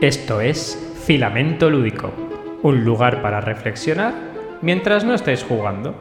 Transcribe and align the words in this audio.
Esto 0.00 0.40
es 0.40 0.78
Filamento 1.06 1.68
Lúdico, 1.68 2.12
un 2.62 2.84
lugar 2.84 3.20
para 3.20 3.40
reflexionar 3.40 4.14
mientras 4.62 5.02
no 5.02 5.12
estáis 5.12 5.42
jugando. 5.42 5.92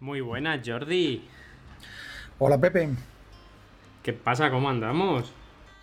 Muy 0.00 0.20
buenas, 0.20 0.60
Jordi. 0.66 1.22
Hola 2.40 2.58
Pepe. 2.58 2.88
¿Qué 4.02 4.12
pasa? 4.12 4.50
¿Cómo 4.50 4.68
andamos? 4.68 5.32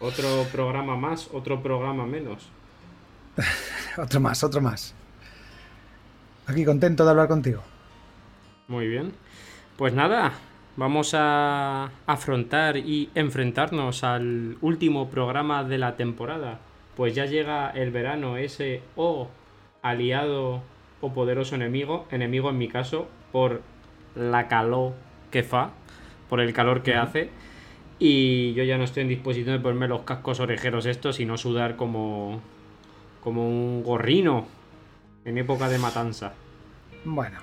Otro 0.04 0.46
programa 0.52 0.98
más, 0.98 1.30
otro 1.32 1.64
programa 1.64 2.06
menos. 2.06 2.50
otro 3.98 4.20
más, 4.20 4.44
otro 4.44 4.60
más. 4.60 4.94
Aquí 6.46 6.66
contento 6.66 7.06
de 7.06 7.12
hablar 7.12 7.30
contigo. 7.30 7.62
Muy 8.68 8.90
bien. 8.90 9.14
Pues 9.78 9.94
nada, 9.94 10.34
vamos 10.76 11.14
a 11.18 11.90
afrontar 12.06 12.76
y 12.76 13.12
enfrentarnos 13.16 14.04
al 14.04 14.58
último 14.60 15.10
programa 15.10 15.64
de 15.64 15.78
la 15.78 15.96
temporada. 15.96 16.60
Pues 16.98 17.16
ya 17.16 17.26
llega 17.26 17.70
el 17.70 17.92
verano, 17.92 18.36
ese 18.36 18.82
o 18.98 19.30
aliado 19.82 20.64
o 21.00 21.14
poderoso 21.14 21.56
enemigo, 21.56 22.08
enemigo 22.12 22.50
en 22.50 22.58
mi 22.58 22.68
caso, 22.68 23.08
por 23.32 23.62
la 24.16 24.50
calor 24.50 24.96
que 25.32 25.44
fa, 25.44 25.70
por 26.28 26.42
el 26.42 26.52
calor 26.52 26.84
que 26.84 26.96
hace. 26.96 27.30
Y 28.06 28.54
yo 28.54 28.66
ya 28.66 28.78
no 28.78 28.84
estoy 28.84 29.04
en 29.04 29.08
disposición 29.08 29.56
de 29.56 29.62
ponerme 29.62 29.88
los 29.88 30.02
cascos 30.02 30.42
orejeros 30.42 30.86
estos 30.86 31.22
y 31.22 31.26
no 31.26 31.38
sudar 31.38 31.78
como, 31.78 32.42
como 33.24 33.48
un 33.48 33.82
gorrino 33.82 34.46
en 35.24 35.38
época 35.38 35.70
de 35.70 35.78
matanza. 35.78 36.34
Bueno, 37.06 37.40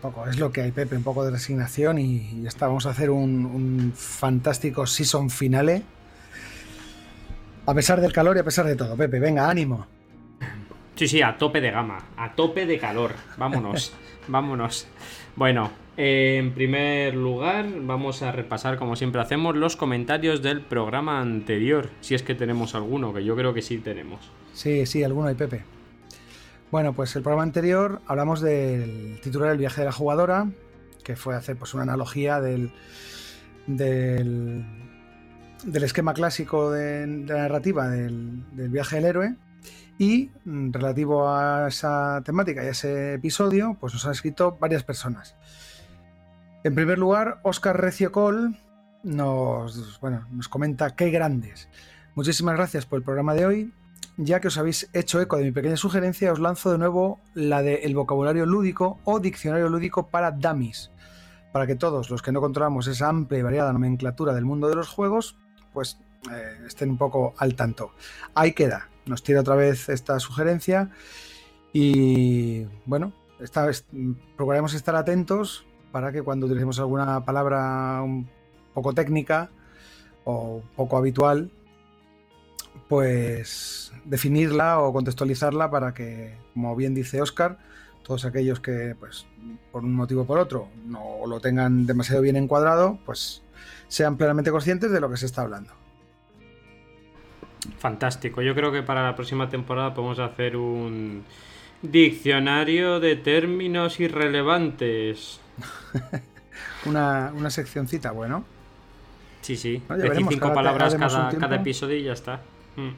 poco, 0.00 0.24
es 0.28 0.38
lo 0.38 0.52
que 0.52 0.62
hay, 0.62 0.70
Pepe, 0.70 0.96
un 0.96 1.02
poco 1.02 1.24
de 1.24 1.32
resignación 1.32 1.98
y 1.98 2.42
ya 2.42 2.48
está. 2.48 2.68
Vamos 2.68 2.86
a 2.86 2.90
hacer 2.90 3.10
un, 3.10 3.44
un 3.44 3.92
fantástico 3.92 4.86
season 4.86 5.30
finale. 5.30 5.82
A 7.66 7.74
pesar 7.74 8.00
del 8.00 8.12
calor 8.12 8.36
y 8.36 8.38
a 8.38 8.44
pesar 8.44 8.66
de 8.66 8.76
todo, 8.76 8.96
Pepe, 8.96 9.18
venga, 9.18 9.50
ánimo. 9.50 9.84
Sí, 10.94 11.08
sí, 11.08 11.22
a 11.22 11.36
tope 11.36 11.60
de 11.60 11.72
gama, 11.72 11.98
a 12.16 12.36
tope 12.36 12.66
de 12.66 12.78
calor. 12.78 13.14
Vámonos, 13.36 13.92
vámonos. 14.28 14.86
Bueno, 15.34 15.72
en 16.00 16.54
primer 16.54 17.16
lugar, 17.16 17.66
vamos 17.80 18.22
a 18.22 18.30
repasar, 18.30 18.78
como 18.78 18.94
siempre 18.94 19.20
hacemos, 19.20 19.56
los 19.56 19.74
comentarios 19.74 20.42
del 20.42 20.60
programa 20.60 21.20
anterior, 21.20 21.90
si 22.02 22.14
es 22.14 22.22
que 22.22 22.36
tenemos 22.36 22.76
alguno, 22.76 23.12
que 23.12 23.24
yo 23.24 23.34
creo 23.34 23.52
que 23.52 23.62
sí 23.62 23.78
tenemos. 23.78 24.30
Sí, 24.52 24.86
sí, 24.86 25.02
alguno 25.02 25.26
hay, 25.26 25.34
Pepe. 25.34 25.64
Bueno, 26.70 26.92
pues 26.92 27.16
el 27.16 27.22
programa 27.22 27.42
anterior 27.42 28.00
hablamos 28.06 28.40
del 28.40 29.18
titular 29.24 29.50
El 29.50 29.58
viaje 29.58 29.80
de 29.80 29.86
la 29.86 29.92
jugadora, 29.92 30.48
que 31.02 31.16
fue 31.16 31.34
hacer 31.34 31.56
pues, 31.56 31.74
una 31.74 31.82
analogía 31.82 32.40
del, 32.40 32.70
del, 33.66 34.64
esquema 35.82 36.14
clásico 36.14 36.70
de, 36.70 37.08
de 37.08 37.34
la 37.34 37.40
narrativa 37.40 37.88
del, 37.88 38.44
del 38.52 38.68
viaje 38.68 38.96
del 38.96 39.04
héroe. 39.04 39.34
Y 39.98 40.30
mm, 40.44 40.70
relativo 40.70 41.28
a 41.28 41.66
esa 41.66 42.22
temática 42.24 42.62
y 42.62 42.68
a 42.68 42.70
ese 42.70 43.14
episodio, 43.14 43.76
pues 43.80 43.94
nos 43.94 44.06
han 44.06 44.12
escrito 44.12 44.56
varias 44.60 44.84
personas. 44.84 45.34
En 46.64 46.74
primer 46.74 46.98
lugar, 46.98 47.40
Oscar 47.44 47.80
Recio 47.80 48.10
Col 48.10 48.56
nos, 49.04 50.00
bueno, 50.00 50.26
nos 50.32 50.48
comenta 50.48 50.96
qué 50.96 51.10
grandes. 51.10 51.68
Muchísimas 52.16 52.56
gracias 52.56 52.84
por 52.84 52.98
el 52.98 53.04
programa 53.04 53.34
de 53.34 53.46
hoy. 53.46 53.74
Ya 54.16 54.40
que 54.40 54.48
os 54.48 54.58
habéis 54.58 54.90
hecho 54.92 55.20
eco 55.20 55.36
de 55.36 55.44
mi 55.44 55.52
pequeña 55.52 55.76
sugerencia, 55.76 56.32
os 56.32 56.40
lanzo 56.40 56.72
de 56.72 56.78
nuevo 56.78 57.20
la 57.34 57.62
de 57.62 57.76
el 57.84 57.94
vocabulario 57.94 58.44
lúdico 58.44 58.98
o 59.04 59.20
diccionario 59.20 59.68
lúdico 59.68 60.08
para 60.08 60.32
dummies, 60.32 60.90
para 61.52 61.68
que 61.68 61.76
todos 61.76 62.10
los 62.10 62.22
que 62.22 62.32
no 62.32 62.40
controlamos 62.40 62.88
esa 62.88 63.08
amplia 63.08 63.38
y 63.38 63.42
variada 63.42 63.72
nomenclatura 63.72 64.34
del 64.34 64.44
mundo 64.44 64.68
de 64.68 64.74
los 64.74 64.88
juegos, 64.88 65.36
pues 65.72 66.00
eh, 66.32 66.64
estén 66.66 66.90
un 66.90 66.98
poco 66.98 67.34
al 67.38 67.54
tanto. 67.54 67.92
Ahí 68.34 68.52
queda, 68.52 68.88
nos 69.06 69.22
tira 69.22 69.42
otra 69.42 69.54
vez 69.54 69.88
esta 69.88 70.18
sugerencia 70.18 70.90
y 71.72 72.64
bueno, 72.84 73.12
esta 73.38 73.64
vez 73.64 73.86
procuraremos 74.36 74.74
estar 74.74 74.96
atentos 74.96 75.67
para 75.92 76.12
que 76.12 76.22
cuando 76.22 76.46
utilicemos 76.46 76.78
alguna 76.78 77.24
palabra 77.24 78.00
un 78.02 78.28
poco 78.74 78.92
técnica 78.92 79.50
o 80.24 80.62
poco 80.76 80.96
habitual, 80.96 81.50
pues 82.88 83.92
definirla 84.04 84.80
o 84.80 84.92
contextualizarla 84.92 85.70
para 85.70 85.94
que, 85.94 86.36
como 86.54 86.74
bien 86.76 86.94
dice 86.94 87.20
Oscar, 87.20 87.58
todos 88.02 88.24
aquellos 88.24 88.60
que, 88.60 88.94
pues, 88.98 89.26
por 89.70 89.84
un 89.84 89.94
motivo 89.94 90.22
o 90.22 90.26
por 90.26 90.38
otro, 90.38 90.68
no 90.86 91.26
lo 91.26 91.40
tengan 91.40 91.86
demasiado 91.86 92.22
bien 92.22 92.36
encuadrado, 92.36 92.98
pues 93.04 93.42
sean 93.88 94.16
plenamente 94.16 94.50
conscientes 94.50 94.90
de 94.90 95.00
lo 95.00 95.10
que 95.10 95.16
se 95.16 95.26
está 95.26 95.42
hablando. 95.42 95.72
Fantástico. 97.78 98.40
Yo 98.40 98.54
creo 98.54 98.72
que 98.72 98.82
para 98.82 99.02
la 99.02 99.14
próxima 99.14 99.48
temporada 99.48 99.92
podemos 99.92 100.18
hacer 100.20 100.56
un 100.56 101.24
diccionario 101.82 103.00
de 103.00 103.16
términos 103.16 104.00
irrelevantes. 104.00 105.40
una, 106.86 107.32
una 107.34 107.50
seccioncita, 107.50 108.10
bueno. 108.12 108.44
Sí, 109.42 109.56
sí. 109.56 109.82
No, 109.88 109.94
ya 109.96 109.96
Decir 109.96 110.10
veremos, 110.10 110.34
cinco 110.34 110.42
cada- 110.44 110.54
palabras 110.54 110.94
haremos 110.94 111.14
un 111.14 111.20
cada, 111.20 111.38
cada 111.38 111.56
episodio 111.56 111.96
y 111.96 112.02
ya 112.04 112.12
está. 112.12 112.40
Mm. 112.76 112.88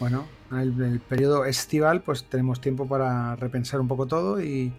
Bueno, 0.00 0.26
en 0.50 0.58
el, 0.58 0.82
el 0.82 1.00
periodo 1.00 1.44
estival, 1.44 2.02
pues 2.02 2.24
tenemos 2.24 2.60
tiempo 2.60 2.86
para 2.88 3.36
repensar 3.36 3.80
un 3.80 3.88
poco 3.88 4.06
todo 4.06 4.40
y 4.42 4.72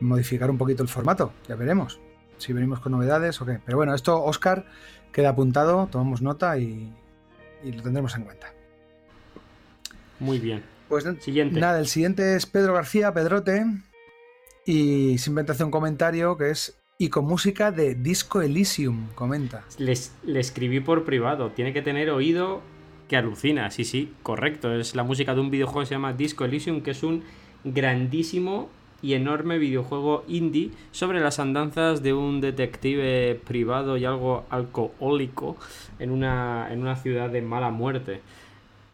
modificar 0.00 0.50
un 0.50 0.58
poquito 0.58 0.82
el 0.82 0.88
formato. 0.88 1.32
Ya 1.48 1.56
veremos 1.56 1.98
si 2.38 2.52
venimos 2.52 2.80
con 2.80 2.92
novedades 2.92 3.40
o 3.40 3.46
qué. 3.46 3.58
Pero 3.64 3.78
bueno, 3.78 3.94
esto, 3.94 4.22
Oscar, 4.22 4.66
queda 5.10 5.30
apuntado, 5.30 5.88
tomamos 5.90 6.20
nota 6.22 6.58
y, 6.58 6.92
y 7.64 7.72
lo 7.72 7.82
tendremos 7.82 8.14
en 8.14 8.24
cuenta. 8.24 8.52
Muy 10.20 10.38
bien. 10.38 10.62
Pues 10.88 11.04
Siguiente. 11.20 11.58
nada, 11.58 11.80
el 11.80 11.88
siguiente 11.88 12.36
es 12.36 12.46
Pedro 12.46 12.74
García, 12.74 13.12
Pedrote, 13.12 13.66
y 14.66 15.16
simplemente 15.18 15.52
hace 15.52 15.64
un 15.64 15.70
comentario 15.70 16.36
que 16.36 16.50
es 16.50 16.76
y 16.98 17.08
con 17.10 17.26
música 17.26 17.72
de 17.72 17.94
Disco 17.94 18.40
Elysium, 18.40 19.08
comenta. 19.14 19.64
Les, 19.78 20.14
le 20.24 20.40
escribí 20.40 20.80
por 20.80 21.04
privado. 21.04 21.50
Tiene 21.50 21.72
que 21.72 21.82
tener 21.82 22.10
oído 22.10 22.62
que 23.06 23.16
alucina. 23.16 23.70
Sí, 23.70 23.84
sí, 23.84 24.12
correcto. 24.22 24.74
Es 24.74 24.94
la 24.94 25.02
música 25.02 25.34
de 25.34 25.40
un 25.40 25.50
videojuego 25.50 25.80
que 25.80 25.86
se 25.86 25.94
llama 25.94 26.14
Disco 26.14 26.44
Elysium, 26.44 26.80
que 26.80 26.92
es 26.92 27.02
un 27.02 27.22
grandísimo 27.64 28.70
y 29.02 29.12
enorme 29.12 29.58
videojuego 29.58 30.24
indie 30.26 30.70
sobre 30.90 31.20
las 31.20 31.38
andanzas 31.38 32.02
de 32.02 32.14
un 32.14 32.40
detective 32.40 33.38
privado 33.46 33.98
y 33.98 34.06
algo 34.06 34.46
alcohólico 34.48 35.58
en 35.98 36.10
una, 36.10 36.68
en 36.72 36.80
una 36.80 36.96
ciudad 36.96 37.28
de 37.28 37.42
mala 37.42 37.70
muerte. 37.70 38.22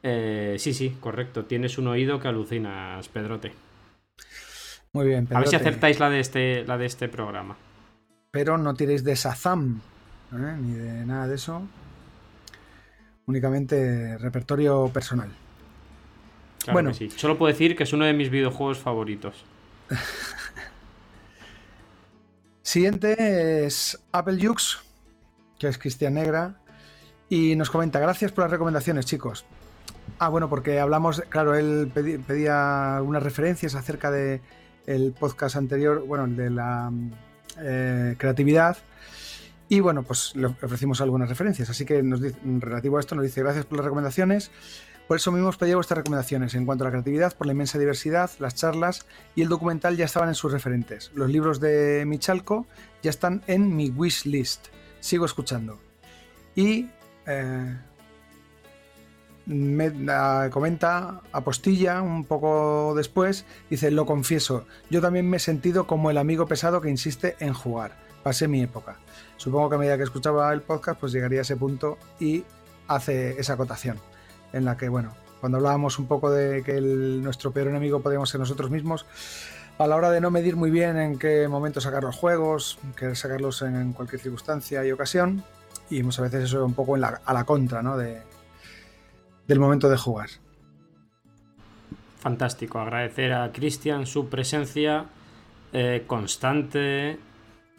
Eh, 0.03 0.56
sí, 0.59 0.75
sí, 0.75 0.97
correcto. 0.99 1.44
Tienes 1.44 1.78
un 1.78 1.87
oído 1.87 2.19
que 2.19 2.27
alucinas, 2.27 3.09
Pedrote. 3.09 3.53
Muy 4.94 5.06
bien, 5.06 5.26
A 5.32 5.38
ver 5.38 5.48
si 5.48 5.56
acertáis 5.56 5.98
la 6.00 6.10
de 6.10 6.20
este, 6.20 6.64
la 6.66 6.76
de 6.76 6.86
este 6.86 7.08
programa. 7.08 7.56
pero 8.30 8.58
no 8.58 8.75
tiréis 8.75 9.04
de 9.04 9.14
Shazam, 9.14 9.80
¿eh? 10.32 10.56
ni 10.60 10.75
de 10.75 11.04
nada 11.06 11.26
de 11.28 11.34
eso. 11.36 11.62
Únicamente 13.26 14.19
repertorio 14.19 14.88
personal. 14.88 15.30
Claro 16.64 16.72
Bueno. 16.75 16.91
que 16.91 16.97
sí. 16.97 17.10
Solo 17.10 17.38
puedo 17.38 17.53
decir 17.53 17.76
que 17.76 17.84
es 17.84 17.92
uno 17.92 18.04
de 18.04 18.12
mis 18.12 18.30
videojuegos 18.30 18.78
favoritos. 18.78 19.44
Siguiente 22.62 23.64
es 23.66 23.98
Apple 24.12 24.38
Jux, 24.47 24.80
que 25.59 25.68
es 25.68 25.78
Cristian 25.78 26.15
Negra, 26.15 26.56
y 27.28 27.56
nos 27.56 27.71
comenta, 27.71 27.98
gracias 27.98 28.33
por 28.33 28.45
las 28.45 28.50
recomendaciones, 28.50 29.06
chicos. 29.06 29.45
Ah, 30.18 30.28
bueno, 30.28 30.48
porque 30.48 30.78
hablamos, 30.80 31.22
claro, 31.28 31.54
él 31.54 31.91
pedía 32.27 32.97
algunas 32.97 33.22
referencias 33.22 33.74
acerca 33.74 34.10
de 34.10 34.41
el 34.87 35.13
podcast 35.13 35.57
anterior, 35.57 36.05
bueno, 36.07 36.25
el 36.25 36.37
de 36.37 36.51
la 36.51 36.91
mm, 36.91 37.13
eh, 37.61 38.15
creatividad. 38.19 38.77
Y 39.69 39.81
bueno, 39.81 40.03
pues 40.03 40.34
le 40.37 40.47
ofrecimos 40.47 41.01
algunas 41.01 41.29
referencias. 41.29 41.71
Así 41.71 41.84
que 41.84 42.03
nos 42.03 42.21
dice- 42.21 42.39
relativo 42.45 42.97
a 42.97 43.01
esto 43.01 43.15
nos 43.15 43.25
dice 43.25 43.41
gracias 43.43 43.65
por 43.65 43.79
las 43.79 43.84
recomendaciones. 43.84 44.51
Por 45.09 45.17
eso 45.17 45.33
mismo 45.33 45.49
os 45.49 45.57
pedía 45.57 45.75
vuestras 45.77 45.99
recomendaciones 45.99 46.55
en 46.55 46.65
cuanto 46.65 46.84
a 46.84 46.87
la 46.87 46.91
creatividad, 46.93 47.34
por 47.37 47.47
la 47.47 47.53
inmensa 47.53 47.79
diversidad, 47.79 48.31
las 48.39 48.55
charlas 48.55 49.05
y 49.34 49.43
el 49.43 49.49
documental 49.49 49.97
ya 49.97 50.05
estaban 50.05 50.29
en 50.29 50.34
sus 50.34 50.53
referentes. 50.53 51.11
Los 51.15 51.29
libros 51.31 51.59
de 51.61 52.05
Michalco 52.07 52.67
ya 53.03 53.11
están 53.11 53.43
en 53.47 53.75
mi 53.75 53.91
wish 53.91 54.27
list. 54.27 54.69
Sigo 55.01 55.25
escuchando. 55.25 55.81
Y 56.55 56.89
eh, 57.27 57.77
me 59.47 59.92
comenta 60.50 61.21
Apostilla 61.33 62.03
un 62.03 62.24
poco 62.24 62.94
después, 62.97 63.44
dice, 63.71 63.91
lo 63.91 64.06
confieso, 64.06 64.66
yo 64.91 65.00
también 65.00 65.28
me 65.28 65.39
he 65.39 65.41
sentido 65.41 65.86
como 65.86 66.10
el 66.10 66.18
amigo 66.18 66.47
pesado 66.47 66.80
que 66.80 66.91
insiste 66.91 67.36
en 67.41 67.54
jugar. 67.54 67.97
Pasé 68.22 68.47
mi 68.47 68.62
época. 68.62 68.98
Supongo 69.36 69.68
que 69.68 69.74
a 69.74 69.78
medida 69.78 69.97
que 69.97 70.04
escuchaba 70.04 70.53
el 70.53 70.62
podcast, 70.62 71.00
pues 71.00 71.12
llegaría 71.12 71.41
a 71.41 71.42
ese 71.42 71.56
punto 71.56 71.98
y 72.21 72.44
hace 72.86 73.41
esa 73.41 73.54
acotación 73.54 73.98
en 74.53 74.65
la 74.65 74.77
que, 74.77 74.89
bueno, 74.89 75.15
cuando 75.41 75.59
hablábamos 75.59 75.98
un 75.98 76.06
poco 76.06 76.30
de 76.30 76.62
que 76.62 76.80
nuestro 76.80 77.50
peor 77.50 77.68
enemigo 77.68 78.00
podríamos 78.00 78.30
ser 78.30 78.38
nosotros 78.38 78.71
mismos, 78.71 79.06
a 79.78 79.86
la 79.88 79.97
hora 79.97 80.10
de 80.10 80.21
no 80.21 80.30
medir 80.30 80.54
muy 80.54 80.71
bien 80.71 80.97
en 80.97 81.18
qué 81.18 81.48
momento 81.48 81.80
sacar 81.80 82.04
los 82.04 82.15
juegos, 82.15 82.78
querer 82.97 83.16
sacarlos 83.16 83.62
en 83.62 83.92
cualquier 83.92 84.21
circunstancia 84.21 84.84
y 84.84 84.92
ocasión, 84.92 85.42
y 85.91 86.03
muchas 86.04 86.30
veces 86.30 86.45
eso 86.45 86.59
es 86.59 86.65
un 86.65 86.74
poco 86.74 86.95
a 86.95 87.33
la 87.33 87.45
contra 87.45 87.83
¿no? 87.83 87.97
de, 87.97 88.22
del 89.47 89.60
momento 89.60 89.89
de 89.89 89.97
jugar. 89.97 90.30
Fantástico, 92.21 92.78
agradecer 92.78 93.33
a 93.33 93.50
Cristian 93.53 94.06
su 94.06 94.28
presencia 94.28 95.06
eh, 95.72 96.04
constante 96.06 97.18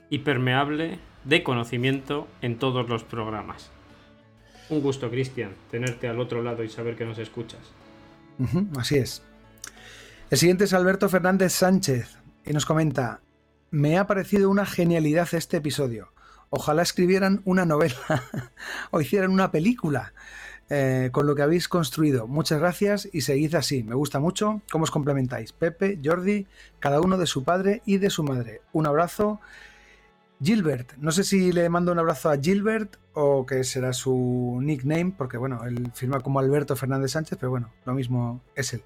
y 0.10 0.20
permeable 0.20 1.00
de 1.24 1.44
conocimiento 1.44 2.28
en 2.42 2.60
todos 2.60 2.90
los 2.90 3.04
programas. 3.04 3.70
Un 4.70 4.82
gusto, 4.82 5.10
Cristian, 5.10 5.52
tenerte 5.72 6.08
al 6.08 6.20
otro 6.20 6.42
lado 6.42 6.64
y 6.64 6.70
saber 6.70 6.96
que 6.96 7.06
nos 7.06 7.18
escuchas. 7.20 7.62
así 8.78 8.98
es. 8.98 9.24
El 10.30 10.38
siguiente 10.38 10.64
es 10.66 10.74
Alberto 10.74 11.08
Fernández 11.10 11.54
Sánchez 11.54 12.18
y 12.46 12.54
nos 12.54 12.66
comenta, 12.66 13.22
me 13.72 13.98
ha 13.98 14.08
parecido 14.08 14.50
una 14.50 14.66
genialidad 14.66 15.28
este 15.34 15.58
episodio. 15.58 16.12
Ojalá 16.50 16.82
escribieran 16.82 17.42
una 17.46 17.66
novela 17.66 17.96
o 18.92 19.00
hicieran 19.02 19.32
una 19.32 19.52
película 19.52 20.14
eh, 20.70 21.10
con 21.12 21.28
lo 21.28 21.36
que 21.36 21.42
habéis 21.42 21.68
construido. 21.68 22.28
Muchas 22.28 22.60
gracias 22.60 23.10
y 23.12 23.22
seguid 23.22 23.56
así. 23.56 23.84
Me 23.84 23.96
gusta 23.96 24.20
mucho 24.20 24.62
cómo 24.72 24.84
os 24.84 24.92
complementáis. 24.92 25.52
Pepe, 25.52 26.00
Jordi, 26.04 26.48
cada 26.80 27.02
uno 27.02 27.18
de 27.18 27.28
su 27.28 27.44
padre 27.44 27.82
y 27.86 27.98
de 27.98 28.10
su 28.10 28.24
madre. 28.24 28.62
Un 28.72 28.88
abrazo. 28.88 29.40
Gilbert, 30.42 30.94
no 30.98 31.12
sé 31.12 31.24
si 31.24 31.54
le 31.54 31.70
mando 31.70 31.92
un 31.92 32.00
abrazo 32.00 32.30
a 32.30 32.38
Gilbert 32.38 32.98
o 33.14 33.46
que 33.46 33.64
será 33.64 33.94
su 33.94 34.60
nickname, 34.62 35.14
porque 35.18 35.38
bueno, 35.38 35.64
él 35.64 35.92
firma 35.94 36.20
como 36.20 36.40
Alberto 36.40 36.76
Fernández 36.76 37.12
Sánchez, 37.12 37.38
pero 37.40 37.50
bueno, 37.50 37.72
lo 37.86 37.94
mismo 37.94 38.42
es 38.56 38.74
él. 38.74 38.84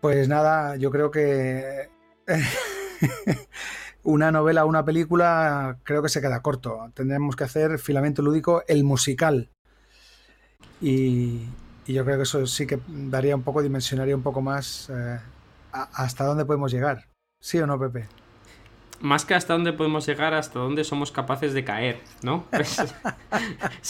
Pues 0.00 0.28
nada, 0.28 0.76
yo 0.76 0.90
creo 0.90 1.10
que 1.10 1.90
una 4.02 4.32
novela 4.32 4.64
una 4.64 4.84
película 4.84 5.78
creo 5.84 6.02
que 6.02 6.08
se 6.08 6.20
queda 6.20 6.42
corto. 6.42 6.90
Tendremos 6.94 7.36
que 7.36 7.44
hacer 7.44 7.78
Filamento 7.78 8.22
Lúdico, 8.22 8.64
el 8.66 8.82
musical. 8.82 9.50
Y, 10.80 11.40
yo 11.86 12.04
creo 12.04 12.18
que 12.18 12.22
eso 12.22 12.46
sí 12.46 12.66
que 12.66 12.78
daría 12.86 13.34
un 13.34 13.42
poco, 13.42 13.62
dimensionaría 13.62 14.14
un 14.14 14.22
poco 14.22 14.40
más 14.40 14.90
eh, 14.90 15.18
hasta 15.72 16.24
dónde 16.24 16.44
podemos 16.44 16.70
llegar. 16.70 17.06
¿Sí 17.40 17.58
o 17.58 17.66
no, 17.66 17.78
Pepe? 17.80 18.06
Más 19.00 19.24
que 19.24 19.34
hasta 19.34 19.54
dónde 19.54 19.72
podemos 19.72 20.06
llegar, 20.06 20.34
hasta 20.34 20.58
dónde 20.58 20.84
somos 20.84 21.10
capaces 21.10 21.54
de 21.54 21.64
caer, 21.64 21.98
¿no? 22.22 22.44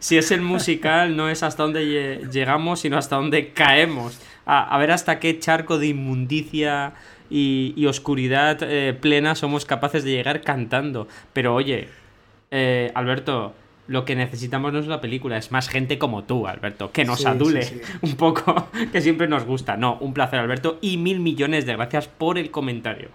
si, 0.00 0.18
es 0.18 0.30
el 0.32 0.42
musical, 0.42 1.16
no 1.16 1.30
es 1.30 1.42
hasta 1.44 1.62
dónde 1.62 2.28
llegamos, 2.30 2.80
sino 2.80 2.98
hasta 2.98 3.16
dónde 3.16 3.52
caemos. 3.52 4.20
A, 4.44 4.76
ver 4.78 4.90
hasta 4.90 5.18
qué 5.18 5.38
charco 5.38 5.78
de 5.78 5.88
inmundicia 5.88 6.94
y, 7.30 7.86
oscuridad 7.86 8.58
eh, 8.62 8.92
plena 8.92 9.34
somos 9.34 9.64
capaces 9.64 10.04
de 10.04 10.10
llegar 10.10 10.42
cantando. 10.42 11.06
Pero 11.32 11.54
oye, 11.54 11.88
eh, 12.50 12.90
Alberto, 12.94 13.54
lo 13.88 14.04
que 14.04 14.16
necesitamos 14.16 14.72
no 14.72 14.80
es 14.80 14.86
una 14.86 15.00
película, 15.00 15.36
es 15.36 15.52
más 15.52 15.68
gente 15.68 15.98
como 15.98 16.24
tú, 16.24 16.46
Alberto, 16.46 16.90
que 16.90 17.04
nos 17.04 17.24
adule 17.24 17.82
un 18.02 18.16
poco, 18.16 18.68
que 18.92 19.00
siempre 19.00 19.28
nos 19.28 19.44
gusta. 19.44 19.76
No, 19.76 19.98
un 19.98 20.12
placer, 20.12 20.40
Alberto, 20.40 20.78
y 20.80 20.96
mil 20.96 21.20
millones 21.20 21.66
de 21.66 21.76
gracias 21.76 22.08
por 22.08 22.38
el 22.38 22.50
comentario. 22.50 23.08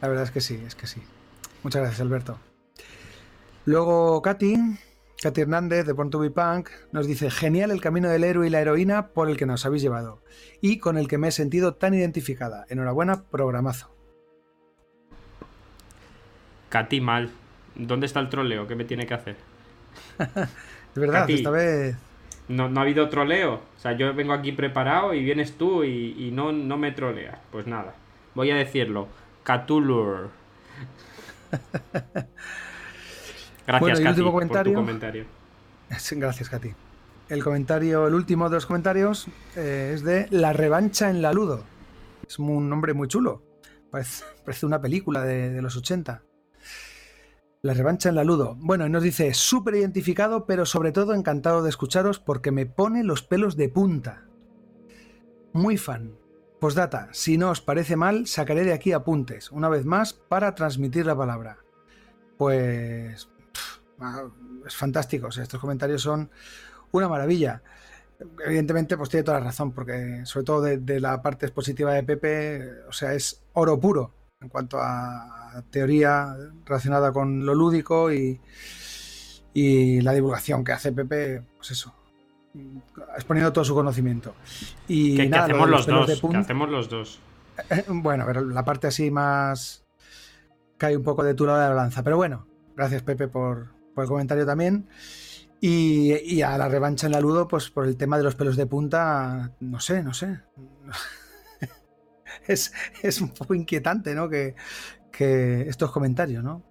La 0.00 0.08
verdad 0.08 0.24
es 0.24 0.30
que 0.30 0.40
sí, 0.40 0.60
es 0.66 0.74
que 0.74 0.86
sí. 0.86 1.00
Muchas 1.62 1.80
gracias, 1.80 2.00
Alberto. 2.00 2.38
Luego, 3.64 4.20
Katy, 4.20 4.56
Katy 5.22 5.40
Hernández 5.40 5.86
de 5.86 5.92
Born 5.92 6.10
to 6.10 6.20
Punk, 6.32 6.68
nos 6.92 7.06
dice: 7.06 7.30
Genial 7.30 7.70
el 7.70 7.80
camino 7.80 8.08
del 8.08 8.24
héroe 8.24 8.46
y 8.46 8.50
la 8.50 8.60
heroína 8.60 9.08
por 9.08 9.30
el 9.30 9.36
que 9.36 9.46
nos 9.46 9.64
habéis 9.64 9.82
llevado 9.82 10.22
y 10.60 10.78
con 10.78 10.98
el 10.98 11.08
que 11.08 11.18
me 11.18 11.28
he 11.28 11.32
sentido 11.32 11.74
tan 11.74 11.94
identificada. 11.94 12.66
Enhorabuena, 12.68 13.24
programazo. 13.24 13.90
Katy, 16.68 17.00
mal. 17.00 17.30
¿Dónde 17.74 18.06
está 18.06 18.20
el 18.20 18.28
troleo? 18.28 18.66
¿Qué 18.66 18.74
me 18.74 18.84
tiene 18.84 19.06
que 19.06 19.14
hacer? 19.14 19.55
Es 20.18 21.00
verdad, 21.00 21.28
esta 21.28 21.50
vez. 21.50 21.96
No, 22.48 22.68
no, 22.68 22.80
ha 22.80 22.82
habido 22.84 23.08
troleo. 23.08 23.54
O 23.54 23.80
sea, 23.80 23.92
yo 23.92 24.14
vengo 24.14 24.32
aquí 24.32 24.52
preparado 24.52 25.14
y 25.14 25.24
vienes 25.24 25.58
tú 25.58 25.84
y, 25.84 26.30
no, 26.32 26.52
no 26.52 26.76
me 26.76 26.92
troleas. 26.92 27.38
Pues 27.50 27.66
nada, 27.66 27.94
voy 28.34 28.50
a 28.50 28.56
decirlo. 28.56 29.08
Catulur. 29.42 30.30
Gracias, 33.66 34.00
Katy, 34.00 34.22
por 34.22 34.48
tu 34.64 34.74
comentario. 34.74 35.24
Gracias, 36.12 36.48
Katy. 36.48 36.72
El 37.28 37.42
comentario, 37.42 38.06
el 38.06 38.14
último 38.14 38.48
de 38.48 38.54
los 38.54 38.66
comentarios 38.66 39.26
eh, 39.56 39.90
es 39.94 40.04
de 40.04 40.28
La 40.30 40.52
revancha 40.52 41.10
en 41.10 41.22
la 41.22 41.32
Ludo. 41.32 41.64
Es 42.26 42.38
un 42.38 42.68
nombre 42.68 42.94
muy 42.94 43.08
chulo. 43.08 43.42
Parece, 43.90 44.24
una 44.66 44.80
película 44.80 45.22
de, 45.22 45.50
de 45.50 45.62
los 45.62 45.76
80. 45.76 46.22
La 47.66 47.74
revancha 47.74 48.08
en 48.08 48.14
la 48.14 48.22
Ludo. 48.22 48.54
Bueno, 48.60 48.86
y 48.86 48.90
nos 48.90 49.02
dice, 49.02 49.34
súper 49.34 49.74
identificado, 49.74 50.46
pero 50.46 50.66
sobre 50.66 50.92
todo 50.92 51.14
encantado 51.14 51.64
de 51.64 51.68
escucharos 51.68 52.20
porque 52.20 52.52
me 52.52 52.64
pone 52.64 53.02
los 53.02 53.24
pelos 53.24 53.56
de 53.56 53.68
punta. 53.68 54.22
Muy 55.52 55.76
fan. 55.76 56.16
Postdata, 56.60 57.08
si 57.10 57.36
no 57.36 57.50
os 57.50 57.60
parece 57.60 57.96
mal, 57.96 58.28
sacaré 58.28 58.62
de 58.62 58.72
aquí 58.72 58.92
apuntes, 58.92 59.50
una 59.50 59.68
vez 59.68 59.84
más, 59.84 60.12
para 60.12 60.54
transmitir 60.54 61.06
la 61.06 61.16
palabra. 61.16 61.58
Pues... 62.38 63.28
Ah, 63.98 64.28
es 64.64 64.76
fantástico, 64.76 65.26
estos 65.26 65.60
comentarios 65.60 66.02
son 66.02 66.30
una 66.92 67.08
maravilla. 67.08 67.64
Evidentemente, 68.46 68.96
pues 68.96 69.08
tiene 69.08 69.24
toda 69.24 69.40
la 69.40 69.46
razón, 69.46 69.72
porque 69.72 70.24
sobre 70.24 70.44
todo 70.44 70.62
de, 70.62 70.78
de 70.78 71.00
la 71.00 71.20
parte 71.20 71.46
expositiva 71.46 71.94
de 71.94 72.04
Pepe, 72.04 72.84
o 72.88 72.92
sea, 72.92 73.12
es 73.12 73.42
oro 73.54 73.80
puro 73.80 74.12
en 74.40 74.48
cuanto 74.48 74.78
a 74.80 75.62
teoría 75.70 76.36
relacionada 76.64 77.12
con 77.12 77.44
lo 77.46 77.54
lúdico 77.54 78.12
y, 78.12 78.40
y 79.54 80.00
la 80.02 80.12
divulgación 80.12 80.64
que 80.64 80.72
hace 80.72 80.92
Pepe, 80.92 81.42
pues 81.56 81.70
eso, 81.70 81.94
exponiendo 83.14 83.52
todo 83.52 83.64
su 83.64 83.74
conocimiento. 83.74 84.34
Y 84.88 85.16
que, 85.16 85.34
hacemos 85.34 85.68
los, 85.68 85.86
dos, 85.86 86.10
hacemos 86.34 86.70
los 86.70 86.88
dos. 86.88 87.20
Bueno, 87.88 88.24
pero 88.26 88.44
la 88.44 88.64
parte 88.64 88.86
así 88.86 89.10
más 89.10 89.84
cae 90.76 90.96
un 90.96 91.02
poco 91.02 91.24
de 91.24 91.34
tu 91.34 91.46
lado 91.46 91.58
de 91.58 91.64
la 91.64 91.74
balanza. 91.74 92.02
Pero 92.02 92.16
bueno, 92.16 92.46
gracias 92.76 93.02
Pepe 93.02 93.28
por, 93.28 93.68
por 93.94 94.04
el 94.04 94.08
comentario 94.08 94.44
también. 94.44 94.88
Y, 95.58 96.12
y, 96.22 96.42
a 96.42 96.58
la 96.58 96.68
revancha 96.68 97.06
en 97.06 97.12
la 97.12 97.20
Ludo, 97.20 97.48
pues 97.48 97.70
por 97.70 97.86
el 97.86 97.96
tema 97.96 98.18
de 98.18 98.24
los 98.24 98.34
pelos 98.34 98.56
de 98.56 98.66
punta, 98.66 99.52
no 99.60 99.80
sé, 99.80 100.02
no 100.02 100.12
sé. 100.12 100.40
es, 103.02 103.20
un 103.20 103.30
poco 103.30 103.54
inquietante, 103.54 104.14
¿no? 104.14 104.28
Que, 104.28 104.54
estos 105.18 105.90
comentarios, 105.92 106.44
¿no? 106.44 106.62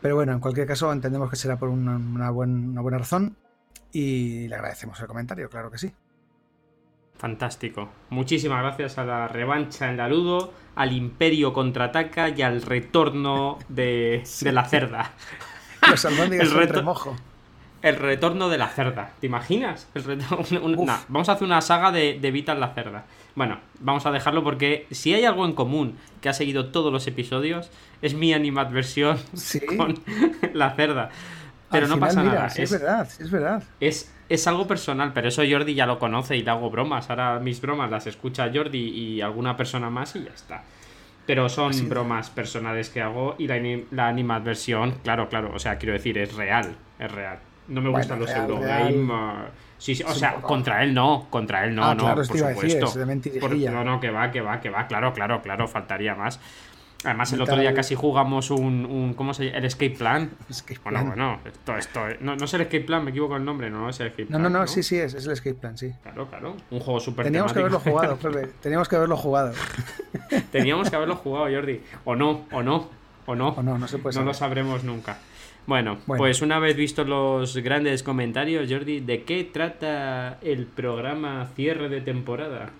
Pero 0.00 0.14
bueno, 0.14 0.32
en 0.32 0.38
cualquier 0.38 0.64
caso 0.64 0.92
entendemos 0.92 1.28
que 1.28 1.34
será 1.34 1.58
por 1.58 1.70
una, 1.70 2.30
buena 2.30 2.98
razón 2.98 3.36
y 3.90 4.46
le 4.46 4.54
agradecemos 4.54 5.00
el 5.00 5.08
comentario, 5.08 5.48
claro 5.48 5.68
que 5.68 5.78
sí. 5.78 5.92
Fantástico. 7.16 7.88
Muchísimas 8.10 8.62
gracias 8.62 8.98
a 8.98 9.04
la 9.04 9.26
revancha 9.26 9.90
en 9.90 9.96
la 9.96 10.08
Ludo, 10.08 10.52
al 10.76 10.92
Imperio 10.92 11.52
contraataca 11.52 12.28
y 12.28 12.42
al 12.42 12.62
retorno 12.62 13.58
de, 13.68 14.22
la 14.52 14.64
cerda. 14.64 15.12
Los 15.90 16.04
el 16.04 16.68
remojo. 16.68 17.16
El 17.82 17.96
retorno 17.96 18.48
de 18.48 18.58
la 18.58 18.68
cerda. 18.68 19.14
¿Te 19.20 19.26
imaginas? 19.26 19.88
vamos 21.08 21.28
a 21.28 21.32
hacer 21.32 21.44
una 21.44 21.60
saga 21.60 21.90
de, 21.90 22.20
de 22.20 22.30
Vital 22.30 22.60
la 22.60 22.72
cerda. 22.72 23.04
Bueno, 23.34 23.58
vamos 23.80 24.04
a 24.06 24.10
dejarlo 24.10 24.44
porque 24.44 24.86
si 24.90 25.14
hay 25.14 25.24
algo 25.24 25.46
en 25.46 25.52
común 25.52 25.96
que 26.20 26.28
ha 26.28 26.34
seguido 26.34 26.66
todos 26.66 26.92
los 26.92 27.06
episodios, 27.06 27.70
es 28.02 28.14
mi 28.14 28.32
animadversión 28.34 29.18
con 29.76 29.94
la 30.52 30.74
cerda. 30.74 31.10
Pero 31.70 31.88
no 31.88 31.98
pasa 31.98 32.22
nada. 32.22 32.48
es, 32.54 32.70
verdad, 32.70 33.08
es 33.18 33.30
verdad. 33.30 33.62
Es, 33.80 34.14
es 34.28 34.46
algo 34.46 34.66
personal, 34.66 35.12
pero 35.14 35.28
eso 35.28 35.42
Jordi 35.48 35.74
ya 35.74 35.86
lo 35.86 35.98
conoce 35.98 36.36
y 36.36 36.42
le 36.42 36.50
hago 36.50 36.68
bromas. 36.70 37.08
Ahora 37.08 37.38
mis 37.38 37.62
bromas 37.62 37.90
las 37.90 38.06
escucha 38.06 38.50
Jordi 38.52 38.90
y 38.90 39.20
alguna 39.22 39.56
persona 39.56 39.88
más 39.88 40.14
y 40.16 40.24
ya 40.24 40.32
está. 40.34 40.64
Pero 41.26 41.48
son 41.48 41.88
bromas 41.88 42.28
personales 42.28 42.90
que 42.90 43.00
hago 43.00 43.36
y 43.38 43.46
la, 43.46 43.56
la 43.90 44.08
animadversión, 44.08 44.96
claro, 45.02 45.28
claro, 45.28 45.52
o 45.54 45.58
sea, 45.58 45.78
quiero 45.78 45.94
decir, 45.94 46.18
es 46.18 46.34
real, 46.34 46.76
es 46.98 47.10
real. 47.10 47.38
No 47.68 47.80
me 47.80 47.90
gustan 47.90 48.18
los 48.18 48.30
pseudogames. 48.30 49.50
Sí, 49.78 50.00
o 50.06 50.14
sea, 50.14 50.34
contra 50.36 50.84
él 50.84 50.94
no, 50.94 51.26
contra 51.28 51.64
él 51.64 51.74
no, 51.74 51.84
ah, 51.84 51.94
no, 51.94 52.14
por 52.14 52.24
supuesto. 52.24 52.92
no, 53.72 53.84
no, 53.84 53.98
que 53.98 54.10
va, 54.10 54.30
que 54.30 54.40
va, 54.40 54.60
que 54.60 54.70
va, 54.70 54.86
claro, 54.86 55.12
claro, 55.12 55.42
claro, 55.42 55.66
faltaría 55.66 56.14
más. 56.14 56.38
Además, 57.04 57.32
el 57.32 57.42
otro 57.42 57.56
día 57.56 57.74
casi 57.74 57.96
jugamos 57.96 58.50
un, 58.50 58.86
un 58.86 59.14
¿cómo 59.14 59.34
se 59.34 59.46
llama? 59.46 59.58
El 59.58 59.64
Escape 59.64 59.90
Plan. 59.90 60.30
Escape 60.48 60.78
plan. 60.78 61.08
Bueno, 61.08 61.40
bueno, 61.40 61.40
esto, 61.44 61.76
esto, 61.76 62.00
no, 62.20 62.36
no 62.36 62.44
es 62.44 62.54
el 62.54 62.60
Escape 62.60 62.84
Plan, 62.84 63.04
me 63.04 63.10
equivoco 63.10 63.36
el 63.36 63.44
nombre, 63.44 63.70
no, 63.70 63.88
es 63.88 63.98
el 63.98 64.08
Escape 64.08 64.26
Plan. 64.26 64.40
No, 64.40 64.48
no, 64.48 64.60
no, 64.60 64.66
sí, 64.68 64.84
sí, 64.84 64.98
es, 64.98 65.14
es 65.14 65.26
el 65.26 65.32
Escape 65.32 65.54
Plan, 65.54 65.76
sí. 65.76 65.92
Claro, 66.02 66.28
claro, 66.28 66.56
un 66.70 66.78
juego 66.78 67.00
súper 67.00 67.24
Teníamos 67.24 67.52
que 67.52 67.58
haberlo 67.58 67.80
jugado, 67.80 68.16
Pepe, 68.16 68.46
teníamos 68.62 68.88
que 68.88 68.96
haberlo 68.96 69.16
jugado. 69.16 69.52
Teníamos 70.52 70.90
que 70.90 70.96
haberlo 70.96 71.16
jugado, 71.16 71.46
Jordi. 71.52 71.80
O 72.04 72.14
no, 72.14 72.44
o 72.52 72.62
no. 72.62 72.88
¿O 73.26 73.34
no? 73.34 73.48
O 73.50 73.62
no, 73.62 73.78
no 73.78 73.88
se 73.88 73.98
puede 73.98 74.18
No 74.18 74.24
lo 74.24 74.34
sabremos 74.34 74.84
nunca. 74.84 75.18
Bueno, 75.66 75.98
pues 76.06 76.42
una 76.42 76.58
vez 76.58 76.76
vistos 76.76 77.06
los 77.06 77.56
grandes 77.58 78.02
comentarios, 78.02 78.68
Jordi, 78.70 79.00
¿de 79.00 79.22
qué 79.22 79.44
trata 79.44 80.38
el 80.42 80.66
programa 80.66 81.46
cierre 81.54 81.88
de 81.88 82.00
temporada? 82.00 82.70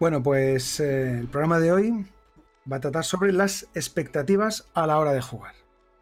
Bueno, 0.00 0.22
pues 0.22 0.80
eh, 0.80 1.18
el 1.18 1.26
programa 1.26 1.58
de 1.60 1.72
hoy 1.72 2.06
va 2.70 2.76
a 2.76 2.80
tratar 2.80 3.04
sobre 3.04 3.32
las 3.32 3.68
expectativas 3.74 4.66
a 4.72 4.86
la 4.86 4.98
hora 4.98 5.12
de 5.12 5.20
jugar. 5.20 5.54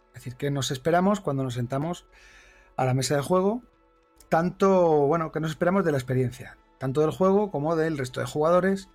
Es 0.08 0.23
decir, 0.23 0.37
qué 0.37 0.50
nos 0.52 0.70
esperamos 0.70 1.20
cuando 1.20 1.42
nos 1.42 1.54
sentamos 1.54 2.06
a 2.76 2.85
la 2.85 2.94
mesa 2.94 3.16
de 3.16 3.23
juego, 3.23 3.62
tanto, 4.28 5.06
bueno, 5.08 5.32
que 5.32 5.40
nos 5.40 5.50
esperamos 5.50 5.85
de 5.85 5.90
la 5.90 5.99
experiencia, 5.99 6.56
tanto 6.78 7.00
del 7.00 7.11
juego 7.11 7.50
como 7.50 7.75
del 7.75 7.99
resto 7.99 8.20
de 8.20 8.26
jugadores. 8.26 8.88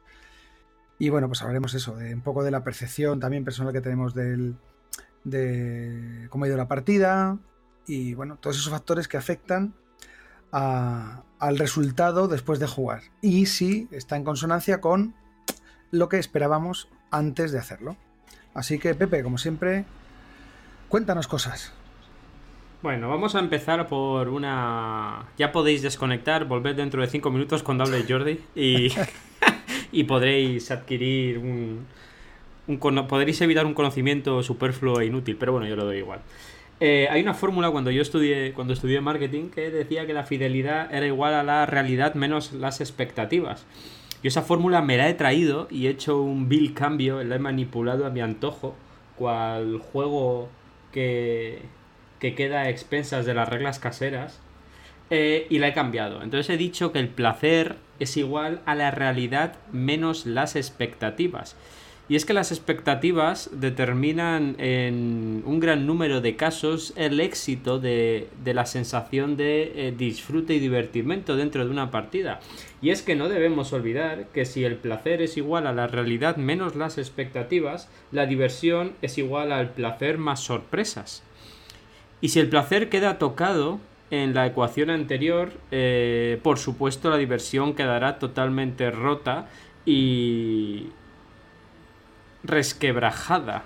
Y 1.00 1.10
bueno, 1.10 1.28
pues 1.28 1.42
hablaremos 1.42 1.74
eso, 1.74 1.98
de 1.98 2.14
un 2.14 2.22
poco 2.22 2.44
de 2.44 2.52
la 2.52 2.64
percepción 2.64 3.20
también 3.20 3.44
personal 3.44 3.74
que 3.74 3.82
tenemos 3.82 4.14
del, 4.14 4.56
de 5.24 6.28
cómo 6.30 6.46
ha 6.46 6.48
ido 6.48 6.58
la 6.58 6.68
partida 6.68 7.38
y 7.88 8.14
bueno, 8.14 8.38
todos 8.38 8.58
esos 8.58 8.72
factores 8.72 9.08
que 9.08 9.18
afectan 9.18 9.74
al 10.52 11.58
resultado 11.58 12.28
después 12.28 12.60
de 12.60 12.68
jugar 12.68 13.04
y 13.22 13.46
si 13.46 13.88
está 13.92 14.18
en 14.18 14.24
consonancia 14.24 14.82
con 14.82 15.16
lo 15.92 16.10
que 16.10 16.18
esperábamos 16.20 16.90
antes 17.10 17.52
de 17.52 17.60
hacerlo. 17.60 17.98
Así 18.54 18.80
que 18.80 18.96
Pepe, 18.96 19.24
como 19.24 19.38
siempre, 19.38 19.86
cuéntanos 20.90 21.28
cosas. 21.28 21.74
Bueno, 22.82 23.10
vamos 23.10 23.36
a 23.36 23.40
empezar 23.40 23.88
por 23.88 24.28
una... 24.28 25.28
Ya 25.38 25.52
podéis 25.52 25.84
desconectar, 25.84 26.46
volver 26.46 26.76
dentro 26.76 27.02
de 27.02 27.08
5 27.08 27.30
minutos 27.30 27.64
cuando 27.64 27.84
hable 27.84 28.06
Jordi 28.08 28.40
y, 28.56 28.90
y 29.92 30.04
podréis 30.04 30.72
adquirir 30.72 31.38
un, 31.38 31.86
podréis 33.08 33.42
evitar 33.42 33.66
un 33.66 33.74
conocimiento 33.74 34.44
superfluo 34.44 35.02
e 35.02 35.06
inútil, 35.06 35.38
pero 35.38 35.54
bueno, 35.54 35.68
yo 35.68 35.76
lo 35.76 35.86
doy 35.86 35.98
igual. 35.98 36.20
Eh, 36.80 37.08
hay 37.12 37.22
una 37.22 37.36
fórmula 37.36 37.70
cuando 37.70 37.92
yo 37.92 38.02
estudié, 38.02 38.54
cuando 38.54 38.74
estudié 38.74 39.02
marketing 39.02 39.50
que 39.50 39.70
decía 39.70 40.08
que 40.08 40.14
la 40.14 40.24
fidelidad 40.24 40.94
era 40.94 41.06
igual 41.06 41.36
a 41.36 41.44
la 41.44 41.66
realidad 41.68 42.16
menos 42.16 42.54
las 42.54 42.82
expectativas. 42.82 43.66
Yo 44.24 44.28
esa 44.28 44.42
fórmula 44.42 44.82
me 44.82 44.98
la 44.98 45.10
he 45.10 45.14
traído 45.14 45.68
y 45.70 45.88
he 45.88 45.90
hecho 45.92 46.22
un 46.22 46.50
bill 46.50 46.74
cambio, 46.74 47.24
la 47.24 47.36
he 47.36 47.40
manipulado 47.40 48.06
a 48.06 48.10
mi 48.10 48.22
antojo, 48.22 48.76
cual 49.16 49.78
juego 49.80 50.50
que, 50.92 51.60
que 52.20 52.36
queda 52.36 52.62
a 52.62 52.70
expensas 52.70 53.26
de 53.26 53.34
las 53.34 53.50
reglas 53.50 53.80
caseras, 53.80 54.40
eh, 55.12 55.46
y 55.50 55.60
la 55.60 55.68
he 55.68 55.74
cambiado. 55.74 56.24
Entonces 56.24 56.50
he 56.50 56.58
dicho 56.58 56.92
que 56.92 57.00
el 57.00 57.10
placer 57.10 57.76
es 58.00 58.16
igual 58.16 58.62
a 58.66 58.76
la 58.76 58.92
realidad 58.92 59.56
menos 59.72 60.26
las 60.26 60.56
expectativas. 60.56 61.58
Y 62.12 62.18
es 62.18 62.26
que 62.26 62.34
las 62.34 62.52
expectativas 62.52 63.50
determinan 63.54 64.58
en 64.58 65.44
un 65.46 65.62
gran 65.62 65.88
número 65.88 66.20
de 66.20 66.36
casos 66.36 66.92
el 66.98 67.22
éxito 67.22 67.80
de, 67.80 68.28
la 68.44 68.66
sensación 68.66 69.38
de 69.38 69.72
eh, 69.88 69.94
disfrute 69.98 70.54
y 70.54 70.60
divertimento 70.60 71.38
dentro 71.38 71.64
de 71.64 71.72
una 71.72 71.90
partida. 71.90 72.42
Y 72.82 72.90
es 72.90 73.02
que 73.02 73.16
no 73.16 73.30
debemos 73.30 73.72
olvidar 73.72 74.26
que 74.34 74.44
si 74.44 74.66
el 74.66 74.76
placer 74.76 75.22
es 75.22 75.38
igual 75.38 75.66
a 75.66 75.72
la 75.72 75.88
realidad 75.88 76.36
menos 76.36 76.76
las 76.76 76.98
expectativas, 76.98 77.88
la 78.12 78.26
diversión 78.26 78.92
es 79.02 79.18
igual 79.18 79.54
al 79.54 79.70
placer 79.70 80.18
más 80.18 80.42
sorpresas. 80.42 81.24
Y 82.20 82.28
si 82.28 82.42
el 82.42 82.50
placer 82.50 82.90
queda 82.90 83.20
tocado 83.20 83.80
en 84.10 84.34
la 84.34 84.46
ecuación 84.48 84.90
anterior, 84.90 85.54
eh, 85.72 86.42
por 86.44 86.60
supuesto 86.60 87.10
la 87.10 87.16
diversión 87.16 87.74
quedará 87.74 88.20
totalmente 88.20 88.92
rota 88.92 89.48
y, 89.86 90.88
resquebrajada. 92.44 93.64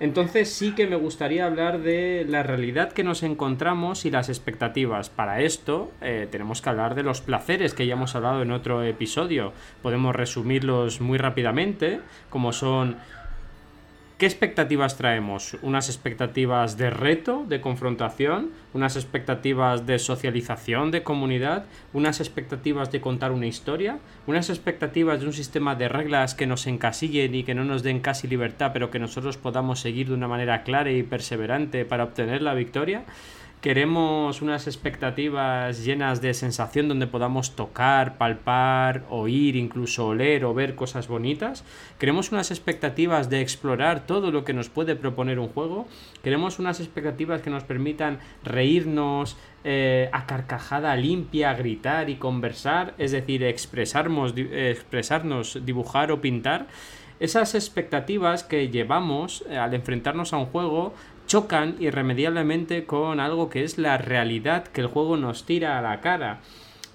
Entonces 0.00 0.52
sí 0.52 0.76
que 0.76 0.86
me 0.86 0.94
gustaría 0.94 1.44
hablar 1.44 1.80
de 1.80 2.24
la 2.28 2.44
realidad 2.44 2.92
que 2.92 3.02
nos 3.02 3.24
encontramos 3.24 4.04
y 4.04 4.10
las 4.10 4.28
expectativas. 4.28 5.10
Para 5.10 5.40
esto 5.40 5.90
eh, 6.00 6.28
tenemos 6.30 6.62
que 6.62 6.70
hablar 6.70 6.94
de 6.94 7.02
los 7.02 7.20
placeres 7.20 7.74
que 7.74 7.86
ya 7.86 7.94
hemos 7.94 8.14
hablado 8.14 8.42
en 8.42 8.52
otro 8.52 8.84
episodio. 8.84 9.52
Podemos 9.82 10.14
resumirlos 10.14 11.00
muy 11.00 11.18
rápidamente, 11.18 12.00
como 12.30 12.52
son 12.52 12.96
¿Qué 14.18 14.26
expectativas 14.26 14.96
traemos? 14.96 15.56
Unas 15.62 15.88
expectativas 15.88 16.76
de 16.76 16.90
reto, 16.90 17.44
de 17.46 17.60
confrontación, 17.60 18.50
unas 18.74 18.96
expectativas 18.96 19.86
de 19.86 20.00
socialización, 20.00 20.90
de 20.90 21.04
comunidad, 21.04 21.66
unas 21.92 22.18
expectativas 22.18 22.90
de 22.90 23.00
contar 23.00 23.30
una 23.30 23.46
historia, 23.46 24.00
unas 24.26 24.50
expectativas 24.50 25.20
de 25.20 25.26
un 25.26 25.32
sistema 25.32 25.76
de 25.76 25.88
reglas 25.88 26.34
que 26.34 26.48
nos 26.48 26.66
encasillen 26.66 27.32
y 27.32 27.44
que 27.44 27.54
no 27.54 27.64
nos 27.64 27.84
den 27.84 28.00
casi 28.00 28.26
libertad, 28.26 28.72
pero 28.72 28.90
que 28.90 28.98
nosotros 28.98 29.36
podamos 29.36 29.78
seguir 29.78 30.08
de 30.08 30.14
una 30.14 30.26
manera 30.26 30.64
clara 30.64 30.90
y 30.90 31.04
perseverante 31.04 31.84
para 31.84 32.02
obtener 32.02 32.42
la 32.42 32.54
victoria. 32.54 33.04
Queremos 33.60 34.40
unas 34.40 34.68
expectativas 34.68 35.84
llenas 35.84 36.20
de 36.20 36.32
sensación 36.32 36.86
donde 36.86 37.08
podamos 37.08 37.56
tocar, 37.56 38.16
palpar, 38.16 39.04
oír, 39.10 39.56
incluso 39.56 40.06
oler 40.06 40.44
o 40.44 40.54
ver 40.54 40.76
cosas 40.76 41.08
bonitas. 41.08 41.64
Queremos 41.98 42.30
unas 42.30 42.52
expectativas 42.52 43.30
de 43.30 43.40
explorar 43.40 44.06
todo 44.06 44.30
lo 44.30 44.44
que 44.44 44.52
nos 44.52 44.68
puede 44.68 44.94
proponer 44.94 45.40
un 45.40 45.48
juego. 45.48 45.88
Queremos 46.22 46.60
unas 46.60 46.78
expectativas 46.78 47.42
que 47.42 47.50
nos 47.50 47.64
permitan 47.64 48.20
reírnos 48.44 49.36
eh, 49.64 50.08
a 50.12 50.26
carcajada 50.26 50.94
limpia, 50.94 51.52
gritar 51.54 52.10
y 52.10 52.14
conversar, 52.14 52.94
es 52.96 53.10
decir, 53.10 53.42
expresarnos, 53.42 54.34
expresarnos, 54.36 55.66
dibujar 55.66 56.12
o 56.12 56.20
pintar 56.20 56.68
esas 57.20 57.56
expectativas 57.56 58.44
que 58.44 58.68
llevamos 58.68 59.44
eh, 59.48 59.58
al 59.58 59.74
enfrentarnos 59.74 60.32
a 60.32 60.38
un 60.38 60.46
juego 60.46 60.94
chocan 61.28 61.76
irremediablemente 61.78 62.84
con 62.84 63.20
algo 63.20 63.50
que 63.50 63.62
es 63.62 63.78
la 63.78 63.98
realidad 63.98 64.66
que 64.66 64.80
el 64.80 64.88
juego 64.88 65.16
nos 65.16 65.44
tira 65.44 65.78
a 65.78 65.82
la 65.82 66.00
cara. 66.00 66.40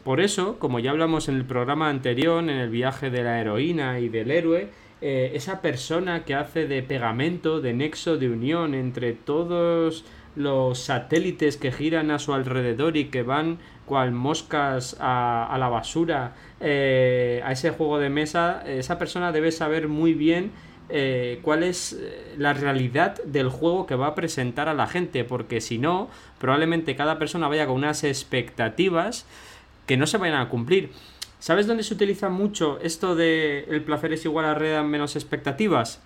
Por 0.04 0.20
eso, 0.20 0.60
como 0.60 0.80
ya 0.80 0.92
hablamos 0.92 1.30
en 1.30 1.36
el 1.36 1.46
programa 1.46 1.88
anterior, 1.88 2.44
en 2.44 2.50
el 2.50 2.70
viaje 2.70 3.10
de 3.10 3.24
la 3.24 3.40
heroína 3.40 4.00
y 4.00 4.10
del 4.10 4.32
héroe, 4.32 4.68
eh, 5.00 5.32
esa 5.36 5.62
persona 5.62 6.25
que 6.25 6.36
hace 6.36 6.68
de 6.68 6.84
pegamento, 6.84 7.62
de 7.62 7.74
nexo 7.74 8.18
de 8.18 8.30
unión 8.30 8.74
entre 8.74 9.13
todos 9.13 10.04
los 10.36 10.80
satélites 10.80 11.58
que 11.58 11.72
giran 11.72 12.10
a 12.12 12.20
su 12.20 12.34
alrededor 12.34 12.98
y 12.98 13.06
que 13.06 13.24
van 13.24 13.60
cual 13.86 14.12
moscas 14.12 14.98
a, 15.00 15.56
la 15.60 15.70
basura 15.70 16.34
eh, 16.60 17.42
a 17.46 17.52
ese 17.52 17.70
juego 17.70 18.00
de 18.00 18.10
mesa, 18.10 18.63
esa 18.66 18.98
persona 18.98 19.32
debe 19.32 19.52
saber 19.52 19.88
muy 19.88 20.13
bien 20.13 20.52
eh, 20.90 21.40
cuál 21.42 21.63
es 21.63 21.94
eh, 21.94 22.36
la 22.38 22.54
realidad 22.54 23.22
del 23.24 23.50
juego 23.50 23.86
que 23.86 23.96
va 23.96 24.08
a 24.08 24.16
presentar 24.16 24.70
a 24.70 24.74
la 24.74 24.88
gente, 24.88 25.24
porque 25.24 25.62
si 25.62 25.78
no, 25.78 26.10
probablemente 26.40 26.96
cada 26.96 27.18
persona 27.20 27.48
vaya 27.48 27.66
con 27.66 27.75
unas 27.75 28.04
expectativas 28.04 29.25
que 29.86 29.98
no 29.98 30.08
se 30.08 30.18
vayan 30.18 30.40
a 30.40 30.50
cumplir. 30.50 30.92
¿Sabes 31.40 31.68
dónde 31.68 31.84
se 31.84 31.94
utiliza 31.94 32.30
mucho 32.30 32.80
esto 32.82 33.16
de 33.16 33.66
el 33.70 33.84
placer 33.84 34.13
es 34.13 34.24
igual 34.24 34.46
a 34.46 34.54
red 34.54 34.82
menos 34.84 35.16
expectativas? 35.16 36.02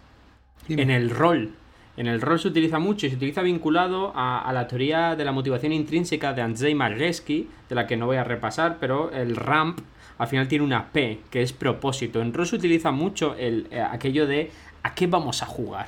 En 0.67 0.89
el 0.89 1.09
rol. 1.09 1.53
En 1.95 2.07
el 2.07 2.21
rol 2.21 2.39
se 2.39 2.47
utiliza 2.47 2.77
mucho 2.77 3.07
y 3.07 3.09
se 3.09 3.15
utiliza 3.15 3.41
vinculado 3.41 4.13
a, 4.15 4.51
la 4.53 4.67
teoría 4.67 5.15
de 5.15 5.25
la 5.25 5.31
motivación 5.31 5.73
intrínseca 5.73 6.33
de 6.33 6.43
Andrzej 6.43 6.75
Margeski, 6.75 7.49
de 7.69 7.75
la 7.75 7.87
que 7.87 7.97
no 7.97 8.05
voy 8.05 8.17
a 8.17 8.23
repasar, 8.23 8.77
pero 8.79 9.11
el 9.11 9.35
RAMP 9.35 9.79
al 10.17 10.27
final 10.27 10.47
tiene 10.47 10.63
una 10.63 10.91
P, 10.91 11.19
que 11.29 11.41
es 11.41 11.53
propósito. 11.53 12.21
En 12.21 12.33
rol 12.33 12.47
se 12.47 12.55
utiliza 12.55 12.91
mucho 12.91 13.35
el, 13.35 13.67
eh, 13.71 13.81
aquello 13.81 14.27
de 14.27 14.51
¿a 14.87 14.93
qué 14.95 15.05
vamos 15.07 15.43
a 15.43 15.45
jugar? 15.45 15.87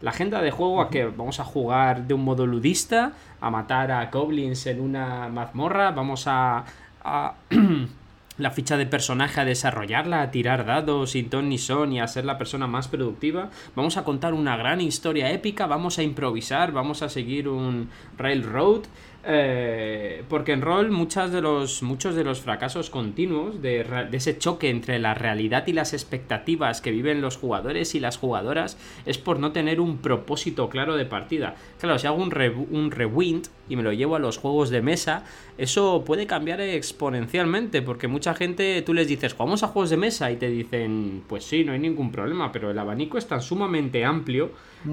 La 0.00 0.10
agenda 0.10 0.40
de 0.40 0.50
juego 0.50 0.80
a 0.80 0.88
qué 0.88 1.04
vamos 1.04 1.38
a 1.38 1.44
jugar 1.44 2.06
de 2.06 2.14
un 2.14 2.24
modo 2.24 2.46
ludista, 2.46 3.12
a 3.40 3.50
matar 3.50 3.90
a 3.92 4.06
goblins 4.06 4.66
en 4.66 4.80
una 4.80 5.28
mazmorra, 5.28 5.90
vamos 5.90 6.24
a, 6.26 6.64
la 8.38 8.50
ficha 8.50 8.78
de 8.78 8.86
personaje 8.86 9.40
a 9.40 9.44
desarrollarla, 9.44 10.22
a 10.22 10.30
tirar 10.30 10.64
dados 10.64 11.10
sin 11.10 11.28
ton 11.28 11.50
ni 11.50 11.58
son 11.58 11.92
y 11.92 12.00
a 12.00 12.08
ser 12.08 12.24
la 12.24 12.38
persona 12.38 12.66
más 12.66 12.88
productiva. 12.88 13.50
Vamos 13.76 13.98
a 13.98 14.04
contar 14.04 14.32
una 14.32 14.56
gran 14.56 14.80
historia 14.80 15.30
épica, 15.30 15.66
vamos 15.66 15.98
a 15.98 16.02
improvisar, 16.02 16.72
vamos 16.72 17.02
a 17.02 17.10
seguir 17.10 17.48
un 17.48 17.90
railroad. 18.16 18.84
Eh, 19.24 20.24
porque 20.28 20.52
en 20.52 20.62
rol 20.62 20.90
muchas 20.90 21.30
de 21.30 21.40
los, 21.40 21.82
muchos 21.82 22.16
de 22.16 22.24
los 22.24 22.40
fracasos 22.40 22.90
continuos, 22.90 23.62
de, 23.62 23.86
ese 24.12 24.36
choque 24.36 24.68
entre 24.68 24.98
la 24.98 25.14
realidad 25.14 25.66
y 25.68 25.72
las 25.72 25.92
expectativas 25.92 26.80
que 26.80 26.90
viven 26.90 27.20
los 27.20 27.36
jugadores 27.36 27.94
y 27.94 28.00
las 28.00 28.16
jugadoras, 28.18 28.76
es 29.06 29.18
por 29.18 29.38
no 29.38 29.52
tener 29.52 29.80
un 29.80 29.98
propósito 29.98 30.68
claro 30.68 30.96
de 30.96 31.04
partida. 31.04 31.54
Claro, 31.78 31.98
si 31.98 32.06
hago 32.08 32.20
un, 32.20 32.32
un 32.70 32.90
rewind 32.90 33.46
y 33.68 33.76
me 33.76 33.84
lo 33.84 33.92
llevo 33.92 34.16
a 34.16 34.18
los 34.18 34.38
juegos 34.38 34.70
de 34.70 34.82
mesa, 34.82 35.24
eso 35.56 36.02
puede 36.04 36.26
cambiar 36.26 36.60
exponencialmente, 36.60 37.80
porque 37.80 38.08
mucha 38.08 38.34
gente 38.34 38.82
tú 38.82 38.92
les 38.92 39.06
dices, 39.06 39.34
jugamos 39.34 39.62
a 39.62 39.68
juegos 39.68 39.90
de 39.90 39.98
mesa 39.98 40.32
y 40.32 40.36
te 40.36 40.48
dicen, 40.48 41.22
pues 41.28 41.44
sí, 41.44 41.64
no 41.64 41.72
hay 41.72 41.78
ningún 41.78 42.10
problema, 42.10 42.50
pero 42.50 42.72
el 42.72 42.78
abanico 42.78 43.18
es 43.18 43.28
tan 43.28 43.40
sumamente 43.40 44.04
amplio 44.04 44.50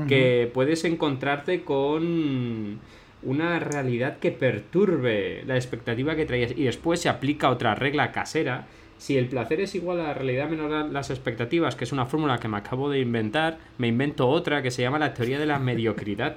que 0.07 0.51
puedes 0.53 0.86
encontrarte 0.86 1.63
con 1.63 2.79
una 3.23 3.59
realidad 3.59 4.19
que 4.19 4.31
perturbe 4.31 5.43
la 5.45 5.55
expectativa 5.55 6.15
que 6.15 6.25
traías 6.25 6.51
y 6.55 6.63
después 6.63 7.01
se 7.01 7.09
aplica 7.09 7.49
otra 7.49 7.75
regla 7.75 8.11
casera 8.11 8.67
si 8.99 9.17
el 9.17 9.27
placer 9.27 9.61
es 9.61 9.75
igual 9.75 10.01
a 10.01 10.03
la 10.03 10.13
realidad 10.13 10.49
menos 10.49 10.91
las 10.91 11.09
expectativas, 11.09 11.75
que 11.75 11.85
es 11.85 11.93
una 11.93 12.05
fórmula 12.05 12.38
que 12.38 12.49
me 12.49 12.57
acabo 12.57 12.89
de 12.89 12.99
inventar, 12.99 13.57
me 13.77 13.88
invento 13.88 14.27
otra 14.27 14.61
que 14.61 14.71
se 14.71 14.81
llama 14.81 14.99
la 14.99 15.13
teoría 15.13 15.39
de 15.39 15.45
la 15.45 15.57
mediocridad. 15.57 16.35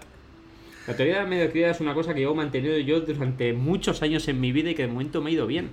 La 0.86 0.94
teoría 0.94 1.16
de 1.16 1.22
la 1.22 1.28
mediocridad 1.28 1.70
es 1.70 1.80
una 1.80 1.92
cosa 1.92 2.14
que 2.14 2.20
llevo 2.20 2.36
mantenido 2.36 2.78
yo 2.78 3.00
durante 3.00 3.52
muchos 3.52 4.02
años 4.02 4.28
en 4.28 4.40
mi 4.40 4.52
vida 4.52 4.70
y 4.70 4.74
que 4.76 4.82
de 4.82 4.88
momento 4.88 5.20
me 5.20 5.30
ha 5.30 5.32
ido 5.32 5.48
bien. 5.48 5.70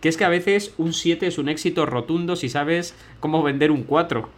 Que 0.00 0.08
es 0.08 0.16
que 0.16 0.24
a 0.24 0.28
veces 0.28 0.74
un 0.78 0.92
7 0.92 1.28
es 1.28 1.38
un 1.38 1.48
éxito 1.48 1.86
rotundo 1.86 2.34
si 2.34 2.48
sabes 2.48 2.96
cómo 3.20 3.44
vender 3.44 3.70
un 3.70 3.84
4. 3.84 4.28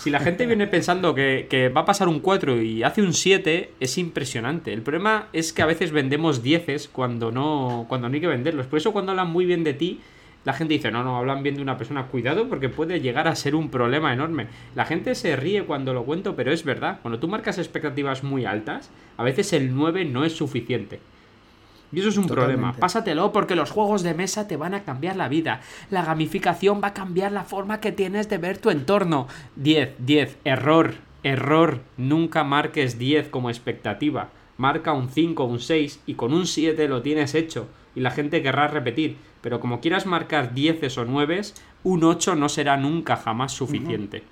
Si 0.00 0.08
la 0.08 0.18
gente 0.18 0.46
viene 0.46 0.66
pensando 0.66 1.14
que, 1.14 1.70
va 1.76 1.82
a 1.82 1.84
pasar 1.84 2.08
un 2.08 2.20
4 2.20 2.62
y 2.62 2.82
hace 2.82 3.02
un 3.02 3.12
7, 3.12 3.72
es 3.80 3.98
impresionante. 3.98 4.72
El 4.72 4.80
problema 4.80 5.28
es 5.34 5.52
que 5.52 5.60
a 5.60 5.66
veces 5.66 5.92
vendemos 5.92 6.42
10 6.42 6.88
cuando 6.88 7.30
no, 7.30 7.84
cuando 7.86 8.08
no 8.08 8.14
hay 8.14 8.22
que 8.22 8.26
venderlos. 8.26 8.66
Por 8.66 8.78
eso 8.78 8.94
cuando 8.94 9.12
hablan 9.12 9.30
muy 9.30 9.44
bien 9.44 9.62
de 9.62 9.74
ti, 9.74 10.00
la 10.46 10.54
gente 10.54 10.72
dice, 10.72 10.90
no, 10.90 11.04
no, 11.04 11.18
hablan 11.18 11.42
bien 11.42 11.56
de 11.56 11.60
una 11.60 11.76
persona, 11.76 12.06
cuidado 12.06 12.48
porque 12.48 12.70
puede 12.70 13.02
llegar 13.02 13.28
a 13.28 13.36
ser 13.36 13.54
un 13.54 13.68
problema 13.68 14.10
enorme. 14.10 14.46
La 14.74 14.86
gente 14.86 15.14
se 15.14 15.36
ríe 15.36 15.64
cuando 15.64 15.92
lo 15.92 16.04
cuento, 16.04 16.34
pero 16.34 16.50
es 16.50 16.64
verdad, 16.64 17.00
cuando 17.02 17.20
tú 17.20 17.28
marcas 17.28 17.58
expectativas 17.58 18.24
muy 18.24 18.46
altas, 18.46 18.90
a 19.18 19.22
veces 19.22 19.52
el 19.52 19.74
9 19.74 20.06
no 20.06 20.24
es 20.24 20.34
suficiente. 20.34 21.00
Y 21.92 22.00
eso 22.00 22.08
es 22.08 22.16
un 22.16 22.26
problema. 22.26 22.72
Pásatelo 22.72 23.32
porque 23.32 23.56
los 23.56 23.70
juegos 23.70 24.02
de 24.02 24.14
mesa 24.14 24.46
te 24.46 24.56
van 24.56 24.74
a 24.74 24.84
cambiar 24.84 25.16
la 25.16 25.28
vida. 25.28 25.60
La 25.90 26.04
gamificación 26.04 26.80
va 26.82 26.88
a 26.88 26.94
cambiar 26.94 27.32
la 27.32 27.44
forma 27.44 27.80
que 27.80 27.92
tienes 27.92 28.28
de 28.28 28.38
ver 28.38 28.58
tu 28.58 28.70
entorno. 28.70 29.26
10, 29.56 29.94
10, 29.98 30.38
error, 30.44 30.94
error. 31.22 31.80
Nunca 31.96 32.44
marques 32.44 32.98
10 32.98 33.28
como 33.28 33.50
expectativa. 33.50 34.30
Marca 34.56 34.92
un 34.92 35.08
5, 35.08 35.44
un 35.44 35.58
6 35.58 36.02
y 36.06 36.14
con 36.14 36.32
un 36.32 36.46
7 36.46 36.86
lo 36.86 37.02
tienes 37.02 37.34
hecho. 37.34 37.68
Y 37.94 38.00
la 38.00 38.10
gente 38.10 38.42
querrá 38.42 38.68
repetir. 38.68 39.16
Pero 39.40 39.58
como 39.58 39.80
quieras 39.80 40.06
marcar 40.06 40.54
10 40.54 40.98
o 40.98 41.04
9, 41.04 41.40
un 41.82 42.04
8 42.04 42.36
no 42.36 42.48
será 42.48 42.76
nunca 42.76 43.16
jamás 43.16 43.52
suficiente. 43.52 44.22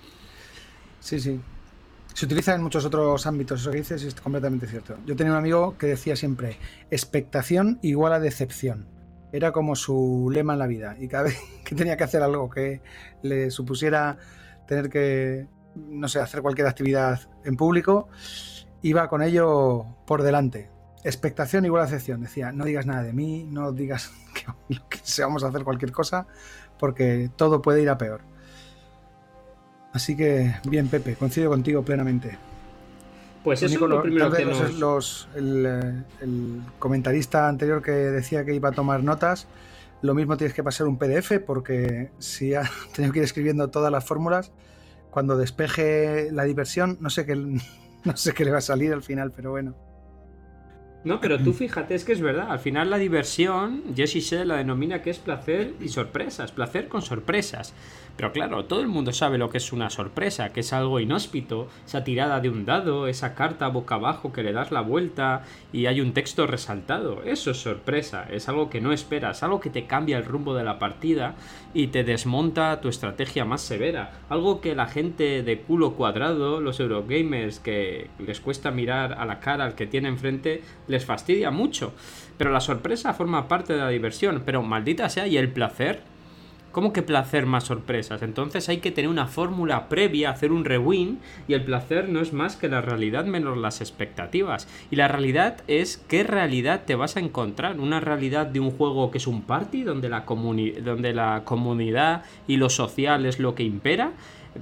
Sí, 1.01 1.19
sí. 1.19 1.41
Se 2.19 2.27
utiliza 2.27 2.53
en 2.53 2.65
muchos 2.65 2.85
otros 2.85 3.29
ámbitos, 3.29 3.61
eso 3.61 3.71
que 3.71 3.77
dices 3.77 4.03
es 4.03 4.13
completamente 4.17 4.67
cierto. 4.67 4.97
Yo 5.07 5.15
tenía 5.15 5.31
un 5.31 5.39
amigo 5.39 5.79
que 5.79 5.87
decía 5.87 6.17
siempre, 6.17 6.59
expectación 6.91 7.79
igual 7.81 8.13
a 8.13 8.19
decepción. 8.19 8.89
Era 9.31 9.53
como 9.53 9.77
su 9.77 10.29
lema 10.33 10.55
en 10.55 10.59
la 10.59 10.67
vida. 10.67 10.97
Y 10.99 11.07
cada 11.07 11.23
vez 11.29 11.39
que 11.65 11.77
tenía 11.77 11.97
que 11.97 12.03
hacer 12.03 12.25
algo 12.25 12.51
que 12.51 12.83
le 13.23 13.53
supusiera 13.53 14.19
tener 14.67 14.91
que, 14.91 15.47
no 15.77 16.09
sé, 16.09 16.19
hacer 16.19 16.43
cualquier 16.43 16.67
actividad 16.67 17.21
en 17.45 17.55
público, 17.55 18.09
iba 18.83 19.09
con 19.09 19.23
ello 19.23 19.87
por 20.05 20.25
delante. 20.25 20.73
Expectación 21.05 21.67
igual 21.67 21.83
a 21.83 21.87
decepción. 21.87 22.21
Decía, 22.21 22.51
no 22.51 22.65
digas 22.65 22.85
nada 22.85 23.05
de 23.05 23.13
mí, 23.13 23.45
no 23.49 23.71
digas 23.71 24.11
que, 24.35 24.45
que 24.89 25.23
vamos 25.23 25.45
a 25.45 25.49
hacer 25.51 25.63
cualquier 25.63 25.93
cosa, 25.93 26.27
porque 26.81 27.31
todo 27.37 27.63
puede 27.63 27.81
ir 27.81 27.91
a 27.91 27.97
peor. 27.97 28.23
Así 29.93 30.17
que, 30.17 30.55
bien, 30.65 30.89
Pepe, 30.89 31.15
coincido 31.15 31.51
contigo 31.51 31.83
plenamente. 31.83 32.37
Pues 33.43 33.63
eso 33.63 33.75
es 33.75 33.81
lo 33.81 34.03
primero 34.03 34.31
que 34.31 34.45
los, 34.45 35.29
eh, 35.35 36.03
el, 36.21 36.61
comentarista 36.79 37.49
anterior 37.49 37.83
que 37.83 37.93
decía 37.93 38.45
que 38.45 38.55
iba 38.55 38.69
a 38.69 38.73
tomar 38.73 39.03
notas, 39.03 39.47
lo 40.03 40.15
mismo 40.15 40.37
tienes 40.37 40.55
que 40.55 40.63
pasar 40.63 40.87
un 40.87 40.99
PDF 40.99 41.41
porque 41.47 42.11
si 42.19 42.55
ha 42.55 42.63
tenido 42.95 43.13
que 43.13 43.21
ir 43.21 43.25
escribiendo 43.25 43.69
todas 43.71 43.91
las 43.91 44.05
fórmulas, 44.05 44.53
cuando 45.11 45.37
despeje 45.37 46.31
la 46.33 46.45
diversión, 46.45 46.99
no 47.01 47.11
sé 47.11 47.25
qué, 47.25 47.37
no 48.05 48.17
sé 48.17 48.35
qué 48.35 48.45
le 48.45 48.51
va 48.51 48.59
a 48.59 48.63
salir 48.63 48.93
al 48.93 49.03
final, 49.03 49.33
pero 49.35 49.53
bueno. 49.53 49.75
No, 51.05 51.21
pero 51.21 51.39
tú 51.39 51.53
fíjate, 51.53 51.95
es 51.95 52.05
que 52.05 52.13
es 52.13 52.21
verdad. 52.21 52.51
Al 52.51 52.59
final 52.59 52.91
la 52.91 52.99
diversión, 52.99 53.95
Jesse 53.95 54.17
Shell 54.17 54.49
la 54.49 54.57
denomina 54.57 55.01
que 55.01 55.11
es 55.11 55.19
placer 55.19 55.75
y 55.81 55.89
sorpresas. 55.89 56.51
Placer 56.51 56.89
con 56.89 57.03
sorpresas. 57.03 57.73
Pero 58.19 58.33
claro, 58.33 58.65
todo 58.65 58.81
el 58.81 58.89
mundo 58.89 59.13
sabe 59.13 59.39
lo 59.39 59.49
que 59.49 59.59
es 59.59 59.73
una 59.73 59.91
sorpresa, 59.91 60.53
que 60.53 60.59
es 60.59 60.73
algo 60.73 60.99
inhóspito, 60.99 61.69
esa 61.87 62.03
tirada 62.03 62.41
de 62.41 62.51
un 62.51 62.65
dado, 62.65 63.07
esa 63.07 63.37
carta 63.37 63.69
boca 63.69 63.95
abajo 63.95 64.33
que 64.33 64.43
le 64.43 64.53
das 64.53 64.73
la 64.73 64.81
vuelta 64.81 65.45
y 65.73 65.87
hay 65.87 66.01
un 66.01 66.13
texto 66.15 66.45
resaltado. 66.49 67.23
Eso 67.23 67.53
es 67.53 67.59
sorpresa, 67.59 68.27
es 68.29 68.49
algo 68.49 68.71
que 68.71 68.81
no 68.81 68.93
esperas, 68.93 69.45
algo 69.45 69.61
que 69.61 69.71
te 69.71 69.87
cambia 69.87 70.19
el 70.19 70.25
rumbo 70.25 70.57
de 70.57 70.65
la 70.65 70.81
partida 70.81 71.37
y 71.75 71.87
te 71.87 72.03
desmonta 72.03 72.81
tu 72.81 72.89
estrategia 72.89 73.45
más 73.45 73.61
severa. 73.61 74.11
Algo 74.29 74.61
que 74.61 74.75
la 74.75 74.89
gente 74.89 75.45
de 75.45 75.61
culo 75.61 75.95
cuadrado, 75.95 76.61
los 76.61 76.81
Eurogamers 76.81 77.61
que 77.61 78.11
les 78.19 78.41
cuesta 78.41 78.73
mirar 78.73 79.13
a 79.13 79.27
la 79.27 79.39
cara 79.39 79.65
al 79.65 79.77
que 79.77 79.87
tiene 79.87 80.09
enfrente, 80.09 80.63
les 80.89 81.05
fastidia 81.05 81.53
mucho. 81.53 81.93
Pero 82.37 82.51
la 82.51 82.61
sorpresa 82.61 83.15
forma 83.15 83.47
parte 83.47 83.75
de 83.75 83.79
la 83.79 83.91
diversión, 83.91 84.43
pero 84.45 84.65
maldita 84.65 85.09
sea 85.09 85.29
y 85.29 85.37
el 85.37 85.53
placer 85.53 86.18
¿Cómo 86.73 86.93
que 86.93 87.03
placer 87.03 87.47
más 87.47 87.65
sorpresas? 87.65 88.23
Entonces 88.23 88.69
hay 88.69 88.79
que 88.79 88.91
tener 88.91 89.11
una 89.11 89.27
fórmula 89.27 89.89
previa, 89.89 90.31
hacer 90.31 90.53
un 90.53 90.65
rewind 90.65 91.19
y 91.49 91.55
el 91.55 91.65
placer 91.65 92.09
no 92.09 92.21
es 92.21 92.33
más 92.33 92.57
que 92.57 92.69
la 92.69 92.83
realidad 92.83 93.25
menos 93.25 93.57
las 93.57 93.81
expectativas. 93.81 94.69
Y 94.91 94.97
la 94.97 95.09
realidad 95.09 95.63
es 95.67 95.97
qué 96.09 96.25
realidad 96.25 96.83
te 96.85 96.95
vas 96.95 97.17
a 97.17 97.21
encontrar. 97.21 97.81
Una 97.81 98.01
realidad 98.01 98.47
de 98.47 98.61
un 98.61 98.71
juego 98.71 99.11
que 99.11 99.19
es 99.19 99.27
un 99.27 99.43
party 99.43 99.83
donde 99.83 100.11
la, 100.11 100.25
donde 100.83 101.15
la 101.15 101.43
comunidad 101.45 102.25
y 102.47 102.59
lo 102.59 102.69
social 102.69 103.25
es 103.25 103.39
lo 103.39 103.55
que 103.55 103.63
impera 103.63 104.13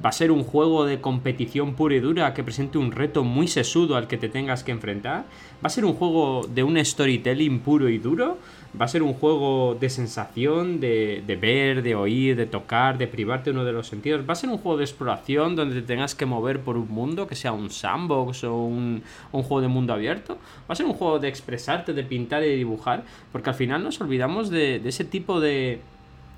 va 0.04 0.10
a 0.10 0.12
ser 0.12 0.30
un 0.30 0.42
juego 0.42 0.84
de 0.84 1.00
competición 1.00 1.74
pura 1.74 1.94
y 1.94 2.00
dura 2.00 2.34
que 2.34 2.44
presente 2.44 2.78
un 2.78 2.92
reto 2.92 3.24
muy 3.24 3.48
sesudo 3.48 3.96
al 3.96 4.06
que 4.06 4.18
te 4.18 4.28
tengas 4.28 4.64
que 4.64 4.72
enfrentar. 4.72 5.24
Va 5.64 5.68
a 5.68 5.70
ser 5.70 5.84
un 5.84 5.94
juego 5.94 6.46
de 6.52 6.62
un 6.62 6.82
storytelling 6.84 7.60
puro 7.60 7.88
y 7.88 7.98
duro 7.98 8.38
va 8.80 8.84
a 8.84 8.88
ser 8.88 9.02
un 9.02 9.14
juego 9.14 9.74
de 9.74 9.88
sensación, 9.88 10.80
de, 10.80 11.38
ver, 11.40 11.82
de 11.82 11.94
oír, 11.94 12.36
de 12.36 12.46
tocar, 12.46 12.98
de 12.98 13.06
privarte 13.06 13.50
uno 13.50 13.64
de 13.64 13.72
los 13.72 13.86
sentidos. 13.86 14.28
Va 14.28 14.32
a 14.32 14.36
ser 14.36 14.50
un 14.50 14.58
juego 14.58 14.78
de 14.78 14.84
exploración 14.84 15.56
donde 15.56 15.76
te 15.76 15.82
tengas 15.82 16.14
que 16.14 16.26
mover 16.26 16.60
por 16.60 16.76
un 16.76 16.88
mundo, 16.88 17.26
que 17.26 17.34
sea 17.34 17.52
un 17.52 17.70
sandbox 17.70 18.44
o 18.44 18.56
un, 18.56 19.02
juego 19.32 19.60
de 19.60 19.68
mundo 19.68 19.92
abierto. 19.92 20.38
Va 20.68 20.72
a 20.72 20.74
ser 20.74 20.86
un 20.86 20.92
juego 20.92 21.18
de 21.18 21.28
expresarte, 21.28 21.92
de 21.92 22.02
pintar 22.02 22.42
y 22.42 22.48
de 22.48 22.56
dibujar, 22.56 23.04
porque 23.32 23.50
al 23.50 23.56
final 23.56 23.82
nos 23.82 24.00
olvidamos 24.00 24.50
de 24.50 24.76
ese 24.84 25.04
tipo 25.04 25.40
de, 25.40 25.80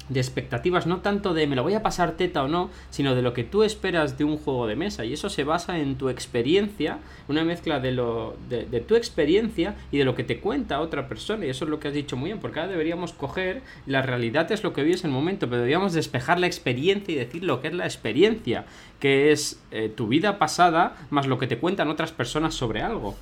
de 0.08 0.20
expectativas, 0.20 0.86
no 0.86 1.00
tanto 1.00 1.34
de 1.34 1.46
me 1.46 1.56
lo 1.56 1.62
voy 1.62 1.74
a 1.74 1.82
pasar 1.82 2.12
teta 2.12 2.42
o 2.42 2.48
no, 2.48 2.70
sino 2.90 3.14
de 3.14 3.22
lo 3.22 3.34
que 3.34 3.44
tú 3.44 3.62
esperas 3.62 4.18
de 4.18 4.24
un 4.24 4.36
juego 4.36 4.66
de 4.66 4.76
mesa. 4.76 5.04
Y 5.04 5.12
eso 5.12 5.28
se 5.28 5.44
basa 5.44 5.78
en 5.78 5.96
tu 5.96 6.08
experiencia, 6.08 6.98
una 7.28 7.44
mezcla 7.44 7.80
de, 7.80 7.92
lo, 7.92 8.36
de, 8.48 8.64
tu 8.80 8.94
experiencia 8.94 9.76
y 9.90 9.98
de 9.98 10.04
lo 10.04 10.14
que 10.14 10.24
te 10.24 10.40
cuenta 10.40 10.80
otra 10.80 11.08
persona. 11.08 11.46
Y 11.46 11.50
eso 11.50 11.64
es 11.64 11.70
lo 11.70 11.80
que 11.80 11.88
has 11.88 11.94
dicho 11.94 12.16
muy 12.16 12.28
bien, 12.28 12.40
porque 12.40 12.60
ahora 12.60 12.72
deberíamos 12.72 13.12
coger, 13.12 13.62
la 13.86 14.02
realidad 14.02 14.50
es 14.52 14.62
lo 14.62 14.72
que 14.72 14.82
vives 14.82 15.04
en 15.04 15.10
el 15.10 15.16
momento, 15.16 15.46
pero 15.46 15.58
deberíamos 15.58 15.92
despejar 15.92 16.40
la 16.40 16.46
experiencia 16.46 17.12
y 17.12 17.18
decir 17.18 17.44
lo 17.44 17.60
que 17.60 17.68
es 17.68 17.74
la 17.74 17.84
experiencia, 17.84 18.64
que 19.00 19.32
es 19.32 19.60
eh, 19.70 19.88
tu 19.94 20.08
vida 20.08 20.38
pasada 20.38 20.96
más 21.10 21.26
lo 21.26 21.38
que 21.38 21.46
te 21.46 21.58
cuentan 21.58 21.88
otras 21.88 22.12
personas 22.12 22.54
sobre 22.54 22.82
algo. 22.82 23.16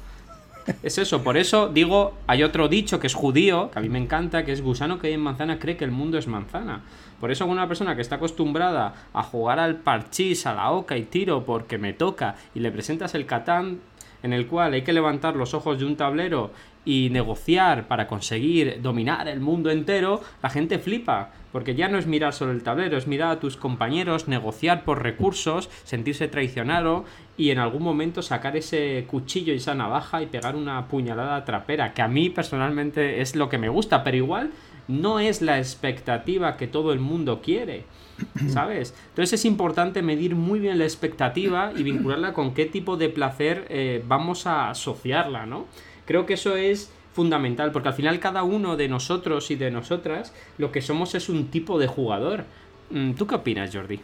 Es 0.83 0.99
eso, 0.99 1.23
por 1.23 1.37
eso 1.37 1.69
digo, 1.69 2.15
hay 2.27 2.43
otro 2.43 2.69
dicho 2.69 2.99
que 2.99 3.07
es 3.07 3.15
judío, 3.15 3.71
que 3.71 3.79
a 3.79 3.83
mí 3.83 3.89
me 3.89 3.99
encanta, 3.99 4.45
que 4.45 4.53
es 4.53 4.63
gusano 4.63 4.99
que 4.99 5.09
hay 5.09 5.13
en 5.13 5.21
manzana 5.21 5.59
cree 5.59 5.77
que 5.77 5.85
el 5.85 5.91
mundo 5.91 6.19
es 6.19 6.27
manzana. 6.27 6.83
Por 7.21 7.31
eso 7.31 7.47
una 7.47 7.69
persona 7.69 7.95
que 7.95 8.03
está 8.03 8.17
acostumbrada 8.17 8.95
a 9.13 9.23
jugar 9.23 9.59
al 9.59 9.77
parchís, 9.77 10.47
a 10.47 10.55
la 10.55 10.71
oca 10.71 10.97
y 10.97 11.05
tiro 11.05 11.45
porque 11.45 11.79
me 11.79 11.93
toca 11.93 12.37
y 12.55 12.61
le 12.61 12.71
presentas 12.71 13.15
el 13.15 13.27
catán 13.27 13.81
en 14.23 14.33
el 14.33 14.47
cual 14.47 14.73
hay 14.73 14.83
que 14.83 14.93
levantar 14.93 15.37
los 15.37 15.55
ojos 15.55 15.79
de 15.79 15.85
un 15.85 15.97
tablero 15.97 16.51
y 16.85 17.11
negociar 17.11 17.89
para 17.89 18.07
conseguir 18.07 18.81
dominar 18.81 19.29
el 19.29 19.41
mundo 19.41 19.71
entero, 19.71 20.21
la 20.43 20.51
gente 20.51 20.79
flipa, 20.79 21.31
porque 21.57 21.75
ya 21.75 21.89
no 21.89 21.97
es 21.97 22.07
mirar 22.07 22.35
solo 22.35 22.53
el 22.53 22.63
tablero, 22.63 22.99
es 22.99 23.07
mirar 23.07 23.31
a 23.31 23.41
tus 23.41 23.57
compañeros, 23.57 24.29
negociar 24.29 24.85
por 24.85 25.03
recursos, 25.03 25.71
sentirse 25.85 26.29
traicionado 26.29 27.07
y 27.39 27.49
en 27.49 27.59
algún 27.59 27.83
momento 27.83 28.21
sacar 28.21 28.59
ese 28.59 29.07
cuchillo 29.09 29.55
y 29.55 29.57
esa 29.57 29.75
navaja 29.75 30.21
y 30.21 30.27
pegar 30.27 30.55
una 30.55 30.87
puñalada 30.87 31.47
trapera, 31.47 31.95
que 31.95 32.03
a 32.03 32.09
mí 32.09 32.29
personalmente 32.29 33.23
es 33.23 33.37
lo 33.37 33.49
que 33.49 33.57
me 33.57 33.71
gusta, 33.71 34.05
pero 34.05 34.19
igual 34.19 34.51
no 34.87 35.19
es 35.19 35.41
la 35.41 35.57
expectativa 35.57 36.59
que 36.59 36.67
todo 36.67 36.93
el 36.93 37.01
mundo 37.01 37.41
quiere. 37.41 37.85
¿Sabes? 38.49 38.95
Entonces 39.09 39.41
es 39.41 39.47
importante 39.47 40.03
medir 40.03 40.35
muy 40.35 40.61
bien 40.61 40.77
la 40.77 40.85
expectativa 40.85 41.73
y 41.75 41.85
vincularla 41.85 42.35
con 42.35 42.53
qué 42.53 42.67
tipo 42.67 42.99
de 42.99 43.09
placer 43.09 43.65
eh, 43.71 44.05
vamos 44.07 44.47
a 44.47 44.69
asociarla, 44.69 45.47
¿no? 45.47 45.65
Creo 46.05 46.27
que 46.27 46.35
eso 46.35 46.55
es 46.55 46.93
fundamental, 47.17 47.73
porque 47.73 47.89
al 47.89 47.95
final 47.95 48.21
cada 48.21 48.43
uno 48.43 48.77
de 48.77 48.89
nosotros 48.89 49.51
y 49.51 49.57
de 49.57 49.71
nosotras 49.71 50.35
lo 50.59 50.71
que 50.71 50.83
somos 50.83 51.15
es 51.15 51.31
un 51.31 51.51
tipo 51.51 51.79
de 51.79 51.87
jugador. 51.87 52.45
Mm, 52.91 53.15
¿Tú 53.15 53.27
qué 53.27 53.37
opinas, 53.37 53.75
Jordi? 53.75 54.01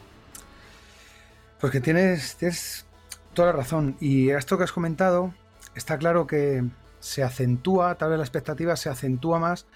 Porque 1.60 1.82
tienes, 1.82 2.36
tienes 2.36 2.86
toda 3.34 3.48
la 3.48 3.52
razón. 3.52 3.96
Y 4.00 4.30
esto 4.30 4.56
que 4.56 4.64
has 4.64 4.72
comentado, 4.72 5.34
está 5.74 5.98
claro 5.98 6.26
que 6.26 6.64
se 7.00 7.22
acentúa, 7.22 7.96
tal 7.96 8.08
vez 8.08 8.18
la 8.18 8.24
expectativa 8.24 8.76
se 8.76 8.88
acentúa 8.88 9.38
más 9.38 9.66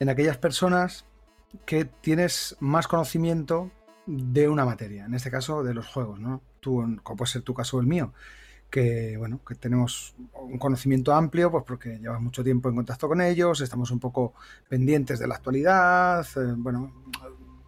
en 0.00 0.08
aquellas 0.08 0.36
personas 0.36 1.04
que 1.66 1.84
tienes 1.84 2.56
más 2.58 2.88
conocimiento 2.88 3.70
de 4.06 4.48
una 4.48 4.64
materia, 4.64 5.04
en 5.04 5.14
este 5.14 5.30
caso 5.30 5.62
de 5.62 5.72
los 5.72 5.86
juegos, 5.86 6.18
¿no? 6.18 6.42
Tú, 6.58 6.98
como 7.04 7.16
puede 7.16 7.30
ser 7.30 7.42
tu 7.42 7.54
caso 7.54 7.76
o 7.76 7.80
el 7.80 7.86
mío 7.86 8.12
que 8.70 9.16
bueno, 9.16 9.40
que 9.46 9.54
tenemos 9.54 10.14
un 10.34 10.58
conocimiento 10.58 11.14
amplio, 11.14 11.50
pues 11.50 11.64
porque 11.66 11.98
llevamos 11.98 12.22
mucho 12.22 12.44
tiempo 12.44 12.68
en 12.68 12.76
contacto 12.76 13.08
con 13.08 13.20
ellos, 13.20 13.60
estamos 13.60 13.90
un 13.90 14.00
poco 14.00 14.34
pendientes 14.68 15.18
de 15.18 15.26
la 15.26 15.36
actualidad, 15.36 16.26
eh, 16.36 16.54
bueno, 16.56 16.92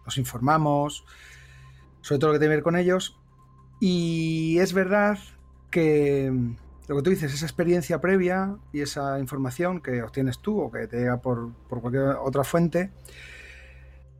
nos 0.05 0.17
informamos 0.17 1.05
sobre 2.01 2.19
todo 2.19 2.29
lo 2.29 2.33
que 2.33 2.39
tiene 2.39 2.53
que 2.53 2.57
ver 2.57 2.63
con 2.63 2.75
ellos. 2.75 3.17
Y 3.79 4.57
es 4.59 4.73
verdad 4.73 5.17
que 5.69 6.31
lo 6.87 6.95
que 6.95 7.01
tú 7.03 7.09
dices, 7.11 7.33
esa 7.33 7.45
experiencia 7.45 8.01
previa 8.01 8.57
y 8.73 8.81
esa 8.81 9.19
información 9.19 9.81
que 9.81 10.01
obtienes 10.01 10.39
tú 10.39 10.59
o 10.59 10.71
que 10.71 10.87
te 10.87 10.97
llega 10.97 11.21
por, 11.21 11.53
por 11.69 11.81
cualquier 11.81 12.17
otra 12.21 12.43
fuente, 12.43 12.91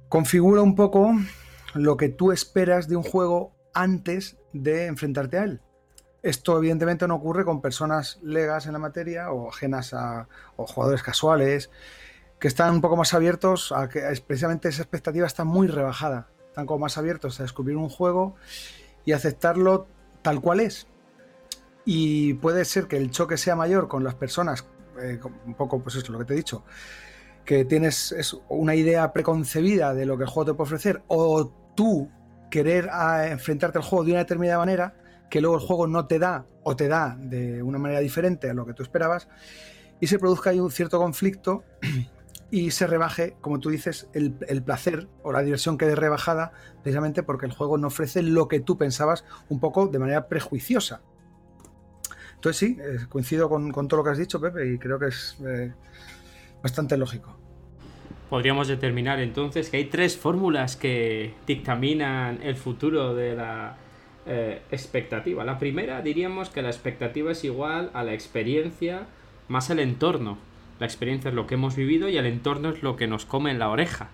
configura 0.07 0.61
un 0.61 0.75
poco 0.75 1.13
lo 1.73 1.97
que 1.97 2.09
tú 2.09 2.31
esperas 2.31 2.87
de 2.87 2.95
un 2.95 3.03
juego 3.03 3.55
antes 3.73 4.37
de 4.53 4.85
enfrentarte 4.85 5.37
a 5.37 5.43
él. 5.43 5.61
Esto 6.21 6.57
evidentemente 6.57 7.07
no 7.07 7.15
ocurre 7.15 7.45
con 7.45 7.61
personas 7.61 8.19
legas 8.21 8.65
en 8.65 8.73
la 8.73 8.79
materia 8.79 9.31
o 9.31 9.49
ajenas 9.49 9.93
a 9.93 10.27
o 10.57 10.67
jugadores 10.67 11.01
casuales 11.01 11.69
que 12.39 12.47
están 12.47 12.73
un 12.73 12.81
poco 12.81 12.95
más 12.95 13.13
abiertos 13.13 13.71
a 13.71 13.89
que 13.89 14.01
precisamente 14.25 14.69
esa 14.69 14.81
expectativa 14.81 15.27
está 15.27 15.43
muy 15.43 15.67
rebajada. 15.67 16.27
Están 16.47 16.65
como 16.65 16.79
más 16.79 16.97
abiertos 16.97 17.39
a 17.39 17.43
descubrir 17.43 17.75
un 17.75 17.89
juego 17.89 18.35
y 19.05 19.11
aceptarlo 19.11 19.87
tal 20.21 20.41
cual 20.41 20.61
es. 20.61 20.87
Y 21.85 22.35
puede 22.35 22.65
ser 22.65 22.87
que 22.87 22.97
el 22.97 23.11
choque 23.11 23.37
sea 23.37 23.55
mayor 23.55 23.87
con 23.87 24.03
las 24.03 24.15
personas, 24.15 24.65
eh, 25.01 25.19
un 25.45 25.53
poco 25.55 25.79
pues 25.79 25.95
eso, 25.95 26.11
lo 26.11 26.19
que 26.19 26.25
te 26.25 26.33
he 26.33 26.37
dicho, 26.37 26.63
que 27.45 27.65
tienes 27.65 28.15
una 28.47 28.75
idea 28.75 29.11
preconcebida 29.11 29.93
de 29.93 30.05
lo 30.05 30.17
que 30.17 30.23
el 30.23 30.29
juego 30.29 30.51
te 30.51 30.55
puede 30.55 30.67
ofrecer, 30.67 31.01
o 31.07 31.51
tú 31.75 32.09
querer 32.49 32.89
enfrentarte 33.25 33.79
al 33.79 33.83
juego 33.83 34.05
de 34.05 34.11
una 34.11 34.19
determinada 34.19 34.59
manera, 34.59 34.93
que 35.29 35.41
luego 35.41 35.57
el 35.57 35.61
juego 35.61 35.87
no 35.87 36.07
te 36.07 36.19
da 36.19 36.45
o 36.63 36.75
te 36.75 36.87
da 36.87 37.15
de 37.19 37.61
una 37.63 37.77
manera 37.77 37.99
diferente 37.99 38.49
a 38.49 38.53
lo 38.53 38.65
que 38.65 38.73
tú 38.73 38.83
esperabas, 38.83 39.27
y 39.99 40.07
se 40.07 40.19
produzca 40.19 40.49
ahí 40.51 40.59
un 40.59 40.71
cierto 40.71 40.99
conflicto 40.99 41.63
y 42.51 42.71
se 42.71 42.87
rebaje, 42.87 43.35
como 43.41 43.59
tú 43.59 43.69
dices, 43.69 44.07
el, 44.13 44.33
placer 44.63 45.07
o 45.23 45.31
la 45.31 45.41
diversión 45.41 45.77
quede 45.77 45.95
rebajada 45.95 46.51
precisamente 46.81 47.23
porque 47.23 47.45
el 47.45 47.51
juego 47.51 47.77
no 47.77 47.87
ofrece 47.87 48.23
lo 48.23 48.47
que 48.47 48.59
tú 48.59 48.77
pensabas 48.77 49.25
un 49.49 49.59
poco 49.59 49.87
de 49.87 49.99
manera 49.99 50.27
prejuiciosa. 50.27 51.01
Entonces 52.35 52.57
sí, 52.57 52.77
eh, 52.79 53.05
coincido 53.09 53.49
con, 53.49 53.71
todo 53.71 53.97
lo 53.97 54.03
que 54.03 54.11
has 54.11 54.17
dicho, 54.17 54.39
Pepe, 54.39 54.73
y 54.73 54.77
creo 54.77 54.97
que 54.97 55.07
es 55.07 55.37
eh, 55.45 55.73
bastante 56.63 56.95
lógico. 56.97 57.37
Podríamos 58.29 58.67
determinar 58.67 59.19
entonces 59.19 59.69
que 59.69 59.77
hay 59.77 59.85
tres 59.85 60.15
fórmulas 60.15 60.75
que 60.75 61.33
dictaminan 61.45 62.41
el 62.41 62.55
futuro 62.55 63.13
de 63.13 63.35
la 63.35 63.75
eh, 64.29 64.61
expectativa. 64.71 65.43
La 65.43 65.57
primera 65.57 66.01
diríamos 66.03 66.49
que 66.49 66.61
la 66.61 66.69
expectativa 66.69 67.31
es 67.31 67.43
igual 67.43 67.89
a 67.93 68.03
la 68.03 68.13
experiencia 68.13 69.07
más 69.47 69.69
el 69.71 69.79
entorno. 69.79 70.37
La 70.79 70.85
experiencia 70.85 71.29
es 71.29 71.35
lo 71.35 71.47
que 71.47 71.55
hemos 71.55 71.75
vivido 71.75 72.07
y 72.09 72.17
el 72.17 72.27
entorno 72.27 72.69
es 72.69 72.83
lo 72.83 72.95
que 72.95 73.07
nos 73.07 73.25
come 73.25 73.49
en 73.49 73.57
la 73.57 73.69
oreja. 73.69 74.11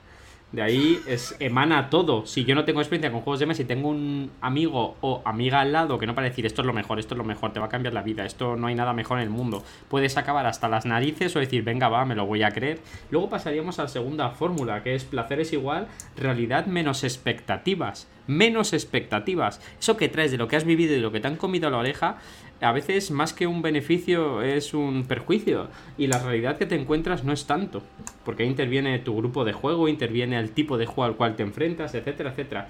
De 0.52 0.62
ahí 0.62 1.02
es, 1.08 1.36
emana 1.40 1.90
todo. 1.90 2.26
Si 2.26 2.46
yo 2.46 2.56
no 2.56 2.64
tengo 2.64 2.80
experiencia 2.80 3.12
con 3.12 3.22
juegos 3.22 3.40
de 3.40 3.46
mesa 3.46 3.64
y 3.64 3.66
tengo 3.66 3.90
un 3.90 4.32
amigo 4.42 4.96
o 5.02 5.22
amiga 5.26 5.60
al 5.60 5.74
lado 5.74 6.00
que 6.00 6.08
no 6.08 6.16
para 6.16 6.30
decir 6.30 6.46
esto 6.46 6.62
es 6.62 6.66
lo 6.66 6.72
mejor, 6.72 7.00
esto 7.00 7.14
es 7.14 7.18
lo 7.18 7.26
mejor, 7.26 7.52
te 7.52 7.60
va 7.60 7.66
a 7.66 7.70
cambiar 7.70 7.94
la 7.94 8.04
vida, 8.04 8.26
esto 8.26 8.56
no 8.56 8.68
hay 8.68 8.76
nada 8.76 8.94
mejor 8.94 9.18
en 9.18 9.24
el 9.24 9.30
mundo, 9.30 9.64
puedes 9.90 10.16
acabar 10.18 10.46
hasta 10.46 10.70
las 10.70 10.86
narices 10.86 11.36
o 11.36 11.40
decir, 11.40 11.64
venga, 11.64 11.90
va, 11.90 12.06
me 12.06 12.16
lo 12.16 12.26
voy 12.26 12.44
a 12.44 12.52
creer. 12.52 12.80
Luego 13.12 13.30
pasaríamos 13.30 13.80
a 13.80 13.84
la 13.84 13.88
segunda 13.90 14.30
fórmula, 14.30 14.82
que 14.82 14.96
es 14.96 15.04
placer 15.04 15.40
es 15.42 15.52
igual, 15.52 15.88
realidad 16.16 16.68
menos 16.68 17.04
expectativas. 17.04 18.08
Menos 18.28 18.74
expectativas. 18.74 19.62
Eso 19.80 19.98
que 19.98 20.10
traes 20.10 20.32
de 20.32 20.38
lo 20.38 20.48
que 20.48 20.56
has 20.56 20.64
vivido 20.64 20.94
y 20.94 20.96
de 20.96 21.02
lo 21.02 21.12
que 21.12 21.20
te 21.20 21.28
han 21.28 21.36
comido 21.36 21.68
a 21.68 21.72
la 21.72 21.78
oreja 21.78 22.18
a 22.62 22.72
veces 22.72 23.12
más 23.12 23.34
que 23.34 23.48
un 23.48 23.62
beneficio 23.62 24.42
es 24.42 24.74
un 24.74 25.06
perjuicio 25.06 25.68
y 25.98 26.08
la 26.08 26.20
realidad 26.20 26.58
que 26.58 26.66
te 26.66 26.76
encuentras 26.76 27.24
no 27.24 27.34
es 27.34 27.46
tanto, 27.46 27.84
porque 28.24 28.44
ahí 28.44 28.50
interviene 28.50 28.98
tu 29.00 29.16
grupo 29.16 29.44
de 29.44 29.54
juego, 29.54 29.88
interviene 29.88 30.40
el 30.40 30.52
tipo 30.52 30.78
de 30.78 30.86
juego 30.86 31.04
al 31.04 31.18
cual 31.18 31.36
te 31.36 31.44
enfrentas, 31.44 31.94
etcétera, 31.96 32.32
etcétera. 32.32 32.68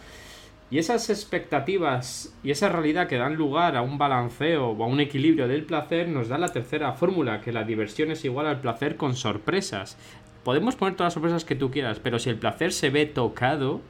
Y 0.72 0.80
esas 0.80 1.12
expectativas 1.12 2.36
y 2.44 2.50
esa 2.50 2.70
realidad 2.70 3.08
que 3.08 3.18
dan 3.18 3.36
lugar 3.36 3.76
a 3.76 3.84
un 3.84 4.00
balanceo 4.00 4.70
o 4.70 4.84
a 4.84 4.88
un 4.88 5.00
equilibrio 5.00 5.48
del 5.48 5.64
placer 5.64 6.08
nos 6.08 6.28
da 6.28 6.40
la 6.40 6.52
tercera 6.52 6.92
fórmula, 6.94 7.42
que 7.42 7.52
la 7.52 7.64
diversión 7.64 8.10
es 8.10 8.26
igual 8.26 8.48
al 8.48 8.62
placer 8.62 8.98
con 8.98 9.16
sorpresas. 9.16 9.98
Podemos 10.44 10.76
poner 10.76 10.96
todas 10.96 11.08
las 11.08 11.14
sorpresas 11.14 11.46
que 11.46 11.56
tú 11.56 11.70
quieras, 11.70 12.00
pero 12.00 12.18
si 12.18 12.32
el 12.32 12.38
placer 12.38 12.72
se 12.72 12.90
ve 12.90 13.06
tocado, 13.06 13.82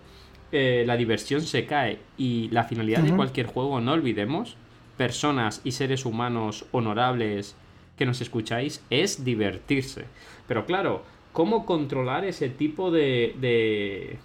eh, 0.52 0.84
la 0.86 0.98
diversión 0.98 1.42
se 1.42 1.66
cae. 1.66 2.00
Y 2.18 2.50
la 2.50 2.66
finalidad 2.66 3.02
de 3.02 3.16
cualquier 3.16 3.48
juego, 3.48 3.80
no 3.80 3.94
olvidemos, 3.94 4.58
personas 4.98 5.62
y 5.64 5.72
seres 5.72 6.06
humanos 6.06 6.66
honorables 6.72 7.56
que 7.98 8.06
nos 8.06 8.22
escucháis 8.22 8.84
es 8.90 9.24
divertirse. 9.24 10.06
Pero 10.48 10.66
claro, 10.66 11.04
¿cómo 11.34 11.66
controlar 11.66 12.26
ese 12.26 12.50
tipo 12.50 12.92
de, 12.92 13.36
de, 13.40 14.18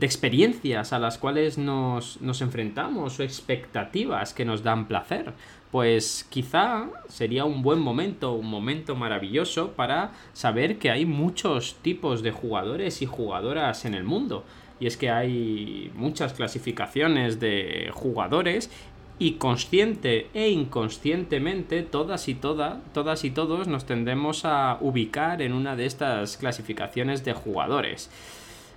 experiencias 0.00 0.92
a 0.92 0.98
las 0.98 1.18
cuales 1.18 1.58
nos, 1.58 2.20
nos 2.20 2.40
enfrentamos 2.40 3.18
o 3.18 3.22
expectativas 3.22 4.34
que 4.34 4.44
nos 4.44 4.62
dan 4.62 4.86
placer? 4.86 5.32
Pues 5.70 6.24
quizá 6.30 6.86
sería 7.08 7.44
un 7.44 7.62
buen 7.62 7.80
momento, 7.80 8.32
un 8.32 8.48
momento 8.48 8.94
maravilloso 8.94 9.72
para 9.72 10.12
saber 10.32 10.78
que 10.78 10.90
hay 10.90 11.04
muchos 11.04 11.76
tipos 11.82 12.22
de 12.22 12.30
jugadores 12.30 13.02
y 13.02 13.06
jugadoras 13.06 13.84
en 13.84 13.94
el 13.94 14.04
mundo. 14.04 14.44
Y 14.80 14.86
es 14.86 14.96
que 14.96 15.10
hay 15.10 15.90
muchas 15.94 16.32
clasificaciones 16.32 17.40
de 17.40 17.90
jugadores 17.92 18.70
y 19.18 19.34
consciente 19.34 20.28
e 20.34 20.48
inconscientemente 20.48 21.82
todas 21.82 22.28
y 22.28 22.34
toda, 22.34 22.80
todas 22.92 23.24
y 23.24 23.30
todos 23.30 23.68
nos 23.68 23.86
tendemos 23.86 24.44
a 24.44 24.78
ubicar 24.80 25.42
en 25.42 25.52
una 25.52 25.76
de 25.76 25.86
estas 25.86 26.36
clasificaciones 26.36 27.24
de 27.24 27.32
jugadores. 27.32 28.10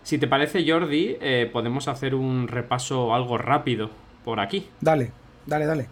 Si 0.04 0.17
te 0.17 0.28
parece, 0.28 0.69
Jordi, 0.69 1.17
eh, 1.19 1.50
podemos 1.52 1.88
hacer 1.88 2.15
un 2.15 2.47
repaso 2.47 3.13
algo 3.13 3.38
rápido 3.38 3.89
por 4.23 4.39
aquí. 4.39 4.67
Dale, 4.80 5.12
dale, 5.45 5.65
dale. 5.65 5.88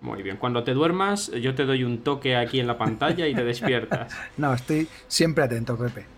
Muy 0.00 0.22
bien, 0.22 0.36
cuando 0.36 0.62
te 0.62 0.74
duermas, 0.74 1.32
yo 1.32 1.54
te 1.54 1.64
doy 1.64 1.82
un 1.82 1.98
toque 1.98 2.36
aquí 2.36 2.60
en 2.60 2.68
la 2.68 2.78
pantalla 2.78 3.26
y 3.26 3.34
te 3.34 3.44
despiertas. 3.52 4.16
no, 4.36 4.54
estoy 4.54 4.86
siempre 5.08 5.44
atento, 5.44 5.76
Pepe. 5.76 6.17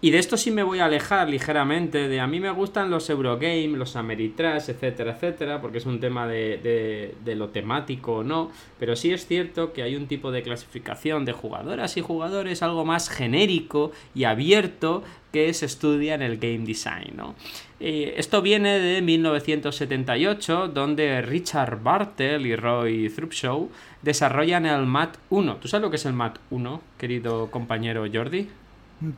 Y 0.00 0.12
de 0.12 0.18
esto 0.18 0.36
sí 0.36 0.52
me 0.52 0.62
voy 0.62 0.78
a 0.78 0.84
alejar 0.84 1.28
ligeramente, 1.28 2.06
de 2.06 2.20
a 2.20 2.28
mí 2.28 2.38
me 2.38 2.52
gustan 2.52 2.88
los 2.88 3.10
Eurogame, 3.10 3.76
los 3.76 3.96
Ameritrash, 3.96 4.68
etcétera, 4.68 5.14
etcétera, 5.14 5.60
porque 5.60 5.78
es 5.78 5.86
un 5.86 5.98
tema 5.98 6.28
de, 6.28 7.14
de, 7.24 7.34
lo 7.34 7.48
temático 7.48 8.18
o 8.18 8.22
no, 8.22 8.52
pero 8.78 8.94
sí 8.94 9.12
es 9.12 9.26
cierto 9.26 9.72
que 9.72 9.82
hay 9.82 9.96
un 9.96 10.06
tipo 10.06 10.30
de 10.30 10.44
clasificación 10.44 11.24
de 11.24 11.32
jugadoras 11.32 11.96
y 11.96 12.00
jugadores 12.00 12.62
algo 12.62 12.84
más 12.84 13.08
genérico 13.08 13.90
y 14.14 14.22
abierto 14.22 15.02
que 15.32 15.52
se 15.52 15.66
estudia 15.66 16.14
en 16.14 16.22
el 16.22 16.38
game 16.38 16.64
design. 16.64 17.14
¿no? 17.16 17.34
esto 17.80 18.40
viene 18.40 18.78
de 18.78 19.02
1978, 19.02 20.68
donde 20.68 21.22
Richard 21.22 21.82
Bartel 21.82 22.46
y 22.46 22.54
Roy 22.54 23.08
Thrupshaw 23.08 23.68
desarrollan 24.02 24.64
el 24.64 24.86
MAT 24.86 25.16
1. 25.30 25.56
¿Tú 25.56 25.66
sabes 25.66 25.82
lo 25.82 25.90
que 25.90 25.96
es 25.96 26.06
el 26.06 26.12
MAT 26.12 26.38
1, 26.50 26.80
querido 26.98 27.50
compañero 27.50 28.04
Jordi? 28.12 28.48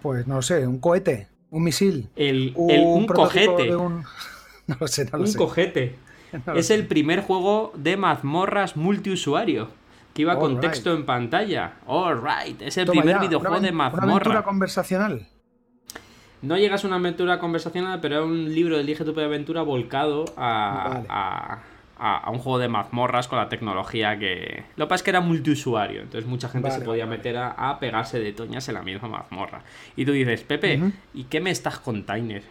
Pues 0.03 0.27
no 0.27 0.43
sé, 0.43 0.67
un 0.67 0.79
cohete, 0.79 1.29
un 1.51 1.65
misil. 1.65 2.09
El, 2.17 2.53
un, 2.57 3.07
cojete. 3.07 3.75
Un... 3.77 4.05
No 4.67 4.77
lo 4.79 4.87
sé, 4.87 5.05
no 5.07 5.19
lo 5.19 5.25
un 5.25 5.33
cojete. 5.35 5.97
es 6.55 6.71
el 6.71 6.87
primer 6.87 7.23
juego 7.23 7.73
de 7.75 7.97
mazmorras 7.97 8.77
multiusuario 8.77 9.69
que 10.15 10.23
iba 10.23 10.39
con 10.39 10.61
texto 10.61 10.93
en 10.95 11.05
pantalla. 11.05 11.75
All 11.87 12.21
right, 12.23 12.63
es 12.63 12.77
el 12.77 12.87
primer 12.87 13.19
videojuego 13.19 13.61
de 13.61 13.73
mazmorra. 13.73 14.05
¿Una 14.05 14.13
aventura 14.15 14.43
conversacional? 14.43 15.27
No 16.43 16.57
llegas 16.57 16.85
a 16.85 16.87
una 16.87 16.97
aventura 16.97 17.39
conversacional, 17.39 18.01
pero 18.01 18.21
es 18.21 18.25
un 18.25 18.55
libro 18.55 18.77
de 18.77 18.83
Elige 18.83 19.05
tu 19.05 19.19
aventura 19.21 19.63
volcado 19.63 20.25
a, 20.37 21.03
a, 21.09 21.63
un 22.29 22.39
juego 22.39 22.59
de 22.59 22.69
mazmorras 22.69 23.29
con 23.29 23.39
la 23.39 23.49
tecnología 23.49 24.19
que... 24.19 24.65
Lo 24.77 24.87
que 24.87 24.89
pasa 24.89 24.97
es 24.97 25.03
que 25.03 25.11
era 25.11 25.21
multiusuario, 25.21 26.03
entonces 26.03 26.29
mucha 26.29 26.49
gente 26.49 26.71
se 26.71 26.81
podía 26.81 27.07
meter 27.07 27.37
a, 27.37 27.79
pegarse 27.79 28.19
de 28.19 28.33
toñas 28.33 28.69
en 28.69 28.75
la 28.75 28.83
misma 28.83 29.09
mazmorra. 29.09 29.63
Y 29.97 30.05
tú 30.05 30.13
dices, 30.13 30.43
Pepe, 30.43 30.81
¿y 31.15 31.25
qué 31.25 31.41
me 31.41 31.51
estás 31.51 31.79
con 31.79 32.05
Tainer? 32.05 32.43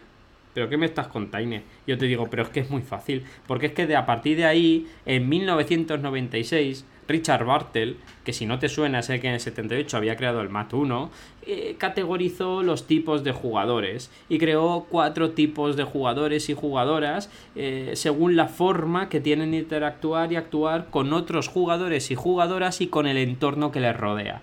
¿Pero 0.54 0.68
qué 0.68 0.76
me 0.76 0.86
estás 0.86 1.06
con 1.06 1.30
Tainer? 1.30 1.62
Yo 1.86 1.96
te 1.96 2.06
digo, 2.06 2.28
pero 2.28 2.42
es 2.42 2.48
que 2.48 2.60
es 2.60 2.70
muy 2.70 2.82
fácil, 2.82 3.24
porque 3.46 3.66
es 3.66 3.72
que 3.72 3.86
de 3.86 3.96
a 3.96 4.06
partir 4.06 4.36
de 4.36 4.46
ahí, 4.46 4.86
en 5.06 5.28
1996, 5.28 6.84
Richard 7.10 7.44
Bartel, 7.44 7.96
que 8.24 8.32
si 8.32 8.46
no 8.46 8.58
te 8.58 8.68
suena, 8.68 9.02
sé 9.02 9.20
que 9.20 9.28
en 9.28 9.34
el 9.34 9.40
78 9.40 9.96
había 9.96 10.16
creado 10.16 10.40
el 10.40 10.48
MAT 10.48 10.72
1, 10.72 11.10
eh, 11.42 11.74
categorizó 11.78 12.62
los 12.62 12.86
tipos 12.86 13.24
de 13.24 13.32
jugadores 13.32 14.10
y 14.28 14.38
creó 14.38 14.86
cuatro 14.88 15.30
tipos 15.30 15.76
de 15.76 15.84
jugadores 15.84 16.48
y 16.48 16.54
jugadoras 16.54 17.30
eh, 17.56 17.92
según 17.94 18.36
la 18.36 18.46
forma 18.46 19.08
que 19.08 19.20
tienen 19.20 19.50
de 19.50 19.58
interactuar 19.58 20.32
y 20.32 20.36
actuar 20.36 20.86
con 20.90 21.12
otros 21.12 21.48
jugadores 21.48 22.10
y 22.10 22.14
jugadoras 22.14 22.80
y 22.80 22.86
con 22.86 23.06
el 23.06 23.16
entorno 23.16 23.72
que 23.72 23.80
les 23.80 23.96
rodea. 23.96 24.42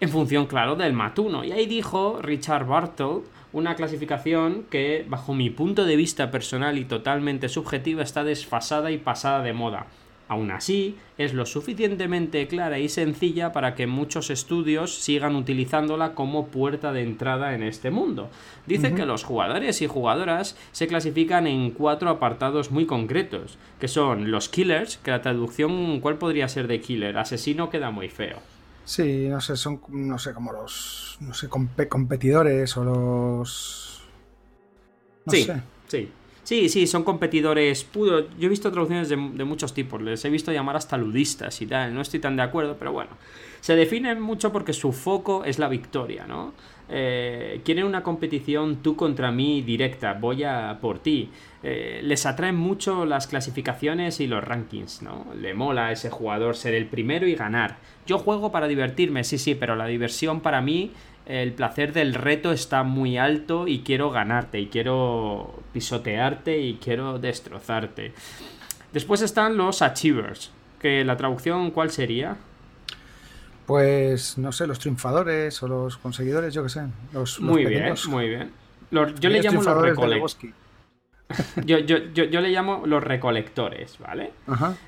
En 0.00 0.10
función, 0.10 0.46
claro, 0.46 0.76
del 0.76 0.92
MAT 0.92 1.18
1. 1.18 1.44
Y 1.44 1.52
ahí 1.52 1.66
dijo 1.66 2.20
Richard 2.22 2.66
Bartel 2.66 3.22
una 3.52 3.74
clasificación 3.74 4.64
que, 4.70 5.04
bajo 5.08 5.34
mi 5.34 5.50
punto 5.50 5.84
de 5.84 5.96
vista 5.96 6.30
personal 6.30 6.78
y 6.78 6.84
totalmente 6.84 7.48
subjetiva, 7.48 8.02
está 8.02 8.22
desfasada 8.22 8.90
y 8.90 8.98
pasada 8.98 9.42
de 9.42 9.54
moda 9.54 9.86
Aún 10.28 10.50
así, 10.50 10.98
es 11.16 11.32
lo 11.32 11.46
suficientemente 11.46 12.46
clara 12.48 12.78
y 12.78 12.90
sencilla 12.90 13.52
para 13.52 13.74
que 13.74 13.86
muchos 13.86 14.28
estudios 14.28 14.94
sigan 14.94 15.34
utilizándola 15.36 16.14
como 16.14 16.48
puerta 16.48 16.92
de 16.92 17.02
entrada 17.02 17.54
en 17.54 17.62
este 17.62 17.90
mundo. 17.90 18.28
Dice 18.66 18.94
que 18.94 19.06
los 19.06 19.24
jugadores 19.24 19.80
y 19.80 19.86
jugadoras 19.86 20.54
se 20.72 20.86
clasifican 20.86 21.46
en 21.46 21.70
cuatro 21.70 22.10
apartados 22.10 22.70
muy 22.70 22.84
concretos, 22.84 23.56
que 23.80 23.88
son 23.88 24.30
los 24.30 24.50
killers, 24.50 24.98
que 24.98 25.12
la 25.12 25.22
traducción, 25.22 26.00
¿cuál 26.00 26.18
podría 26.18 26.46
ser 26.48 26.68
de 26.68 26.82
killer? 26.82 27.16
Asesino 27.16 27.70
queda 27.70 27.90
muy 27.90 28.10
feo. 28.10 28.36
Sí, 28.84 29.28
no 29.28 29.40
sé, 29.40 29.56
son, 29.56 29.80
no 29.88 30.18
sé, 30.18 30.34
como 30.34 30.52
los, 30.52 31.16
no 31.20 31.32
sé, 31.32 31.48
competidores 31.48 32.76
o 32.76 32.84
los... 32.84 34.02
sí, 35.26 35.46
sí. 35.86 36.10
Sí, 36.48 36.70
sí, 36.70 36.86
son 36.86 37.04
competidores 37.04 37.84
puros. 37.84 38.24
Yo 38.38 38.46
he 38.46 38.48
visto 38.48 38.72
traducciones 38.72 39.10
de, 39.10 39.16
muchos 39.16 39.74
tipos, 39.74 40.00
les 40.00 40.24
he 40.24 40.30
visto 40.30 40.50
llamar 40.50 40.76
hasta 40.76 40.96
ludistas 40.96 41.60
y 41.60 41.66
tal, 41.66 41.94
no 41.94 42.00
estoy 42.00 42.20
tan 42.20 42.36
de 42.36 42.42
acuerdo, 42.42 42.76
pero 42.78 42.90
bueno. 42.90 43.10
Se 43.60 43.76
definen 43.76 44.18
mucho 44.18 44.50
porque 44.50 44.72
su 44.72 44.92
foco 44.92 45.44
es 45.44 45.58
la 45.58 45.68
victoria, 45.68 46.26
¿no? 46.26 46.54
Eh, 46.88 47.60
quieren 47.66 47.84
una 47.84 48.02
competición 48.02 48.76
tú 48.76 48.96
contra 48.96 49.30
mí 49.30 49.60
directa, 49.60 50.14
voy 50.14 50.44
a 50.44 50.78
por 50.80 51.00
ti. 51.00 51.28
Eh, 51.62 52.00
les 52.02 52.24
atraen 52.24 52.56
mucho 52.56 53.04
las 53.04 53.26
clasificaciones 53.26 54.18
y 54.20 54.26
los 54.26 54.42
rankings, 54.42 55.02
¿no? 55.02 55.26
Le 55.38 55.52
mola 55.52 55.88
a 55.88 55.92
ese 55.92 56.08
jugador 56.08 56.56
ser 56.56 56.72
el 56.72 56.86
primero 56.86 57.26
y 57.26 57.34
ganar. 57.34 57.76
Yo 58.06 58.16
juego 58.16 58.50
para 58.50 58.68
divertirme, 58.68 59.22
sí, 59.22 59.36
sí, 59.36 59.54
pero 59.54 59.76
la 59.76 59.84
diversión 59.84 60.40
para 60.40 60.62
mí 60.62 60.92
el 61.28 61.52
placer 61.52 61.92
del 61.92 62.14
reto 62.14 62.52
está 62.52 62.82
muy 62.82 63.18
alto 63.18 63.68
y 63.68 63.80
quiero 63.80 64.10
ganarte 64.10 64.58
y 64.58 64.68
quiero 64.68 65.62
pisotearte 65.72 66.58
y 66.58 66.78
quiero 66.82 67.18
destrozarte. 67.18 68.14
Después 68.92 69.20
están 69.20 69.58
los 69.58 69.82
achievers, 69.82 70.50
que 70.80 71.04
la 71.04 71.18
traducción 71.18 71.70
¿cuál 71.70 71.90
sería? 71.90 72.38
Pues 73.66 74.38
no 74.38 74.50
sé, 74.52 74.66
los 74.66 74.78
triunfadores 74.78 75.62
o 75.62 75.68
los 75.68 75.98
conseguidores, 75.98 76.54
yo 76.54 76.62
qué 76.62 76.70
sé. 76.70 76.86
Los, 77.12 77.38
muy 77.40 77.66
bien, 77.66 77.94
muy 78.08 78.28
bien. 78.28 78.50
yo 78.90 79.28
le 79.28 79.42
llamo 79.42 79.62
los 79.62 79.82
recolectores. 79.82 80.54
Yo, 81.66 81.78
yo, 81.78 81.98
yo, 81.98 82.40
le 82.40 82.48
llamo 82.48 82.82
los 82.86 83.02
recolectores, 83.02 83.98
¿vale? 83.98 84.32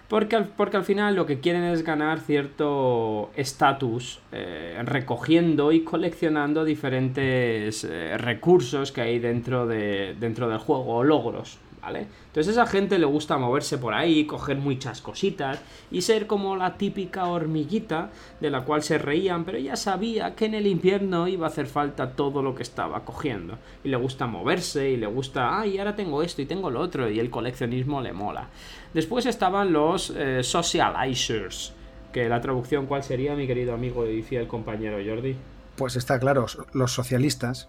Porque, 0.08 0.36
al, 0.36 0.46
porque 0.46 0.78
al 0.78 0.84
final 0.84 1.14
lo 1.14 1.26
que 1.26 1.40
quieren 1.40 1.64
es 1.64 1.82
ganar 1.82 2.20
cierto 2.20 3.30
estatus 3.36 4.20
eh, 4.32 4.80
recogiendo 4.84 5.72
y 5.72 5.84
coleccionando 5.84 6.64
diferentes 6.64 7.84
eh, 7.84 8.16
recursos 8.16 8.90
que 8.90 9.02
hay 9.02 9.18
dentro, 9.18 9.66
de, 9.66 10.16
dentro 10.18 10.48
del 10.48 10.58
juego 10.58 10.96
o 10.96 11.04
logros, 11.04 11.58
¿vale? 11.80 12.06
Entonces 12.26 12.52
esa 12.52 12.66
gente 12.66 12.98
le 12.98 13.06
gusta 13.06 13.38
moverse 13.38 13.78
por 13.78 13.94
ahí, 13.94 14.24
coger 14.26 14.56
muchas 14.58 15.00
cositas 15.00 15.60
y 15.90 16.02
ser 16.02 16.26
como 16.26 16.56
la 16.56 16.76
típica 16.76 17.26
hormiguita 17.26 18.10
de 18.40 18.50
la 18.50 18.64
cual 18.64 18.82
se 18.82 18.98
reían, 18.98 19.44
pero 19.44 19.58
ella 19.58 19.76
sabía 19.76 20.34
que 20.34 20.46
en 20.46 20.54
el 20.54 20.66
invierno 20.66 21.28
iba 21.28 21.46
a 21.46 21.50
hacer 21.50 21.66
falta 21.66 22.12
todo 22.12 22.42
lo 22.42 22.54
que 22.54 22.62
estaba 22.62 23.04
cogiendo. 23.04 23.58
Y 23.84 23.88
le 23.88 23.96
gusta 23.96 24.26
moverse 24.26 24.90
y 24.90 24.96
le 24.96 25.06
gusta, 25.06 25.58
ay, 25.58 25.78
ahora 25.78 25.96
tengo 25.96 26.22
esto 26.22 26.42
y 26.42 26.46
tengo 26.46 26.70
lo 26.70 26.80
otro 26.80 27.10
y 27.10 27.18
el 27.18 27.30
coleccionismo 27.30 28.00
le 28.00 28.12
mola. 28.12 28.48
Después 28.94 29.26
estaban 29.26 29.72
los 29.72 30.10
eh, 30.16 30.42
socializers, 30.42 31.72
que 32.12 32.28
la 32.28 32.40
traducción 32.40 32.86
cuál 32.86 33.02
sería, 33.02 33.34
mi 33.34 33.46
querido 33.46 33.74
amigo 33.74 34.06
y 34.06 34.22
fiel 34.22 34.46
compañero 34.46 34.98
Jordi. 35.04 35.36
Pues 35.76 35.96
está 35.96 36.18
claro, 36.18 36.46
los 36.72 36.92
socialistas 36.92 37.68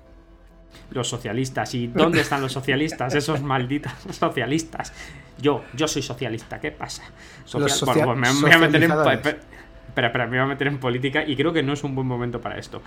los 0.92 1.08
socialistas. 1.08 1.74
¿Y 1.74 1.88
dónde 1.88 2.22
están 2.22 2.42
los 2.42 2.52
socialistas? 2.52 3.16
Esos 3.16 3.42
malditos 3.52 3.92
socialistas. 4.12 4.94
Yo, 5.40 5.64
yo 5.74 5.88
soy 5.88 6.02
socialista, 6.02 6.60
¿qué 6.60 6.72
pasa? 6.72 7.04
Bueno, 7.54 7.68
pues 7.68 8.18
me, 8.18 8.42
voy 8.42 8.52
a 8.52 8.58
meter 8.58 8.84
en... 8.84 8.92
Espera, 8.92 10.08
espera, 10.08 10.26
me 10.26 10.38
voy 10.38 10.46
a 10.46 10.46
meter 10.46 10.68
en 10.68 10.80
política 10.80 11.24
y 11.26 11.36
creo 11.36 11.52
que 11.52 11.64
no 11.64 11.74
es 11.74 11.84
un 11.84 11.96
buen 11.96 12.08
momento 12.08 12.40
para 12.40 12.58
esto. 12.58 12.82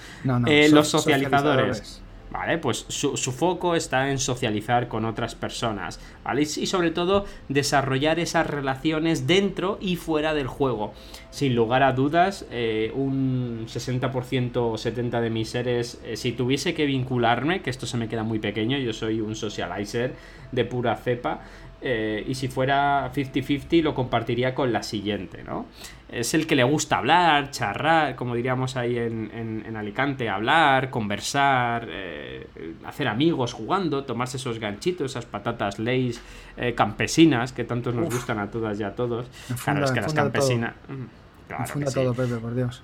Eh, 0.46 0.70
los 0.70 0.88
socializadores. 0.88 2.00
¿Vale? 2.34 2.58
Pues 2.58 2.84
su, 2.88 3.14
foco 3.32 3.76
está 3.76 4.10
en 4.10 4.18
socializar 4.18 4.88
con 4.88 5.04
otras 5.04 5.36
personas, 5.36 6.00
¿vale? 6.24 6.42
Y, 6.42 6.66
sobre 6.66 6.90
todo 6.90 7.26
desarrollar 7.48 8.18
esas 8.18 8.48
relaciones 8.48 9.28
dentro 9.28 9.78
y 9.80 9.94
fuera 9.94 10.34
del 10.34 10.48
juego. 10.48 10.92
Sin 11.30 11.54
lugar 11.54 11.84
a 11.84 11.92
dudas, 11.92 12.44
eh, 12.50 12.90
un 12.96 13.66
60% 13.68 14.56
o 14.56 14.74
70% 14.74 15.20
de 15.20 15.30
mis 15.30 15.48
seres, 15.48 16.00
eh, 16.04 16.16
si 16.16 16.32
tuviese 16.32 16.74
que 16.74 16.86
vincularme, 16.86 17.62
que 17.62 17.70
esto 17.70 17.86
se 17.86 17.96
me 17.96 18.08
queda 18.08 18.24
muy 18.24 18.40
pequeño, 18.40 18.78
yo 18.78 18.92
soy 18.92 19.20
un 19.20 19.36
socializer 19.36 20.16
de 20.50 20.64
pura 20.64 20.96
cepa, 20.96 21.40
eh, 21.86 22.24
y 22.26 22.34
si 22.34 22.48
fuera 22.48 23.12
50-50 23.12 23.82
lo 23.82 23.94
compartiría 23.94 24.54
con 24.54 24.72
la 24.72 24.82
siguiente, 24.82 25.44
¿no? 25.44 25.66
Es 26.08 26.32
el 26.32 26.46
que 26.46 26.56
le 26.56 26.64
gusta 26.64 26.96
hablar, 26.96 27.50
charrar, 27.50 28.16
como 28.16 28.34
diríamos 28.34 28.76
ahí 28.76 28.96
en, 28.96 29.76
Alicante, 29.76 30.30
hablar, 30.30 30.88
conversar, 30.88 31.86
eh, 31.90 32.46
hacer 32.86 33.06
amigos 33.06 33.52
jugando, 33.52 34.04
tomarse 34.04 34.38
esos 34.38 34.58
ganchitos, 34.58 35.10
esas 35.10 35.26
patatas 35.26 35.78
leis 35.78 36.22
eh, 36.56 36.74
campesinas 36.74 37.52
que 37.52 37.64
tanto 37.64 37.92
nos 37.92 38.06
gustan 38.06 38.38
a 38.38 38.50
todas 38.50 38.80
y 38.80 38.82
a 38.82 38.94
todos. 38.94 39.26
claro, 39.62 39.84
es 39.84 39.92
que 39.92 40.00
las 40.00 40.14
campesinas... 40.14 40.74
Mm, 40.88 41.04
claro 41.48 41.92
todo, 41.92 42.14
Pepe, 42.14 42.36
por 42.36 42.54
Dios. 42.54 42.82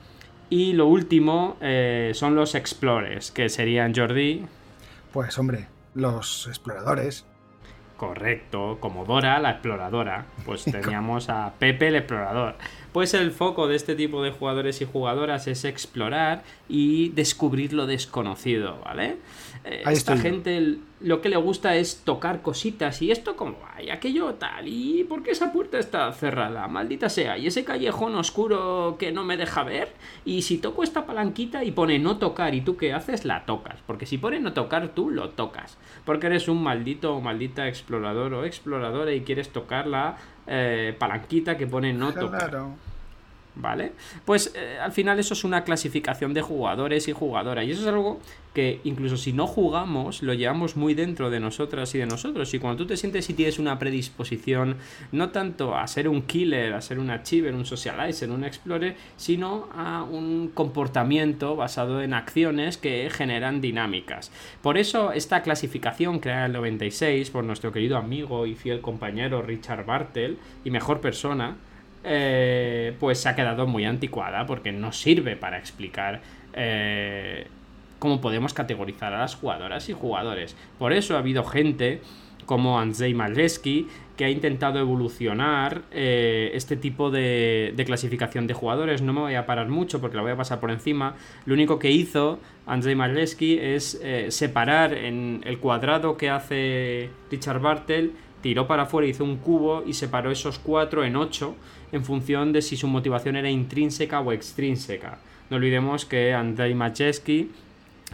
Y 0.51 0.75
lo 0.75 0.89
último 0.89 1.57
son 2.13 2.35
los 2.35 2.55
explores, 2.55 3.31
que 3.31 3.49
serían 3.49 3.95
Jordi. 3.95 4.45
Pues 5.11 5.39
hombre, 5.39 5.69
los 5.95 6.49
exploradores, 6.49 7.25
Correcto, 8.01 8.79
como 8.81 9.05
Dora, 9.05 9.39
la 9.41 9.51
exploradora. 9.51 10.25
Pues 10.47 10.65
teníamos 10.73 11.29
a 11.29 11.53
Pepe, 11.59 11.89
el 11.89 11.97
explorador. 11.97 12.57
Pues 12.92 13.14
el 13.14 13.31
foco 13.31 13.68
de 13.68 13.76
este 13.76 13.94
tipo 13.94 14.22
de 14.22 14.31
jugadores 14.31 14.81
y 14.81 14.85
jugadoras 14.85 15.46
es 15.46 15.64
explorar 15.64 16.42
y 16.68 17.11
descubrir 17.11 17.72
lo 17.72 17.87
desconocido, 17.87 18.81
¿vale? 18.85 19.18
Eh, 19.64 19.83
esta 19.87 20.16
gente 20.16 20.79
lo 21.00 21.20
que 21.20 21.29
le 21.29 21.37
gusta 21.37 21.76
es 21.76 22.03
tocar 22.05 22.42
cositas 22.42 23.00
y 23.03 23.11
esto 23.11 23.37
como 23.37 23.59
va 23.61 23.83
y 23.83 23.90
aquello 23.90 24.35
tal 24.35 24.68
y 24.68 25.05
por 25.05 25.22
qué 25.22 25.31
esa 25.31 25.53
puerta 25.53 25.79
está 25.79 26.11
cerrada, 26.12 26.66
maldita 26.68 27.09
sea, 27.09 27.38
y 27.38 27.46
ese 27.46 27.64
callejón 27.64 28.14
oscuro 28.14 28.96
que 28.98 29.12
no 29.12 29.24
me 29.24 29.37
deja 29.37 29.62
ver 29.64 29.92
y 30.24 30.42
si 30.42 30.59
toco 30.59 30.83
esta 30.83 31.07
palanquita 31.07 31.64
y 31.64 31.72
pone 31.72 31.98
no 31.98 32.18
tocar 32.18 32.55
y 32.55 32.61
tú 32.61 32.76
qué 32.76 32.92
haces 32.92 33.24
la 33.24 33.46
tocas, 33.46 33.81
porque 33.87 34.07
si 34.07 34.18
pone 34.18 34.40
no 34.40 34.53
tocar 34.53 34.94
tú 34.94 35.11
lo 35.11 35.31
tocas, 35.31 35.79
porque 36.05 36.26
eres 36.26 36.48
un 36.48 36.62
maldito 36.62 37.14
o 37.14 37.20
maldita 37.20 37.68
explorador 37.68 38.35
o 38.35 38.44
exploradora 38.44 39.12
y 39.12 39.22
quieres 39.22 39.50
tocar 39.50 39.87
la 39.87 40.16
eh, 40.51 40.97
palanquita 40.99 41.57
que 41.57 41.67
pone 41.67 41.93
no 41.93 42.13
tocar. 42.13 42.51
¿Vale? 43.55 43.93
Pues 44.25 44.53
eh, 44.55 44.79
al 44.81 44.93
final 44.93 45.19
eso 45.19 45.35
es 45.35 45.45
una 45.45 45.65
clasificación 45.65 46.35
de 46.35 46.43
jugadores 46.43 47.09
y 47.09 47.13
jugadoras. 47.13 47.65
Y 47.65 47.73
eso 47.73 47.83
es 47.83 47.89
algo 47.89 48.21
que 48.55 48.81
incluso 48.85 49.17
si 49.17 49.33
no 49.33 49.47
jugamos, 49.47 50.23
lo 50.23 50.35
llevamos 50.35 50.77
muy 50.77 50.95
dentro 50.95 51.31
de 51.31 51.39
nosotras 51.39 51.95
y 51.95 51.99
de 51.99 52.07
nosotros. 52.07 52.53
Y 52.53 52.59
cuando 52.59 52.79
tú 52.83 52.87
te 52.89 52.97
sientes 52.97 53.29
y 53.31 53.35
tienes 53.35 53.59
una 53.59 53.79
predisposición, 53.79 54.77
no 55.13 55.31
tanto 55.31 55.77
a 55.77 55.87
ser 55.87 56.09
un 56.09 56.23
killer, 56.23 56.75
a 56.75 56.81
ser 56.81 56.99
un 56.99 57.11
achiever, 57.11 57.55
un 57.55 57.65
socializer, 57.65 58.31
un 58.31 58.45
explorer, 58.45 58.97
sino 59.17 59.69
a 59.75 60.03
un 60.03 60.51
comportamiento 60.53 61.55
basado 61.55 62.03
en 62.03 62.15
acciones 62.15 62.77
que 62.77 63.09
generan 63.11 63.61
dinámicas. 63.61 64.33
Por 64.63 64.79
eso 64.79 65.13
esta 65.13 65.43
clasificación 65.43 66.19
creada 66.19 66.47
en 66.47 66.47
el 66.47 66.53
96 66.53 67.31
por 67.31 67.45
nuestro 67.45 67.73
querido 67.73 67.97
amigo 67.97 68.47
y 68.47 68.55
fiel 68.55 68.81
compañero 68.81 69.43
Richard 69.43 69.87
Bartel, 69.87 70.39
y 70.65 70.71
mejor 70.71 71.01
persona, 71.01 71.57
eh, 72.03 72.95
pues 72.99 73.21
se 73.21 73.29
ha 73.29 73.37
quedado 73.37 73.67
muy 73.67 73.85
anticuada 73.85 74.47
porque 74.47 74.73
no 74.73 74.91
sirve 74.91 75.37
para 75.37 75.59
explicar 75.59 76.23
eh, 76.55 77.47
cómo 77.99 78.23
podemos 78.23 78.55
categorizar 78.55 79.13
a 79.13 79.19
las 79.19 79.35
jugadoras 79.35 79.89
y 79.91 79.93
jugadores. 79.93 80.57
Por 80.79 80.95
eso 80.95 81.17
ha 81.17 81.19
habido 81.19 81.45
gente 81.45 82.01
como 82.47 82.81
Andrzej 82.81 83.15
Maleski 83.15 83.87
que 84.17 84.25
ha 84.25 84.31
intentado 84.31 84.79
evolucionar 84.81 85.83
eh, 85.93 86.51
este 86.55 86.77
tipo 86.77 87.11
de, 87.11 87.75
clasificación 87.87 88.47
de 88.47 88.55
jugadores. 88.55 89.03
No 89.03 89.13
me 89.13 89.21
voy 89.21 89.35
a 89.35 89.45
parar 89.45 89.69
mucho 89.69 90.01
porque 90.01 90.17
lo 90.17 90.23
voy 90.23 90.33
a 90.33 90.37
pasar 90.37 90.59
por 90.59 90.71
encima. 90.71 91.17
Lo 91.45 91.55
único 91.55 91.79
que 91.79 91.91
hizo 91.91 92.41
Andrzej 92.67 92.97
Maleski 92.97 93.59
es 93.59 94.01
separar 94.29 94.95
en 94.95 95.43
el 95.45 95.59
cuadrado 95.59 96.17
que 96.17 96.31
hace 96.31 97.11
Richard 97.31 97.61
Bartel 97.61 98.13
tiró 98.41 98.67
para 98.67 98.85
afuera, 98.85 99.07
hizo 99.07 99.25
un 99.25 99.37
cubo 99.37 99.85
y 99.87 99.93
separó 99.93 100.31
esos 100.31 100.59
cuatro 100.59 101.05
en 101.05 101.17
ocho 101.17 101.57
en 101.92 102.05
función 102.05 102.53
de 102.53 102.62
si 102.62 102.76
su 102.76 102.87
motivación 102.88 103.37
era 103.37 103.50
intrínseca 103.50 104.20
o 104.20 104.33
extrínseca. 104.33 105.18
No 105.50 105.57
olvidemos 105.57 106.05
que 106.05 106.33
Andrei 106.33 106.74
Macheski 106.74 107.50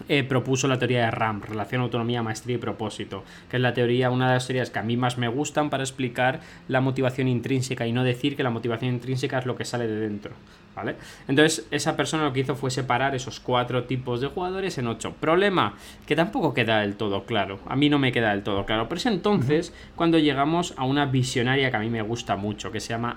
eh, 0.09 0.25
propuso 0.25 0.69
la 0.69 0.79
teoría 0.79 1.07
de 1.07 1.11
RAM, 1.11 1.41
relación 1.43 1.81
autonomía, 1.81 2.23
maestría 2.23 2.57
y 2.57 2.59
propósito, 2.59 3.25
que 3.51 3.57
es 3.57 3.63
la 3.63 3.75
teoría, 3.75 4.11
una 4.11 4.29
de 4.29 4.35
las 4.35 4.47
teorías 4.47 4.71
que 4.71 4.79
a 4.79 4.83
mí 4.83 4.97
más 4.97 5.17
me 5.17 5.29
gustan 5.29 5.71
para 5.71 5.83
explicar 5.83 6.41
la 6.69 6.81
motivación 6.81 7.29
intrínseca 7.29 7.87
y 7.87 7.93
no 7.93 8.05
decir 8.05 8.37
que 8.37 8.43
la 8.43 8.51
motivación 8.51 8.93
intrínseca 8.93 9.39
es 9.39 9.47
lo 9.47 9.57
que 9.57 9.65
sale 9.65 9.87
de 9.87 10.01
dentro. 10.01 10.33
¿Vale? 10.75 10.97
Entonces, 11.27 11.67
esa 11.71 11.97
persona 11.97 12.25
lo 12.25 12.35
que 12.35 12.41
hizo 12.41 12.55
fue 12.55 12.71
separar 12.71 13.15
esos 13.15 13.41
cuatro 13.41 13.85
tipos 13.85 14.21
de 14.21 14.27
jugadores 14.27 14.77
en 14.77 14.87
ocho. 14.89 15.15
Problema, 15.15 15.75
que 16.05 16.15
tampoco 16.15 16.53
queda 16.53 16.81
del 16.81 16.97
todo 16.97 17.25
claro. 17.25 17.61
A 17.67 17.77
mí 17.77 17.89
no 17.89 17.99
me 17.99 18.13
queda 18.13 18.33
del 18.33 18.43
todo 18.43 18.67
claro. 18.67 18.87
Pero 18.87 18.99
es 18.99 19.07
entonces 19.07 19.73
cuando 19.95 20.19
llegamos 20.19 20.75
a 20.77 20.85
una 20.85 21.07
visionaria 21.07 21.71
que 21.71 21.79
a 21.79 21.81
mí 21.81 21.89
me 21.89 22.03
gusta 22.03 22.37
mucho, 22.37 22.71
que 22.73 22.81
se 22.81 22.91
llama 22.91 23.17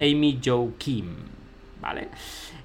Amy 0.00 0.40
Jo 0.44 0.72
Kim, 0.78 1.16
¿vale? 1.80 2.08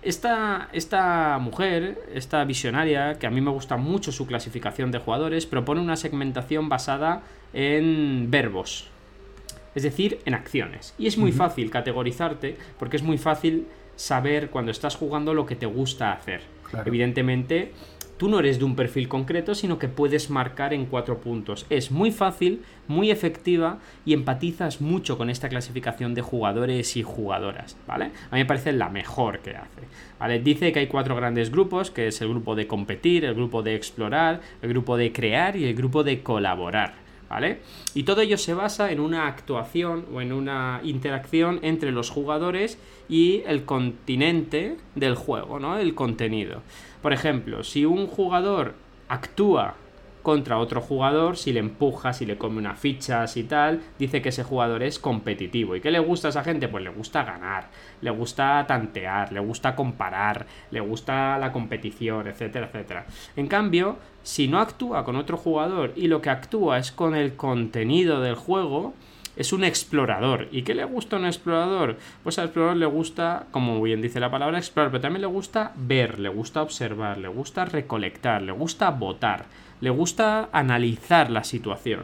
Esta, 0.02 0.70
esta, 0.74 1.38
mujer, 1.40 1.98
esta 2.14 2.44
visionaria, 2.44 3.18
que 3.20 3.28
a 3.28 3.30
mí 3.30 3.42
me 3.42 3.52
gusta 3.52 3.78
mucho 3.78 4.12
su 4.12 4.28
clasificación 4.28 4.92
de 4.92 5.00
jugadores, 5.00 5.46
propone 5.46 5.82
una 5.82 5.96
segmentación 5.96 6.70
basada 6.70 7.24
en 7.54 8.30
verbos, 8.30 8.90
es 9.76 9.84
decir, 9.84 10.20
en 10.26 10.34
acciones. 10.34 10.94
Y 10.98 11.08
es 11.08 11.18
muy 11.18 11.32
fácil 11.32 11.72
categorizarte 11.72 12.58
porque 12.78 12.98
es 12.98 13.04
muy 13.04 13.18
fácil 13.18 13.68
saber 13.96 14.50
cuando 14.50 14.72
estás 14.72 14.96
jugando 14.96 15.34
lo 15.34 15.46
que 15.46 15.56
te 15.56 15.66
gusta 15.66 16.12
hacer. 16.12 16.42
Evidentemente, 16.86 17.72
tú 18.24 18.30
no 18.30 18.40
eres 18.40 18.58
de 18.58 18.64
un 18.64 18.78
perfil 18.78 19.10
concreto, 19.10 19.54
sino 19.54 19.78
que 19.78 19.90
puedes 19.90 20.30
marcar 20.30 20.74
en 20.74 20.86
cuatro 20.86 21.18
puntos. 21.18 21.66
Es 21.70 21.92
muy 21.92 22.10
fácil, 22.10 22.62
muy 22.88 23.12
efectiva 23.12 23.80
y 24.06 24.14
empatizas 24.14 24.80
mucho 24.80 25.18
con 25.18 25.30
esta 25.30 25.50
clasificación 25.50 26.14
de 26.14 26.22
jugadores 26.22 26.96
y 26.96 27.04
jugadoras, 27.04 27.76
¿vale? 27.86 28.06
A 28.32 28.36
mí 28.36 28.40
me 28.40 28.46
parece 28.46 28.72
la 28.72 28.88
mejor 28.88 29.40
que 29.40 29.58
hace, 29.58 29.82
¿vale? 30.22 30.40
Dice 30.40 30.72
que 30.72 30.80
hay 30.80 30.88
cuatro 30.88 31.18
grandes 31.18 31.52
grupos, 31.52 31.92
que 31.92 32.08
es 32.08 32.22
el 32.22 32.30
grupo 32.30 32.56
de 32.56 32.66
competir, 32.66 33.26
el 33.26 33.34
grupo 33.34 33.62
de 33.62 33.76
explorar, 33.76 34.40
el 34.62 34.70
grupo 34.70 34.96
de 34.96 35.12
crear 35.12 35.58
y 35.58 35.66
el 35.66 35.76
grupo 35.76 36.06
de 36.06 36.24
colaborar. 36.24 37.04
¿Vale? 37.30 37.62
Y 37.96 38.04
todo 38.04 38.22
ello 38.22 38.38
se 38.38 38.54
basa 38.54 38.92
en 38.92 39.00
una 39.00 39.26
actuación 39.26 40.06
o 40.14 40.22
en 40.22 40.32
una 40.32 40.82
interacción 40.84 41.60
entre 41.64 41.92
los 41.92 42.12
jugadores 42.12 42.78
y 43.10 43.42
el 43.48 43.66
continente 43.66 44.78
del 44.94 45.16
juego, 45.16 45.60
¿no? 45.60 45.80
El 45.80 45.96
contenido. 45.96 46.62
Por 47.04 47.12
ejemplo, 47.12 47.66
si 47.66 47.84
un 47.84 48.08
jugador 48.08 48.76
actúa 49.10 49.76
contra 50.22 50.58
otro 50.58 50.80
jugador, 50.80 51.36
si 51.36 51.52
le 51.52 51.60
empuja, 51.60 52.14
si 52.14 52.26
le 52.26 52.38
come 52.38 52.60
unas 52.60 52.80
fichas 52.80 53.36
y 53.36 53.44
tal, 53.44 53.82
dice 54.00 54.22
que 54.22 54.30
ese 54.30 54.46
jugador 54.46 54.82
es 54.84 55.00
competitivo. 55.00 55.76
¿Y 55.76 55.82
qué 55.82 55.92
le 55.92 56.00
gusta 56.00 56.30
a 56.30 56.32
esa 56.32 56.46
gente? 56.46 56.70
Pues 56.70 56.82
le 56.82 56.92
gusta 56.92 57.26
ganar, 57.26 57.68
le 58.00 58.10
gusta 58.10 58.64
tantear, 58.66 59.34
le 59.34 59.42
gusta 59.42 59.76
comparar, 59.76 60.48
le 60.72 60.80
gusta 60.80 61.38
la 61.38 61.52
competición, 61.52 62.26
etcétera, 62.26 62.68
etcétera. 62.68 63.06
En 63.36 63.48
cambio, 63.48 63.98
si 64.22 64.48
no 64.48 64.60
actúa 64.60 65.04
con 65.04 65.18
otro 65.18 65.36
jugador 65.36 65.92
y 65.98 66.08
lo 66.08 66.22
que 66.22 66.30
actúa 66.30 66.78
es 66.78 66.94
con 66.94 67.16
el 67.16 67.36
contenido 67.36 68.22
del 68.22 68.36
juego, 68.36 68.94
es 69.36 69.54
un 69.54 69.64
explorador. 69.64 70.48
¿Y 70.52 70.64
qué 70.64 70.76
le 70.76 70.86
gusta 70.86 71.16
a 71.16 71.20
un 71.20 71.26
explorador? 71.26 71.98
Pues 72.24 72.38
al 72.40 72.46
explorador 72.46 72.78
le 72.78 72.86
gusta, 72.86 73.48
como 73.52 73.82
bien 73.82 74.02
dice 74.02 74.20
la 74.20 74.32
palabra, 74.32 74.58
explorar, 74.58 74.92
pero 74.92 75.02
también 75.02 75.22
le 75.22 75.28
gusta 75.28 75.72
ver, 75.76 76.20
le 76.20 76.30
gusta 76.30 76.62
observar, 76.62 77.18
le 77.18 77.28
gusta 77.28 77.66
recolectar, 77.66 78.42
le 78.42 78.52
gusta 78.52 78.92
votar, 78.92 79.46
le 79.82 79.90
gusta 79.90 80.50
analizar 80.52 81.30
la 81.30 81.44
situación. 81.44 82.02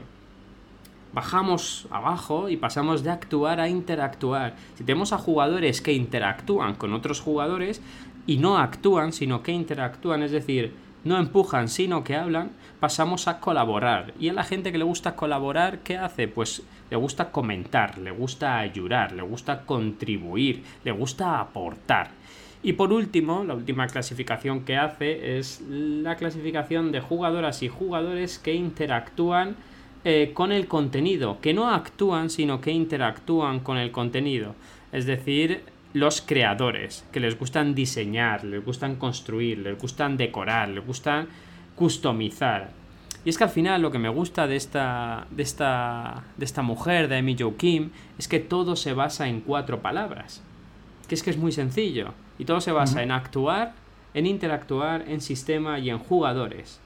Bajamos 1.12 1.88
abajo 1.90 2.50
y 2.50 2.58
pasamos 2.58 3.04
de 3.04 3.10
actuar 3.10 3.60
a 3.60 3.68
interactuar. 3.68 4.56
Si 4.76 4.84
tenemos 4.84 5.12
a 5.12 5.18
jugadores 5.18 5.82
que 5.82 5.94
interactúan 5.94 6.76
con 6.76 6.94
otros 6.94 7.20
jugadores 7.20 7.82
y 8.28 8.38
no 8.38 8.60
actúan, 8.60 9.12
sino 9.12 9.42
que 9.42 9.52
interactúan, 9.52 10.22
es 10.22 10.32
decir, 10.32 10.76
no 11.04 11.18
empujan, 11.18 11.70
sino 11.70 12.04
que 12.04 12.16
hablan, 12.16 12.52
pasamos 12.80 13.28
a 13.28 13.40
colaborar. 13.40 14.14
Y 14.20 14.30
a 14.30 14.34
la 14.34 14.44
gente 14.44 14.72
que 14.72 14.78
le 14.78 14.84
gusta 14.84 15.16
colaborar, 15.16 15.80
¿qué 15.80 15.98
hace? 15.98 16.28
Pues 16.28 16.64
le 16.90 16.98
gusta 16.98 17.32
comentar, 17.32 17.98
le 17.98 18.12
gusta 18.12 18.60
ayudar, 18.60 19.12
le 19.12 19.22
gusta 19.22 19.66
contribuir, 19.66 20.64
le 20.84 20.92
gusta 20.92 21.40
aportar. 21.40 22.12
Y 22.62 22.74
por 22.74 22.92
último, 22.92 23.44
la 23.46 23.54
última 23.54 23.88
clasificación 23.88 24.66
que 24.66 24.76
hace 24.76 25.38
es 25.38 25.62
la 25.70 26.16
clasificación 26.18 26.92
de 26.92 27.00
jugadoras 27.00 27.64
y 27.64 27.70
jugadores 27.70 28.38
que 28.38 28.54
interactúan 28.54 29.56
eh, 30.04 30.32
con 30.34 30.52
el 30.52 30.68
contenido, 30.68 31.40
que 31.42 31.54
no 31.54 31.70
actúan, 31.70 32.30
sino 32.30 32.60
que 32.60 32.72
interactúan 32.72 33.62
con 33.62 33.78
el 33.78 33.92
contenido. 33.92 34.56
Es 34.92 35.06
decir, 35.06 35.64
los 35.94 36.22
creadores, 36.22 37.06
que 37.12 37.20
les 37.20 37.38
gustan 37.38 37.74
diseñar, 37.74 38.44
les 38.44 38.64
gustan 38.64 38.96
construir, 38.96 39.60
les 39.60 39.78
gustan 39.78 40.18
decorar, 40.18 40.70
les 40.70 40.86
gustan 40.86 41.28
customizar. 41.76 42.72
Y 43.26 43.30
es 43.30 43.38
que 43.38 43.44
al 43.44 43.50
final 43.50 43.82
lo 43.82 43.92
que 43.92 44.00
me 44.00 44.10
gusta 44.10 44.48
de 44.48 44.56
esta, 44.56 45.28
de 45.32 45.44
esta, 45.44 46.24
de 46.38 46.46
esta 46.46 46.62
mujer, 46.62 47.08
de 47.08 47.18
Amy 47.18 47.36
Jo 47.38 47.58
Kim, 47.58 47.90
es 48.18 48.28
que 48.28 48.40
todo 48.40 48.76
se 48.76 48.94
basa 48.94 49.28
en 49.28 49.42
cuatro 49.42 49.82
palabras. 49.82 50.44
Que 51.08 51.16
es 51.16 51.24
que 51.24 51.32
es 51.32 51.38
muy 51.38 51.52
sencillo. 51.52 52.14
Y 52.38 52.46
todo 52.46 52.62
se 52.62 52.72
basa 52.72 53.04
en 53.04 53.12
actuar, 53.12 53.74
en 54.14 54.26
interactuar, 54.26 55.06
en 55.08 55.22
sistema 55.22 55.80
y 55.80 55.90
en 55.90 55.98
jugadores. 55.98 56.80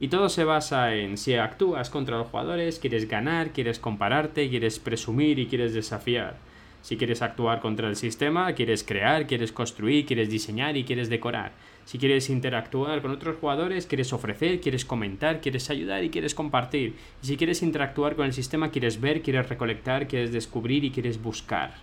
Y 0.00 0.08
todo 0.08 0.28
se 0.30 0.44
basa 0.44 0.94
en 0.94 1.18
si 1.18 1.34
actúas 1.34 1.90
contra 1.90 2.16
los 2.16 2.28
jugadores, 2.28 2.78
quieres 2.78 3.06
ganar, 3.06 3.50
quieres 3.50 3.78
compararte, 3.78 4.48
quieres 4.48 4.78
presumir 4.78 5.38
y 5.38 5.46
quieres 5.46 5.74
desafiar. 5.74 6.36
Si 6.82 6.96
quieres 6.96 7.22
actuar 7.22 7.60
contra 7.60 7.88
el 7.88 7.96
sistema, 7.96 8.52
quieres 8.54 8.84
crear, 8.84 9.26
quieres 9.26 9.52
construir, 9.52 10.06
quieres 10.06 10.30
diseñar 10.30 10.76
y 10.76 10.84
quieres 10.84 11.08
decorar. 11.08 11.52
Si 11.84 11.98
quieres 11.98 12.30
interactuar 12.30 13.02
con 13.02 13.10
otros 13.10 13.36
jugadores, 13.40 13.86
quieres 13.86 14.12
ofrecer, 14.12 14.60
quieres 14.60 14.84
comentar, 14.84 15.40
quieres 15.40 15.68
ayudar 15.70 16.04
y 16.04 16.10
quieres 16.10 16.34
compartir. 16.34 16.94
Y 17.22 17.26
si 17.26 17.36
quieres 17.36 17.62
interactuar 17.62 18.16
con 18.16 18.26
el 18.26 18.32
sistema, 18.32 18.70
quieres 18.70 19.00
ver, 19.00 19.22
quieres 19.22 19.48
recolectar, 19.48 20.06
quieres 20.06 20.32
descubrir 20.32 20.84
y 20.84 20.90
quieres 20.90 21.20
buscar. 21.20 21.74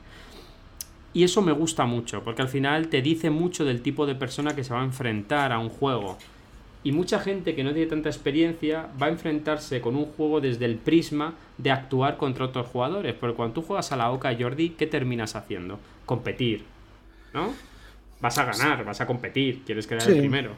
Y 1.13 1.23
eso 1.23 1.41
me 1.41 1.51
gusta 1.51 1.85
mucho, 1.85 2.23
porque 2.23 2.41
al 2.41 2.49
final 2.49 2.89
te 2.89 3.01
dice 3.01 3.29
mucho 3.29 3.65
del 3.65 3.81
tipo 3.81 4.05
de 4.05 4.15
persona 4.15 4.55
que 4.55 4.63
se 4.63 4.73
va 4.73 4.81
a 4.81 4.85
enfrentar 4.85 5.51
a 5.51 5.59
un 5.59 5.69
juego. 5.69 6.17
Y 6.83 6.91
mucha 6.91 7.19
gente 7.19 7.55
que 7.55 7.63
no 7.63 7.73
tiene 7.73 7.87
tanta 7.87 8.09
experiencia 8.09 8.87
va 9.01 9.07
a 9.07 9.09
enfrentarse 9.09 9.81
con 9.81 9.95
un 9.95 10.05
juego 10.05 10.39
desde 10.39 10.65
el 10.65 10.75
prisma 10.75 11.33
de 11.57 11.71
actuar 11.71 12.17
contra 12.17 12.45
otros 12.45 12.67
jugadores. 12.67 13.13
Porque 13.15 13.35
cuando 13.35 13.55
tú 13.55 13.61
juegas 13.61 13.91
a 13.91 13.97
la 13.97 14.11
Oca, 14.11 14.35
Jordi, 14.39 14.69
¿qué 14.69 14.87
terminas 14.87 15.35
haciendo? 15.35 15.79
Competir. 16.05 16.63
¿No? 17.33 17.53
Vas 18.21 18.37
a 18.37 18.45
ganar, 18.45 18.85
vas 18.85 19.01
a 19.01 19.05
competir, 19.05 19.63
quieres 19.65 19.85
quedar 19.85 20.09
el 20.09 20.19
primero. 20.19 20.51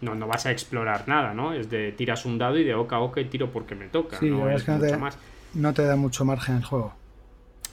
No, 0.00 0.14
no 0.14 0.28
vas 0.28 0.46
a 0.46 0.52
explorar 0.52 1.08
nada, 1.08 1.34
¿no? 1.34 1.52
Es 1.52 1.68
de 1.68 1.92
tiras 1.92 2.24
un 2.24 2.38
dado 2.38 2.56
y 2.56 2.64
de 2.64 2.74
oca 2.74 2.96
a 2.96 3.00
oca 3.00 3.20
y 3.20 3.24
tiro 3.24 3.50
porque 3.50 3.74
me 3.74 3.88
toca. 3.88 4.18
no 4.22 4.48
es, 4.48 4.62
que 4.62 4.70
no 4.70 4.78
te, 4.78 4.96
más. 4.96 5.18
no 5.54 5.74
te 5.74 5.82
da 5.82 5.96
mucho 5.96 6.24
margen 6.24 6.56
el 6.56 6.64
juego. 6.64 6.94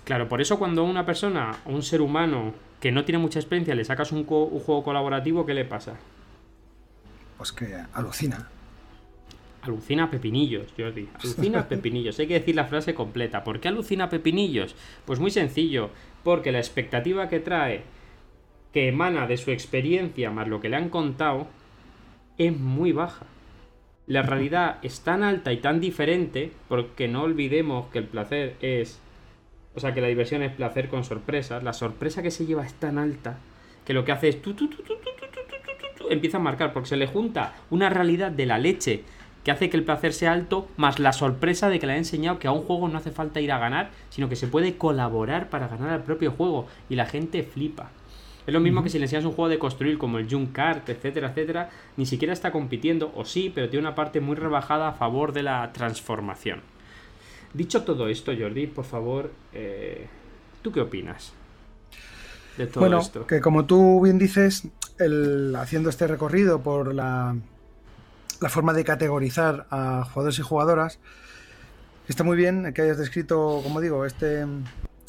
Claro, 0.04 0.28
por 0.28 0.42
eso 0.42 0.58
cuando 0.58 0.82
a 0.82 0.86
una 0.86 1.06
persona, 1.06 1.58
un 1.66 1.84
ser 1.84 2.02
humano 2.02 2.54
que 2.80 2.92
no 2.92 3.06
tiene 3.06 3.20
mucha 3.20 3.40
experiencia, 3.40 3.76
le 3.76 3.86
sacas 3.86 4.12
un, 4.12 4.20
un 4.20 4.60
juego 4.60 4.84
colaborativo, 4.84 5.46
¿qué 5.46 5.54
le 5.54 5.66
pasa? 5.66 5.94
Pues 7.38 7.52
que 7.52 7.76
alucina. 7.94 8.50
Alucina 9.62 10.12
pepinillos, 10.12 10.68
Jordi. 10.78 11.10
Alucina 11.16 11.68
pepinillos. 11.70 12.20
Hay 12.20 12.28
que 12.28 12.40
decir 12.40 12.56
la 12.56 12.66
frase 12.66 12.94
completa. 12.94 13.44
¿Por 13.44 13.60
qué 13.60 13.68
alucina 13.68 14.10
pepinillos? 14.10 14.76
Pues 15.06 15.20
muy 15.20 15.32
sencillo. 15.32 15.90
Porque 16.24 16.52
la 16.52 16.60
expectativa 16.60 17.30
que 17.30 17.40
trae, 17.40 17.84
que 18.74 18.88
emana 18.88 19.28
de 19.28 19.38
su 19.38 19.52
experiencia 19.52 20.30
más 20.32 20.48
lo 20.48 20.62
que 20.62 20.70
le 20.70 20.76
han 20.76 20.90
contado, 20.90 21.48
es 22.38 22.58
muy 22.58 22.92
baja. 22.92 23.26
La 24.08 24.22
realidad 24.22 24.78
es 24.84 25.02
tan 25.02 25.24
alta 25.24 25.52
y 25.52 25.58
tan 25.58 25.80
diferente, 25.80 26.52
porque 26.68 27.08
no 27.08 27.24
olvidemos 27.24 27.88
que 27.88 28.00
el 28.00 28.06
placer 28.06 28.56
es. 28.62 29.00
O 29.74 29.80
sea, 29.80 29.94
que 29.94 30.02
la 30.02 30.08
diversión 30.08 30.44
es 30.44 30.54
placer 30.54 30.90
con 30.90 31.04
sorpresas. 31.04 31.64
La 31.64 31.74
sorpresa 31.74 32.22
que 32.22 32.32
se 32.32 32.46
lleva 32.46 32.66
es 32.66 32.74
tan 32.76 33.00
alta 33.00 33.40
que 33.84 33.94
lo 33.94 34.06
que 34.06 34.12
hace 34.12 34.30
es 34.30 34.42
empieza 36.10 36.38
a 36.38 36.42
marcar, 36.42 36.74
porque 36.74 36.90
se 36.90 36.98
le 36.98 37.08
junta 37.08 37.54
una 37.70 37.90
realidad 37.90 38.32
de 38.32 38.46
la 38.46 38.58
leche 38.58 39.04
que 39.44 39.52
hace 39.52 39.70
que 39.70 39.78
el 39.78 39.84
placer 39.84 40.12
sea 40.12 40.34
alto, 40.34 40.68
más 40.76 40.98
la 40.98 41.14
sorpresa 41.14 41.70
de 41.70 41.78
que 41.80 41.86
le 41.86 41.94
ha 41.94 41.98
enseñado 41.98 42.40
que 42.40 42.48
a 42.48 42.52
un 42.52 42.64
juego 42.64 42.88
no 42.88 42.98
hace 42.98 43.12
falta 43.12 43.40
ir 43.42 43.52
a 43.52 43.60
ganar, 43.60 43.92
sino 44.10 44.28
que 44.28 44.36
se 44.36 44.48
puede 44.48 44.76
colaborar 44.76 45.50
para 45.50 45.68
ganar 45.68 45.90
al 45.90 46.04
propio 46.04 46.32
juego, 46.32 46.66
y 46.90 46.96
la 46.96 47.06
gente 47.06 47.44
flipa. 47.44 47.92
Es 48.48 48.54
lo 48.54 48.60
mismo 48.60 48.84
que 48.84 48.90
si 48.90 48.98
le 48.98 49.06
enseñas 49.06 49.26
un 49.26 49.34
juego 49.34 49.50
de 49.50 49.60
construir 49.60 49.98
como 49.98 50.18
el 50.18 50.30
Junkart, 50.30 50.90
etcétera, 50.90 51.30
etcétera, 51.30 51.70
ni 51.96 52.08
siquiera 52.08 52.34
está 52.34 52.52
compitiendo, 52.52 53.12
o 53.16 53.24
sí, 53.24 53.52
pero 53.54 53.70
tiene 53.70 53.86
una 53.88 53.96
parte 53.96 54.20
muy 54.20 54.36
rebajada 54.36 54.90
a 54.90 54.94
favor 54.94 55.32
de 55.32 55.44
la 55.44 55.72
transformación. 55.74 56.62
Dicho 57.54 57.84
todo 57.84 58.08
esto, 58.08 58.34
Jordi, 58.38 58.68
por 58.68 58.86
favor, 58.86 59.32
eh, 59.54 60.08
¿tú 60.62 60.72
qué 60.72 60.82
opinas? 60.82 61.34
De 62.58 62.68
todo 62.68 62.82
bueno, 62.82 63.02
que 63.28 63.42
como 63.42 63.66
tú 63.66 64.02
bien 64.02 64.18
dices, 64.18 64.68
el, 64.98 65.56
haciendo 65.56 65.90
este 65.90 66.08
recorrido 66.08 66.62
por 66.62 66.94
la, 66.94 67.36
la 68.42 68.50
forma 68.50 68.74
de 68.74 68.84
categorizar 68.84 69.68
a 69.70 70.06
jugadores 70.06 70.40
y 70.40 70.42
jugadoras, 70.42 71.00
está 72.08 72.24
muy 72.24 72.38
bien 72.38 72.74
que 72.74 72.82
hayas 72.82 72.98
descrito, 72.98 73.62
como 73.64 73.82
digo, 73.82 74.06
este, 74.06 74.46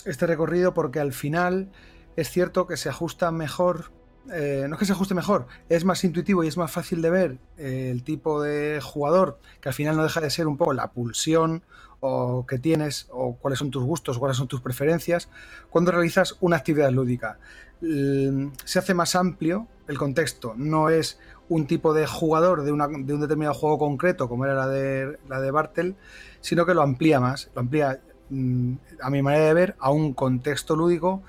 este 0.04 0.26
recorrido 0.26 0.74
porque 0.74 1.00
al 1.00 1.12
final 1.12 1.70
es 2.16 2.30
cierto 2.30 2.66
que 2.66 2.76
se 2.76 2.88
ajusta 2.88 3.30
mejor, 3.30 3.90
eh, 4.32 4.66
no 4.68 4.74
es 4.74 4.78
que 4.78 4.86
se 4.86 4.92
ajuste 4.92 5.14
mejor, 5.14 5.46
es 5.68 5.84
más 5.84 6.02
intuitivo 6.04 6.42
y 6.44 6.48
es 6.48 6.56
más 6.56 6.70
fácil 6.70 7.02
de 7.02 7.10
ver 7.10 7.38
el 7.58 8.02
tipo 8.02 8.42
de 8.42 8.80
jugador 8.82 9.38
que 9.60 9.68
al 9.68 9.74
final 9.74 9.96
no 9.96 10.02
deja 10.02 10.20
de 10.20 10.30
ser 10.30 10.46
un 10.46 10.56
poco 10.56 10.72
la 10.72 10.92
pulsión 10.92 11.62
o 12.00 12.46
que 12.46 12.58
tienes 12.58 13.08
o 13.10 13.36
cuáles 13.36 13.58
son 13.58 13.70
tus 13.70 13.84
gustos, 13.84 14.18
cuáles 14.18 14.36
son 14.36 14.48
tus 14.48 14.60
preferencias 14.60 15.28
cuando 15.70 15.92
realizas 15.92 16.36
una 16.40 16.56
actividad 16.56 16.90
lúdica. 16.90 17.38
Se 17.80 18.78
hace 18.78 18.94
más 18.94 19.14
amplio 19.16 19.66
el 19.88 19.98
contexto, 19.98 20.54
no 20.56 20.88
es 20.88 21.18
un 21.48 21.66
tipo 21.66 21.94
de 21.94 22.06
jugador 22.06 22.64
de, 22.64 22.72
un 22.72 23.20
determinado 23.20 23.54
juego 23.54 23.78
concreto 23.78 24.28
como 24.28 24.44
era 24.44 24.54
la 24.54 24.68
de, 24.68 25.18
la 25.28 25.40
de 25.40 25.50
Bartel, 25.50 25.94
sino 26.40 26.66
que 26.66 26.74
lo 26.74 26.82
amplía 26.82 27.20
más, 27.20 27.50
lo 27.54 27.60
amplía 27.60 28.00
mm, 28.30 28.72
a 29.00 29.10
mi 29.10 29.22
manera 29.22 29.44
de 29.44 29.54
ver, 29.54 29.76
a 29.78 29.90
un 29.90 30.12
contexto 30.12 30.74
lúdico 30.74 31.22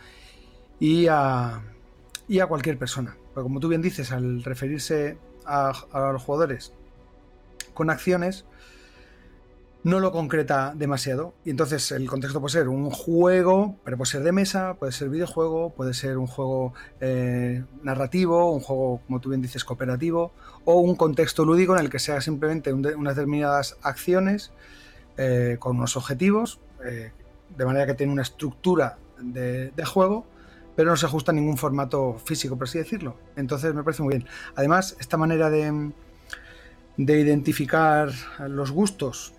y 0.80 1.08
a, 1.08 1.62
y 2.28 2.40
a 2.40 2.48
cualquier 2.48 2.78
persona. 2.78 3.16
Porque 3.34 3.44
como 3.44 3.60
tú 3.60 3.68
bien 3.68 3.82
dices, 3.82 4.12
al 4.12 4.44
referirse 4.44 5.18
a, 5.46 5.72
a 5.92 6.12
los 6.12 6.24
jugadores 6.24 6.74
con 7.74 7.90
acciones, 7.90 8.46
no 9.88 10.02
lo 10.02 10.12
concreta 10.12 10.74
demasiado. 10.76 11.34
Y 11.46 11.50
entonces 11.50 11.94
el 11.94 12.08
contexto 12.10 12.42
puede 12.42 12.52
ser 12.52 12.68
un 12.68 12.90
juego, 12.92 13.78
pero 13.86 13.96
puede 13.96 14.12
ser 14.12 14.24
de 14.24 14.34
mesa, 14.34 14.74
puede 14.74 14.92
ser 14.92 15.08
videojuego, 15.08 15.70
puede 15.70 15.94
ser 15.94 16.18
un 16.18 16.28
juego 16.28 16.74
eh, 17.00 17.64
narrativo, 17.84 18.52
un 18.52 18.60
juego, 18.60 19.00
como 19.08 19.22
tú 19.22 19.30
bien 19.30 19.42
dices, 19.42 19.64
cooperativo, 19.64 20.34
o 20.66 20.82
un 20.82 20.96
contexto 20.96 21.46
lúdico 21.46 21.74
en 21.74 21.86
el 21.86 21.90
que 21.90 22.00
sea 22.00 22.20
simplemente 22.20 22.74
unas 22.74 23.16
determinadas 23.16 23.78
acciones 23.82 24.52
eh, 25.16 25.56
con 25.58 25.78
unos 25.78 25.96
objetivos, 25.96 26.60
eh, 26.84 27.14
de 27.58 27.66
manera 27.66 27.86
que 27.86 27.94
tiene 27.94 28.12
una 28.12 28.24
estructura 28.24 28.98
de, 29.22 29.72
juego, 29.86 30.28
pero 30.76 30.90
no 30.90 30.98
se 30.98 31.06
ajusta 31.06 31.32
a 31.32 31.36
ningún 31.36 31.56
formato 31.56 32.18
físico, 32.26 32.58
por 32.58 32.68
así 32.68 32.78
decirlo. 32.78 33.16
Entonces 33.38 33.74
me 33.74 33.86
parece 33.86 34.04
muy 34.04 34.18
bien. 34.18 34.28
Además, 34.58 34.98
esta 35.00 35.16
manera 35.16 35.50
de, 35.50 35.94
de 36.98 37.20
identificar 37.22 38.12
los 38.50 38.72
gustos 38.72 39.34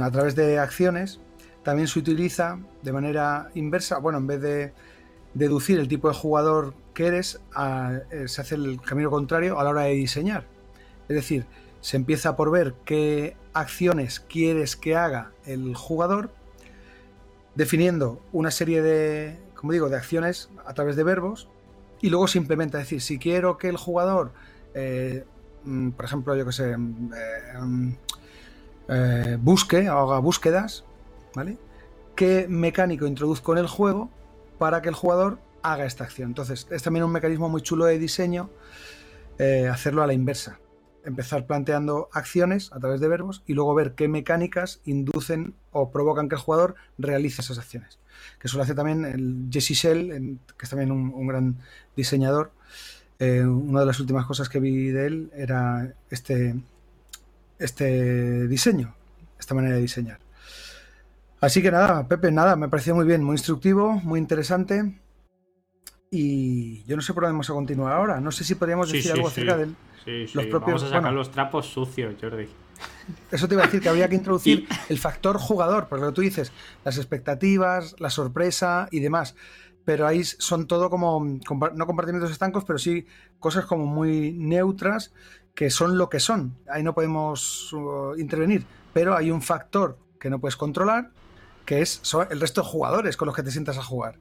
a 0.00 0.10
través 0.10 0.34
de 0.34 0.58
acciones, 0.58 1.20
también 1.62 1.88
se 1.88 1.98
utiliza 1.98 2.58
de 2.82 2.92
manera 2.92 3.50
inversa, 3.54 3.98
bueno, 3.98 4.18
en 4.18 4.26
vez 4.26 4.40
de 4.40 4.72
deducir 5.34 5.78
el 5.78 5.88
tipo 5.88 6.08
de 6.08 6.14
jugador 6.14 6.74
que 6.94 7.06
eres, 7.06 7.40
eh, 8.10 8.26
se 8.26 8.40
hace 8.40 8.54
el 8.54 8.80
camino 8.80 9.10
contrario 9.10 9.58
a 9.58 9.64
la 9.64 9.70
hora 9.70 9.82
de 9.82 9.92
diseñar. 9.94 10.44
Es 11.08 11.16
decir, 11.16 11.46
se 11.80 11.96
empieza 11.96 12.36
por 12.36 12.50
ver 12.50 12.74
qué 12.84 13.36
acciones 13.52 14.20
quieres 14.20 14.76
que 14.76 14.96
haga 14.96 15.32
el 15.44 15.74
jugador, 15.74 16.30
definiendo 17.54 18.20
una 18.32 18.50
serie 18.50 18.82
de, 18.82 19.38
como 19.54 19.72
digo, 19.72 19.88
de 19.88 19.96
acciones 19.96 20.50
a 20.66 20.74
través 20.74 20.96
de 20.96 21.02
verbos, 21.02 21.48
y 22.00 22.10
luego 22.10 22.28
se 22.28 22.38
implementa. 22.38 22.78
Es 22.78 22.84
decir, 22.84 23.00
si 23.00 23.18
quiero 23.18 23.58
que 23.58 23.68
el 23.68 23.76
jugador, 23.76 24.32
eh, 24.74 25.24
mm, 25.64 25.90
por 25.90 26.04
ejemplo, 26.04 26.36
yo 26.36 26.44
que 26.46 26.52
sé, 26.52 26.76
mm, 26.76 27.12
eh, 27.14 27.96
eh, 28.88 29.36
busque, 29.40 29.88
haga 29.88 30.18
búsquedas, 30.18 30.84
¿vale? 31.34 31.58
¿Qué 32.16 32.46
mecánico 32.48 33.06
introduzco 33.06 33.52
en 33.52 33.58
el 33.58 33.66
juego 33.66 34.10
para 34.58 34.82
que 34.82 34.88
el 34.88 34.94
jugador 34.94 35.38
haga 35.62 35.84
esta 35.84 36.04
acción? 36.04 36.30
Entonces, 36.30 36.66
es 36.70 36.82
también 36.82 37.04
un 37.04 37.12
mecanismo 37.12 37.48
muy 37.48 37.62
chulo 37.62 37.84
de 37.84 37.98
diseño 37.98 38.50
eh, 39.38 39.68
hacerlo 39.68 40.02
a 40.02 40.06
la 40.06 40.14
inversa. 40.14 40.58
Empezar 41.04 41.46
planteando 41.46 42.08
acciones 42.12 42.72
a 42.72 42.80
través 42.80 43.00
de 43.00 43.08
verbos 43.08 43.42
y 43.46 43.54
luego 43.54 43.74
ver 43.74 43.94
qué 43.94 44.08
mecánicas 44.08 44.80
inducen 44.84 45.54
o 45.70 45.90
provocan 45.90 46.28
que 46.28 46.34
el 46.34 46.40
jugador 46.40 46.74
realice 46.98 47.40
esas 47.40 47.58
acciones. 47.58 47.98
Que 48.40 48.48
eso 48.48 48.56
lo 48.56 48.64
hace 48.64 48.74
también 48.74 49.04
el 49.04 49.48
Jesse 49.50 49.74
Shell, 49.74 50.38
que 50.56 50.64
es 50.64 50.70
también 50.70 50.90
un, 50.90 51.26
gran 51.26 51.56
diseñador. 51.96 52.50
Eh, 53.20 53.44
una 53.44 53.80
de 53.80 53.86
las 53.86 54.00
últimas 54.00 54.26
cosas 54.26 54.48
que 54.48 54.60
vi 54.60 54.88
de 54.88 55.06
él 55.06 55.30
era 55.34 55.94
este, 56.10 56.56
este 57.58 58.46
diseño, 58.48 58.94
esta 59.38 59.54
manera 59.54 59.76
de 59.76 59.82
diseñar. 59.82 60.18
Así 61.40 61.62
que 61.62 61.70
nada, 61.70 62.06
Pepe, 62.08 62.32
nada, 62.32 62.56
me 62.56 62.68
pareció 62.68 62.94
muy 62.94 63.06
bien, 63.06 63.22
muy 63.22 63.34
instructivo, 63.34 63.92
muy 64.02 64.18
interesante. 64.18 65.00
Y 66.10 66.82
yo 66.84 66.96
no 66.96 67.02
sé 67.02 67.12
por 67.12 67.22
dónde 67.22 67.34
vamos 67.34 67.50
a 67.50 67.52
continuar 67.52 67.92
ahora. 67.92 68.20
No 68.20 68.32
sé 68.32 68.44
si 68.44 68.54
podríamos 68.54 68.90
decir 68.90 69.12
algo 69.12 69.28
acerca 69.28 69.56
de 69.56 69.66
los 70.06 70.46
propios. 70.46 70.82
Vamos 70.82 70.82
a 70.84 70.88
sacar 70.88 71.12
los 71.12 71.30
trapos 71.30 71.66
sucios, 71.66 72.14
Jordi. 72.20 72.48
Eso 73.30 73.46
te 73.46 73.54
iba 73.54 73.62
a 73.62 73.66
decir 73.66 73.80
que 73.80 73.88
habría 73.88 74.08
que 74.08 74.14
introducir 74.16 74.66
el 74.88 74.98
factor 74.98 75.38
jugador, 75.38 75.86
porque 75.88 76.04
lo 76.04 76.10
que 76.10 76.14
tú 76.14 76.20
dices, 76.22 76.52
las 76.84 76.96
expectativas, 76.96 77.94
la 77.98 78.10
sorpresa 78.10 78.88
y 78.90 79.00
demás. 79.00 79.36
Pero 79.84 80.06
ahí 80.06 80.24
son 80.24 80.66
todo 80.66 80.90
como, 80.90 81.24
no 81.24 81.86
compartimentos 81.86 82.30
estancos, 82.30 82.64
pero 82.64 82.78
sí 82.78 83.06
cosas 83.38 83.64
como 83.64 83.86
muy 83.86 84.32
neutras 84.32 85.12
que 85.58 85.70
son 85.70 85.98
lo 85.98 86.08
que 86.08 86.20
son. 86.20 86.56
Ahí 86.70 86.84
no 86.84 86.94
podemos 86.94 87.72
uh, 87.72 88.14
intervenir. 88.16 88.64
Pero 88.92 89.16
hay 89.16 89.32
un 89.32 89.42
factor 89.42 89.98
que 90.20 90.30
no 90.30 90.38
puedes 90.38 90.54
controlar, 90.54 91.10
que 91.64 91.80
es 91.80 92.00
el 92.30 92.40
resto 92.40 92.62
de 92.62 92.68
jugadores 92.68 93.16
con 93.16 93.26
los 93.26 93.34
que 93.34 93.42
te 93.42 93.50
sientas 93.50 93.76
a 93.76 93.82
jugar. 93.82 94.20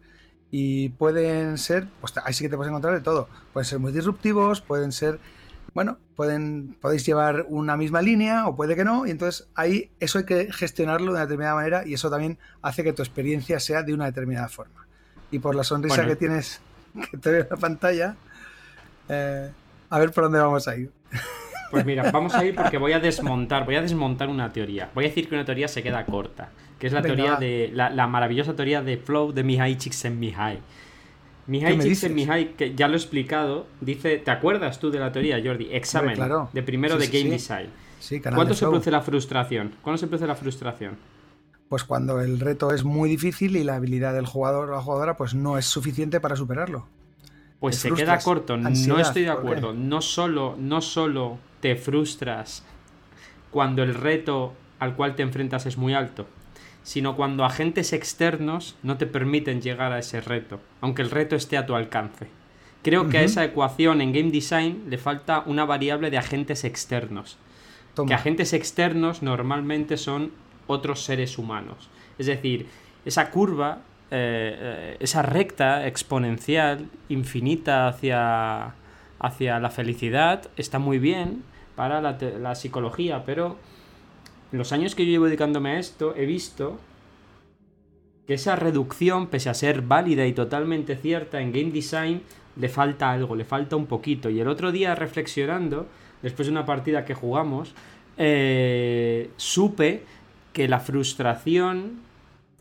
Y 0.49 0.89
pueden 0.89 1.59
ser, 1.59 1.89
pues 2.01 2.15
ahí 2.25 2.33
sí 2.33 2.43
que 2.43 2.49
te 2.49 2.55
puedes 2.55 2.71
encontrar 2.71 2.95
de 2.95 3.01
todo. 3.01 3.29
Pueden 3.53 3.65
ser 3.65 3.77
muy 3.77 3.91
disruptivos, 3.91 4.61
pueden 4.61 4.91
ser, 4.91 5.19
bueno, 5.75 5.99
pueden, 6.15 6.75
podéis 6.81 7.05
llevar 7.05 7.45
una 7.49 7.77
misma 7.77 8.01
línea 8.01 8.47
o 8.47 8.55
puede 8.55 8.75
que 8.75 8.83
no. 8.83 9.05
Y 9.05 9.11
entonces 9.11 9.47
ahí 9.53 9.91
eso 9.99 10.17
hay 10.17 10.25
que 10.25 10.51
gestionarlo 10.51 11.05
de 11.05 11.11
una 11.11 11.21
determinada 11.27 11.53
manera 11.53 11.85
y 11.85 11.93
eso 11.93 12.09
también 12.09 12.39
hace 12.63 12.83
que 12.83 12.93
tu 12.93 13.03
experiencia 13.03 13.59
sea 13.59 13.83
de 13.83 13.93
una 13.93 14.05
determinada 14.05 14.49
forma. 14.49 14.87
Y 15.29 15.37
por 15.37 15.53
la 15.53 15.63
sonrisa 15.63 16.03
que 16.03 16.15
tienes, 16.15 16.61
que 17.11 17.17
te 17.19 17.29
veo 17.29 17.41
en 17.43 17.49
la 17.51 17.57
pantalla, 17.57 18.15
eh, 19.07 19.51
a 19.91 19.99
ver 19.99 20.11
por 20.11 20.23
dónde 20.23 20.39
vamos 20.39 20.67
a 20.67 20.75
ir. 20.75 20.96
Pues 21.71 21.85
mira, 21.85 22.11
vamos 22.11 22.33
a 22.33 22.45
ir 22.45 22.55
porque 22.55 22.77
voy 22.77 22.93
a 22.93 22.99
desmontar, 22.99 23.65
voy 23.65 23.75
a 23.75 23.81
desmontar 23.81 24.29
una 24.29 24.51
teoría. 24.53 24.89
Voy 24.95 25.05
a 25.05 25.07
decir 25.09 25.27
que 25.27 25.35
una 25.35 25.45
teoría 25.45 25.67
se 25.67 25.83
queda 25.83 26.05
corta, 26.05 26.49
que 26.79 26.87
es 26.87 26.93
la 26.93 27.01
teoría 27.01 27.35
de 27.35 27.71
la, 27.73 28.07
maravillosa 28.07 28.55
teoría 28.55 28.81
de 28.81 28.97
flow 28.97 29.33
de 29.33 29.43
Mihai 29.43 29.77
Csikszentmihalyi. 29.77 30.59
Mihai 31.47 31.79
Csikszentmihalyi, 31.79 32.53
que 32.57 32.73
ya 32.73 32.87
lo 32.87 32.93
he 32.93 32.97
explicado, 32.97 33.67
dice, 33.81 34.17
¿te 34.17 34.31
acuerdas 34.31 34.79
tú 34.79 34.91
de 34.91 34.99
la 34.99 35.11
teoría, 35.11 35.41
Jordi? 35.43 35.69
Examen 35.71 36.17
de 36.53 36.63
primero 36.63 36.97
de 36.97 37.07
game 37.07 37.31
design. 37.31 37.69
¿Cuándo 38.33 38.53
se 38.53 38.65
produce 38.65 38.91
la 38.91 39.01
frustración? 39.01 39.73
¿Cuándo 39.81 39.97
se 39.97 40.07
produce 40.07 40.27
la 40.27 40.35
frustración? 40.35 40.97
Pues 41.69 41.83
cuando 41.83 42.21
el 42.21 42.39
reto 42.39 42.71
es 42.71 42.85
muy 42.85 43.09
difícil 43.09 43.57
y 43.57 43.63
la 43.63 43.75
habilidad 43.75 44.13
del 44.13 44.25
jugador 44.25 44.69
o 44.69 44.75
la 44.75 44.81
jugadora 44.81 45.17
pues 45.17 45.33
no 45.33 45.57
es 45.57 45.65
suficiente 45.65 46.21
para 46.21 46.37
superarlo. 46.37 46.87
Pues 47.59 47.77
se 47.77 47.91
queda 47.91 48.19
corto, 48.19 48.57
no 48.57 48.99
estoy 48.99 49.23
de 49.23 49.29
acuerdo. 49.29 49.73
No 49.73 50.01
solo, 50.01 50.55
no 50.59 50.81
solo 50.81 51.39
te 51.59 51.75
frustras 51.75 52.63
cuando 53.51 53.83
el 53.83 53.95
reto 53.95 54.53
al 54.79 54.95
cual 54.95 55.15
te 55.15 55.23
enfrentas 55.23 55.65
es 55.65 55.77
muy 55.77 55.93
alto, 55.93 56.27
sino 56.83 57.15
cuando 57.15 57.45
agentes 57.45 57.93
externos 57.93 58.75
no 58.83 58.97
te 58.97 59.07
permiten 59.07 59.61
llegar 59.61 59.91
a 59.91 59.99
ese 59.99 60.21
reto, 60.21 60.59
aunque 60.81 61.01
el 61.01 61.09
reto 61.09 61.35
esté 61.35 61.57
a 61.57 61.65
tu 61.65 61.75
alcance. 61.75 62.27
Creo 62.83 63.09
que 63.09 63.17
a 63.17 63.23
esa 63.23 63.43
ecuación 63.43 64.01
en 64.01 64.13
game 64.13 64.31
design 64.31 64.85
le 64.87 64.97
falta 64.97 65.43
una 65.45 65.65
variable 65.65 66.09
de 66.09 66.17
agentes 66.17 66.63
externos. 66.63 67.37
Que 68.05 68.13
agentes 68.13 68.53
externos 68.53 69.23
normalmente 69.23 69.97
son 69.97 70.31
otros 70.67 71.03
seres 71.03 71.37
humanos. 71.39 71.89
Es 72.19 72.27
decir, 72.27 72.67
esa 73.05 73.31
curva 73.31 73.79
eh, 74.09 74.95
esa 74.99 75.21
recta 75.21 75.85
exponencial 75.85 76.89
infinita 77.09 77.87
hacia, 77.87 78.73
hacia 79.19 79.59
la 79.59 79.69
felicidad 79.69 80.49
está 80.55 80.79
muy 80.79 80.97
bien 80.97 81.43
para 81.75 82.01
la, 82.01 82.55
psicología, 82.55 83.23
pero 83.25 83.57
en 84.51 84.57
los 84.57 84.71
años 84.71 84.95
que 84.95 85.05
yo 85.05 85.11
llevo 85.11 85.25
dedicándome 85.25 85.71
a 85.71 85.79
esto 85.79 86.15
he 86.15 86.25
visto 86.25 86.79
que 88.25 88.33
esa 88.33 88.55
reducción, 88.55 89.27
pese 89.27 89.49
a 89.49 89.53
ser 89.53 89.81
válida 89.81 90.25
y 90.25 90.33
totalmente 90.33 90.95
cierta 90.95 91.39
en 91.39 91.51
game 91.51 91.71
design, 91.71 92.21
le 92.55 92.69
falta 92.69 93.11
algo, 93.11 93.35
le 93.35 93.45
falta 93.45 93.75
un 93.75 93.85
poquito. 93.85 94.29
Y 94.29 94.39
el 94.39 94.47
otro 94.47 94.71
día 94.71 94.95
reflexionando, 94.95 95.87
después 96.21 96.47
de 96.47 96.51
una 96.51 96.65
partida 96.65 97.05
que 97.05 97.13
jugamos, 97.13 97.75
eh, 98.17 99.29
supe 99.37 100.03
que 100.53 100.67
la 100.67 100.79
frustración 100.79 102.06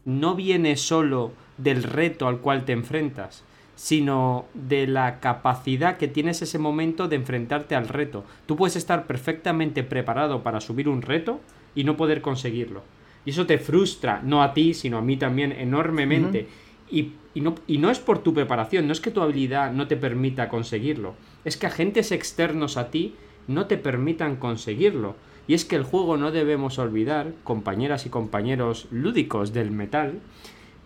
no 0.06 0.34
viene 0.34 0.76
solo 0.76 1.32
del 1.58 1.82
reto 1.82 2.26
al 2.28 2.38
cual 2.38 2.64
te 2.64 2.72
enfrentas, 2.72 3.44
sino 3.74 4.46
de 4.54 4.86
la 4.86 5.20
capacidad 5.20 5.98
que 5.98 6.08
tienes 6.08 6.40
ese 6.40 6.58
momento 6.58 7.08
de 7.08 7.16
enfrentarte 7.16 7.74
al 7.74 7.88
reto. 7.88 8.24
Tú 8.46 8.56
puedes 8.56 8.76
estar 8.76 9.06
perfectamente 9.06 9.82
preparado 9.82 10.42
para 10.42 10.62
subir 10.62 10.88
un 10.88 11.02
reto 11.02 11.40
y 11.74 11.84
no 11.84 11.96
poder 11.98 12.22
conseguirlo. 12.22 12.82
Y 13.26 13.30
eso 13.30 13.46
te 13.46 13.58
frustra, 13.58 14.22
no 14.22 14.42
a 14.42 14.54
ti, 14.54 14.72
sino 14.72 14.96
a 14.96 15.02
mí 15.02 15.16
también 15.16 15.52
enormemente. 15.52 16.46
y, 16.90 17.12
no, 17.34 17.56
y 17.66 17.78
no 17.78 17.90
es 17.90 17.98
por 17.98 18.20
tu 18.20 18.32
preparación, 18.32 18.86
no 18.86 18.92
es 18.92 19.00
que 19.00 19.10
tu 19.10 19.20
habilidad 19.20 19.72
no 19.72 19.88
te 19.88 19.96
permita 19.96 20.48
conseguirlo, 20.48 21.16
es 21.44 21.56
que 21.56 21.66
agentes 21.66 22.12
externos 22.12 22.76
a 22.76 22.90
ti 22.90 23.14
no 23.48 23.66
te 23.66 23.76
permitan 23.76 24.36
conseguirlo. 24.36 25.16
Y 25.46 25.54
es 25.54 25.64
que 25.64 25.76
el 25.76 25.84
juego 25.84 26.16
no 26.16 26.32
debemos 26.32 26.78
olvidar, 26.78 27.32
compañeras 27.44 28.06
y 28.06 28.10
compañeros 28.10 28.88
lúdicos 28.90 29.52
del 29.52 29.70
metal, 29.70 30.20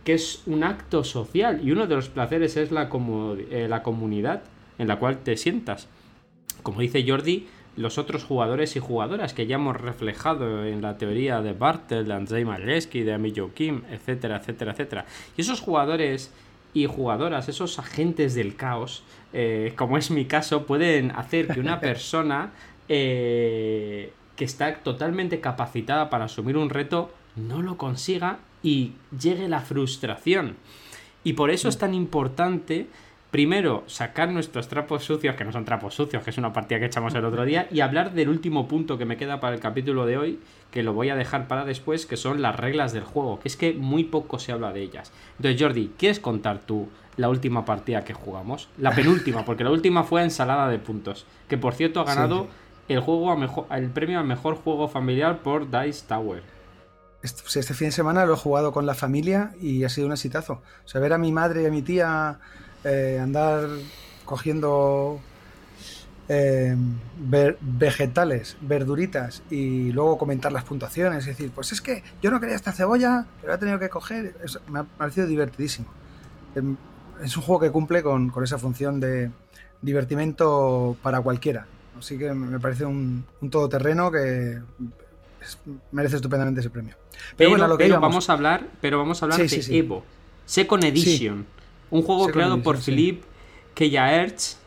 que 0.04 0.14
es 0.14 0.42
un 0.46 0.64
acto 0.64 1.04
social 1.04 1.61
y 1.62 1.72
uno 1.72 1.86
de 1.86 1.96
los 1.96 2.08
placeres 2.08 2.56
es 2.56 2.70
la, 2.70 2.90
eh, 3.50 3.66
la 3.68 3.82
comunidad 3.82 4.42
en 4.78 4.88
la 4.88 4.98
cual 4.98 5.18
te 5.18 5.36
sientas. 5.36 5.88
Como 6.62 6.80
dice 6.80 7.04
Jordi, 7.06 7.46
los 7.76 7.98
otros 7.98 8.24
jugadores 8.24 8.76
y 8.76 8.80
jugadoras 8.80 9.34
que 9.34 9.46
ya 9.46 9.56
hemos 9.56 9.80
reflejado 9.80 10.64
en 10.66 10.82
la 10.82 10.98
teoría 10.98 11.40
de 11.40 11.52
Bartel, 11.52 12.06
de 12.06 12.14
Andrzej 12.14 12.44
Majewski, 12.44 13.02
de 13.02 13.12
Emilio 13.12 13.54
Kim, 13.54 13.82
etcétera, 13.90 14.36
etcétera, 14.36 14.72
etcétera. 14.72 15.06
Y 15.36 15.40
esos 15.40 15.61
jugadores 15.61 16.32
y 16.74 16.86
jugadoras, 16.86 17.48
esos 17.48 17.78
agentes 17.78 18.34
del 18.34 18.56
caos, 18.56 19.02
eh, 19.32 19.72
como 19.76 19.96
es 19.98 20.11
mi 20.11 20.26
caso, 20.26 20.66
pueden 20.66 21.11
hacer 21.12 21.48
que 21.48 21.61
una 21.61 21.80
persona 21.80 22.52
eh, 22.88 24.12
que 24.41 24.47
está 24.47 24.76
totalmente 24.76 25.43
capacitada 25.43 26.09
para 26.09 26.24
asumir 26.24 26.57
un 26.57 26.70
reto 26.70 27.11
no 27.36 27.61
lo 27.61 27.76
consiga 27.76 28.38
y 28.62 28.93
llegue 29.20 29.51
la 29.51 29.61
frustración. 29.61 30.57
Y 31.24 31.34
por 31.34 31.51
eso 31.51 31.68
es 31.68 31.76
tan 31.76 31.93
importante, 31.93 32.86
primero, 33.30 33.84
sacar 33.86 34.30
nuestros 34.30 34.66
trapos 34.66 35.05
sucios, 35.05 35.36
que 35.36 35.45
no 35.45 35.53
son 35.53 35.66
trapos 35.66 35.93
sucios, 35.95 36.22
que 36.22 36.30
es 36.30 36.38
una 36.38 36.55
partida 36.55 36.80
que 36.80 36.86
echamos 36.86 37.14
el 37.14 37.26
otro 37.26 37.45
día, 37.45 37.68
y 37.70 37.80
hablar 37.80 38.14
del 38.14 38.30
último 38.30 38.66
punto 38.66 38.97
que 38.97 39.05
me 39.05 39.18
queda 39.18 39.41
para 39.41 39.55
el 39.55 39.61
capítulo 39.61 40.07
de 40.07 40.16
hoy, 40.16 40.38
que 40.70 40.82
lo 40.82 40.95
voy 40.95 41.11
a 41.11 41.16
dejar 41.16 41.47
para 41.47 41.66
después, 41.66 42.07
que 42.07 42.16
son 42.16 42.41
las 42.41 42.57
reglas 42.57 42.95
del 42.95 43.05
juego, 43.05 43.41
que 43.41 43.49
es 43.49 43.59
que 43.59 43.74
muy 43.74 44.05
poco 44.05 44.38
se 44.38 44.53
habla 44.53 44.72
de 44.72 44.80
ellas. 44.80 45.12
Entonces, 45.36 45.61
Jordi, 45.61 45.93
¿quieres 45.99 46.18
contar 46.18 46.61
tú 46.61 46.88
la 47.18 47.28
última 47.28 47.66
partida 47.66 48.05
que 48.05 48.14
jugamos? 48.14 48.70
La 48.78 48.95
penúltima, 48.95 49.45
porque 49.45 49.64
la 49.64 49.70
última 49.70 50.03
fue 50.03 50.22
ensalada 50.22 50.70
de 50.70 50.78
puntos, 50.78 51.26
que 51.47 51.59
por 51.59 51.74
cierto 51.74 52.01
ha 52.01 52.05
ganado 52.05 52.49
el 52.93 53.01
juego 53.01 53.30
a 53.30 53.36
mejor, 53.36 53.66
el 53.70 53.91
premio 53.91 54.18
al 54.18 54.26
mejor 54.26 54.57
juego 54.57 54.88
familiar 54.88 55.43
por 55.43 55.70
Dice 55.70 56.05
Tower. 56.07 56.43
Este, 57.22 57.61
este, 57.61 57.74
fin 57.74 57.88
de 57.88 57.93
semana 57.93 58.24
lo 58.24 58.34
he 58.34 58.36
jugado 58.36 58.72
con 58.72 58.86
la 58.86 58.95
familia 58.95 59.53
y 59.61 59.84
ha 59.84 59.88
sido 59.88 60.07
un 60.07 60.12
exitazo. 60.12 60.62
O 60.84 60.88
sea, 60.88 61.01
ver 61.01 61.12
a 61.12 61.18
mi 61.18 61.32
madre 61.32 61.62
y 61.62 61.66
a 61.66 61.70
mi 61.70 61.82
tía 61.82 62.38
eh, 62.84 63.18
andar 63.20 63.68
cogiendo 64.24 65.20
eh, 66.28 66.76
vegetales, 67.61 68.57
verduritas 68.61 69.43
y 69.51 69.91
luego 69.93 70.16
comentar 70.16 70.53
las 70.53 70.64
puntuaciones. 70.64 71.18
Es 71.20 71.36
decir, 71.36 71.51
pues 71.53 71.72
es 71.72 71.80
que 71.80 72.03
yo 72.22 72.30
no 72.30 72.41
quería 72.41 72.55
esta 72.55 72.72
cebolla, 72.72 73.26
pero 73.41 73.55
he 73.55 73.59
tenido 73.59 73.78
que 73.78 73.88
coger. 73.88 74.36
me 74.68 74.78
ha 74.78 74.84
parecido 74.84 75.26
divertidísimo. 75.26 75.88
Em, 76.55 76.76
es 77.22 77.36
un 77.36 77.43
juego 77.43 77.61
que 77.61 77.70
cumple 77.70 78.03
con, 78.03 78.32
esa 78.43 78.59
función 78.59 79.01
de 79.01 79.30
divertimento 79.82 80.97
para 81.03 81.20
cualquiera. 81.20 81.66
Así 82.01 82.18
que 82.18 82.32
me 82.32 82.59
parece 82.59 82.84
un, 82.84 83.24
un 83.40 83.51
todoterreno 83.51 84.11
que 84.11 84.59
merece 85.92 86.16
estupendamente 86.16 86.61
ese 86.61 86.70
premio. 86.70 86.94
Pero, 87.36 87.51
bueno, 87.51 87.68
lo 87.68 87.78
que 87.78 87.88
vamos 87.88 88.28
a 88.28 88.32
hablar, 88.32 88.66
pero 88.80 88.98
vamos 88.98 89.22
a 89.22 89.26
hablar 89.26 89.40
de 89.40 89.78
Evo, 89.78 90.05
Second 90.46 90.84
Edition, 90.84 91.46
un 91.90 92.03
juego 92.03 92.28
creado 92.28 92.62
por 92.62 92.78
Philippe 92.78 93.24
Keyaerts 93.74 94.59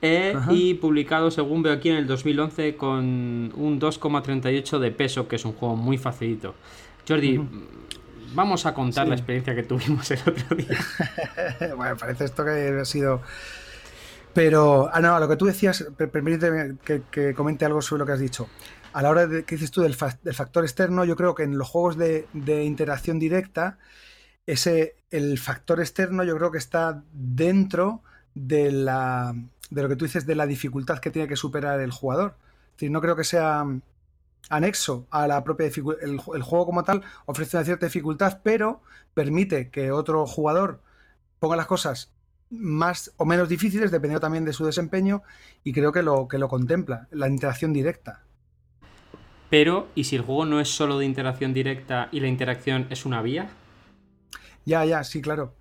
eh, 0.00 0.34
y 0.50 0.74
publicado, 0.74 1.30
según 1.30 1.62
veo 1.62 1.72
aquí, 1.72 1.88
en 1.88 1.96
el 1.96 2.06
2011 2.06 2.76
con 2.76 3.04
un 3.54 3.80
2,38 3.80 4.78
de 4.78 4.90
peso, 4.90 5.28
que 5.28 5.36
es 5.36 5.44
un 5.44 5.52
juego 5.52 5.76
muy 5.76 5.98
facilito. 5.98 6.54
Jordi, 7.08 7.40
vamos 8.34 8.66
a 8.66 8.74
contar 8.74 9.08
la 9.08 9.14
experiencia 9.14 9.54
que 9.54 9.62
tuvimos 9.62 10.10
el 10.10 10.20
otro 10.20 10.56
día. 10.56 10.78
bueno, 11.76 11.96
parece 11.96 12.24
esto 12.24 12.44
que 12.44 12.78
ha 12.80 12.84
sido... 12.84 13.22
Pero, 14.34 14.90
ah, 14.92 15.00
no, 15.00 15.18
lo 15.20 15.28
que 15.28 15.36
tú 15.36 15.46
decías, 15.46 15.86
permíteme 15.96 16.76
que 16.84 17.34
comente 17.34 17.64
algo 17.64 17.82
sobre 17.82 18.00
lo 18.00 18.06
que 18.06 18.12
has 18.12 18.20
dicho 18.20 18.48
a 18.92 19.02
la 19.02 19.10
hora 19.10 19.26
de 19.26 19.44
que 19.44 19.56
dices 19.56 19.70
tú 19.70 19.82
del, 19.82 19.94
factor 19.94 20.64
externo, 20.64 21.04
yo 21.04 21.16
creo 21.16 21.34
que 21.34 21.42
en 21.42 21.58
los 21.58 21.68
juegos 21.68 21.96
de, 21.96 22.26
interacción 22.64 23.18
directa, 23.18 23.78
ese, 24.46 24.96
el 25.10 25.38
factor 25.38 25.80
externo 25.80 26.24
yo 26.24 26.36
creo 26.36 26.50
que 26.50 26.58
está 26.58 27.02
dentro 27.12 28.02
de, 28.34 28.72
la, 28.72 29.34
de 29.70 29.82
lo 29.82 29.88
que 29.88 29.96
tú 29.96 30.04
dices 30.04 30.26
de 30.26 30.34
la 30.34 30.46
dificultad 30.46 30.98
que 30.98 31.10
tiene 31.10 31.28
que 31.28 31.36
superar 31.36 31.80
el 31.80 31.90
jugador. 31.90 32.36
Es 32.66 32.72
decir, 32.72 32.90
no 32.90 33.00
creo 33.00 33.16
que 33.16 33.24
sea 33.24 33.64
anexo 34.48 35.06
a 35.10 35.26
la 35.26 35.42
propia 35.44 35.66
dificultad. 35.66 36.02
El, 36.02 36.20
el, 36.34 36.42
juego 36.42 36.66
como 36.66 36.84
tal 36.84 37.02
ofrece 37.26 37.56
una 37.56 37.64
cierta 37.64 37.86
dificultad, 37.86 38.40
pero 38.42 38.82
permite 39.14 39.70
que 39.70 39.92
otro 39.92 40.26
jugador 40.26 40.80
ponga 41.38 41.56
las 41.56 41.66
cosas 41.66 42.11
más 42.52 43.12
o 43.16 43.24
menos 43.24 43.48
difíciles, 43.48 43.90
dependiendo 43.90 44.20
también 44.20 44.44
de 44.44 44.52
su 44.52 44.64
desempeño, 44.64 45.22
y 45.64 45.72
creo 45.72 45.90
que 45.90 46.02
lo, 46.02 46.28
que 46.28 46.38
lo 46.38 46.48
contempla, 46.48 47.08
la 47.10 47.28
interacción 47.28 47.72
directa. 47.72 48.20
Pero, 49.48 49.88
¿y 49.94 50.04
si 50.04 50.16
el 50.16 50.22
juego 50.22 50.44
no 50.44 50.60
es 50.60 50.68
solo 50.68 50.98
de 50.98 51.06
interacción 51.06 51.52
directa 51.52 52.08
y 52.12 52.20
la 52.20 52.28
interacción 52.28 52.86
es 52.90 53.04
una 53.04 53.22
vía? 53.22 53.50
Ya, 54.64 54.84
ya, 54.84 55.02
sí, 55.02 55.20
claro. 55.20 55.54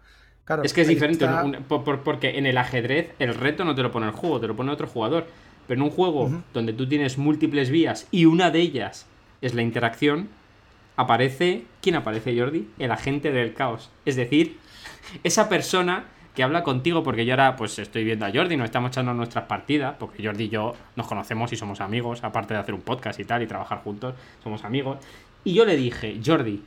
claro 0.44 0.64
es 0.64 0.74
que 0.74 0.82
es 0.82 0.88
diferente, 0.88 1.28
porque 1.68 2.38
en 2.38 2.46
el 2.46 2.58
ajedrez 2.58 3.12
el 3.20 3.34
reto 3.34 3.66
no 3.66 3.74
te 3.74 3.84
lo 3.84 3.92
pone 3.92 4.08
el 4.08 4.12
juego, 4.12 4.40
te 4.40 4.48
lo 4.48 4.56
pone 4.56 4.72
otro 4.72 4.88
jugador. 4.88 5.28
Pero 5.68 5.82
en 5.82 5.84
un 5.84 5.92
juego 5.92 6.44
donde 6.54 6.74
tú 6.74 6.88
tienes 6.88 7.18
múltiples 7.18 7.70
vías 7.70 8.08
y 8.12 8.26
una 8.26 8.52
de 8.52 8.60
ellas 8.60 9.08
es 9.42 9.54
la 9.54 9.62
interacción, 9.62 10.30
aparece. 10.96 11.66
¿Quién 11.82 11.96
aparece, 11.96 12.38
Jordi? 12.38 12.68
El 12.80 12.92
agente 12.92 13.32
del 13.32 13.54
caos. 13.54 13.90
Es 14.06 14.16
decir, 14.16 14.58
esa 15.24 15.50
persona 15.50 16.06
que 16.34 16.44
habla 16.44 16.64
contigo, 16.64 17.04
porque 17.04 17.26
yo 17.26 17.34
ahora 17.34 17.56
pues 17.56 17.78
estoy 17.80 18.04
viendo 18.04 18.26
a 18.26 18.32
Jordi, 18.32 18.58
nos 18.58 18.66
estamos 18.66 18.92
echando 18.92 19.14
nuestras 19.14 19.46
partidas, 19.46 19.96
porque 20.00 20.24
Jordi 20.26 20.46
y 20.46 20.50
yo 20.50 20.74
nos 20.96 21.08
conocemos 21.08 21.52
y 21.52 21.56
somos 21.56 21.82
amigos, 21.82 22.24
aparte 22.24 22.54
de 22.54 22.60
hacer 22.60 22.74
un 22.74 22.82
podcast 22.82 23.20
y 23.20 23.26
tal, 23.26 23.42
y 23.44 23.48
trabajar 23.48 23.80
juntos, 23.80 24.16
somos 24.44 24.64
amigos. 24.64 24.98
Y 25.44 25.54
yo 25.54 25.66
le 25.66 25.76
dije, 25.76 26.20
Jordi, 26.24 26.64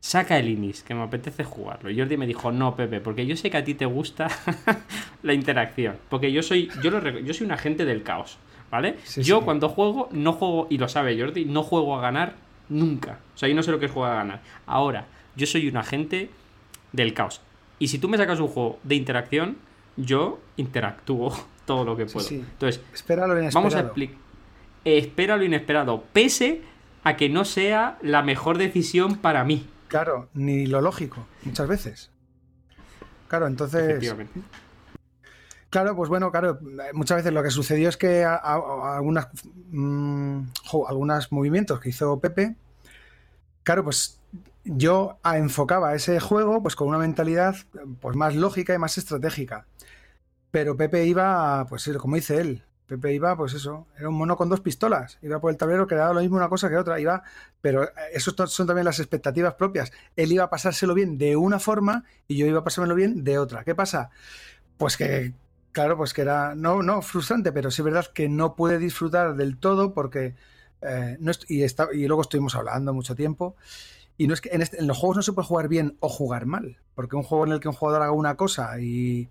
saca 0.00 0.38
el 0.38 0.48
Inis, 0.48 0.82
que 0.82 0.94
me 0.94 1.02
apetece 1.02 1.44
jugarlo. 1.44 1.90
Y 1.90 1.98
Jordi 1.98 2.16
me 2.16 2.26
dijo, 2.26 2.52
no, 2.52 2.76
Pepe, 2.76 3.00
porque 3.00 3.26
yo 3.26 3.36
sé 3.36 3.50
que 3.50 3.56
a 3.56 3.64
ti 3.64 3.74
te 3.74 3.86
gusta 3.86 4.28
la 5.22 5.32
interacción, 5.32 5.96
porque 6.08 6.30
yo 6.30 6.42
soy, 6.42 6.70
yo, 6.82 6.90
lo, 6.90 7.18
yo 7.20 7.34
soy 7.34 7.46
un 7.46 7.52
agente 7.52 7.84
del 7.84 8.02
caos, 8.02 8.38
¿vale? 8.70 8.96
yo 9.16 9.40
cuando 9.42 9.68
juego, 9.68 10.08
no 10.12 10.32
juego, 10.34 10.66
y 10.70 10.78
lo 10.78 10.88
sabe 10.88 11.18
Jordi, 11.18 11.46
no 11.46 11.62
juego 11.62 11.96
a 11.96 12.00
ganar 12.00 12.34
nunca. 12.68 13.18
O 13.34 13.38
sea, 13.38 13.48
yo 13.48 13.54
no 13.54 13.62
sé 13.62 13.70
lo 13.70 13.78
que 13.78 13.86
es 13.86 13.92
jugar 13.92 14.12
a 14.12 14.16
ganar. 14.16 14.40
Ahora, 14.66 15.06
yo 15.36 15.46
soy 15.46 15.68
un 15.68 15.76
agente 15.76 16.30
del 16.92 17.14
caos. 17.14 17.40
Y 17.78 17.88
si 17.88 17.98
tú 17.98 18.08
me 18.08 18.16
sacas 18.16 18.40
un 18.40 18.48
juego 18.48 18.78
de 18.82 18.94
interacción, 18.94 19.56
yo 19.96 20.40
interactúo 20.56 21.32
todo 21.66 21.84
lo 21.84 21.96
que 21.96 22.06
puedo. 22.06 22.28
Entonces, 22.28 22.82
espera 22.92 23.26
lo 23.26 23.38
inesperado. 23.38 23.62
Vamos 23.62 23.74
a 23.74 23.80
explicar. 23.80 24.16
Espera 24.84 25.36
lo 25.36 25.44
inesperado, 25.44 26.04
pese 26.12 26.62
a 27.04 27.16
que 27.16 27.28
no 27.28 27.44
sea 27.44 27.98
la 28.02 28.22
mejor 28.22 28.58
decisión 28.58 29.16
para 29.16 29.44
mí. 29.44 29.66
Claro, 29.88 30.28
ni 30.34 30.66
lo 30.66 30.80
lógico, 30.80 31.26
muchas 31.44 31.68
veces. 31.68 32.10
Claro, 33.28 33.46
entonces. 33.46 34.14
Claro, 35.70 35.96
pues 35.96 36.08
bueno, 36.08 36.30
claro, 36.30 36.58
muchas 36.92 37.16
veces 37.16 37.32
lo 37.32 37.42
que 37.42 37.50
sucedió 37.50 37.88
es 37.88 37.96
que 37.96 38.24
algunas, 38.24 39.28
mm, 39.70 40.42
algunos 40.88 41.32
movimientos 41.32 41.80
que 41.80 41.88
hizo 41.88 42.20
Pepe, 42.20 42.54
claro, 43.64 43.82
pues 43.82 44.20
yo 44.64 45.18
enfocaba 45.24 45.94
ese 45.94 46.20
juego 46.20 46.62
pues 46.62 46.76
con 46.76 46.88
una 46.88 46.98
mentalidad 46.98 47.56
pues 48.00 48.16
más 48.16 48.34
lógica 48.34 48.74
y 48.74 48.78
más 48.78 48.98
estratégica. 48.98 49.66
Pero 50.50 50.76
Pepe 50.76 51.04
iba, 51.06 51.66
pues 51.68 51.90
como 51.98 52.16
dice 52.16 52.40
él, 52.40 52.64
Pepe 52.86 53.14
iba, 53.14 53.34
pues 53.36 53.54
eso, 53.54 53.86
era 53.98 54.08
un 54.10 54.14
mono 54.14 54.36
con 54.36 54.48
dos 54.48 54.60
pistolas. 54.60 55.18
Iba 55.22 55.40
por 55.40 55.50
el 55.50 55.56
tablero 55.56 55.86
que 55.86 55.94
daba 55.94 56.12
lo 56.12 56.20
mismo 56.20 56.36
una 56.36 56.48
cosa 56.48 56.68
que 56.68 56.76
otra. 56.76 57.00
Iba, 57.00 57.22
pero 57.60 57.88
eso 58.12 58.34
son 58.46 58.66
también 58.66 58.84
las 58.84 59.00
expectativas 59.00 59.54
propias. 59.54 59.90
Él 60.16 60.32
iba 60.32 60.44
a 60.44 60.50
pasárselo 60.50 60.94
bien 60.94 61.16
de 61.16 61.36
una 61.36 61.58
forma 61.58 62.04
y 62.28 62.36
yo 62.36 62.46
iba 62.46 62.60
a 62.60 62.64
pasármelo 62.64 62.94
bien 62.94 63.24
de 63.24 63.38
otra. 63.38 63.64
¿Qué 63.64 63.74
pasa? 63.74 64.10
Pues 64.76 64.96
que, 64.96 65.32
claro, 65.72 65.96
pues 65.96 66.12
que 66.12 66.22
era, 66.22 66.54
no, 66.54 66.82
no, 66.82 67.00
frustrante, 67.00 67.52
pero 67.52 67.70
sí 67.70 67.80
es 67.80 67.84
verdad 67.84 68.06
que 68.12 68.28
no 68.28 68.54
puede 68.54 68.78
disfrutar 68.78 69.34
del 69.36 69.58
todo 69.58 69.94
porque, 69.94 70.34
eh, 70.82 71.16
no 71.20 71.32
y, 71.48 71.62
está, 71.62 71.88
y 71.92 72.06
luego 72.06 72.22
estuvimos 72.22 72.54
hablando 72.54 72.92
mucho 72.92 73.14
tiempo. 73.14 73.56
Y 74.16 74.26
no 74.26 74.34
es 74.34 74.40
que 74.40 74.50
este, 74.52 74.78
en, 74.78 74.86
los 74.86 74.98
juegos 74.98 75.16
no 75.16 75.22
se 75.22 75.32
puede 75.32 75.48
jugar 75.48 75.68
bien 75.68 75.96
o 76.00 76.08
jugar 76.08 76.46
mal, 76.46 76.78
porque 76.94 77.16
un 77.16 77.22
juego 77.22 77.46
en 77.46 77.52
el 77.52 77.60
que 77.60 77.68
un 77.68 77.74
jugador 77.74 78.02
haga 78.02 78.12
una 78.12 78.36
cosa 78.36 78.78
y 78.80 79.28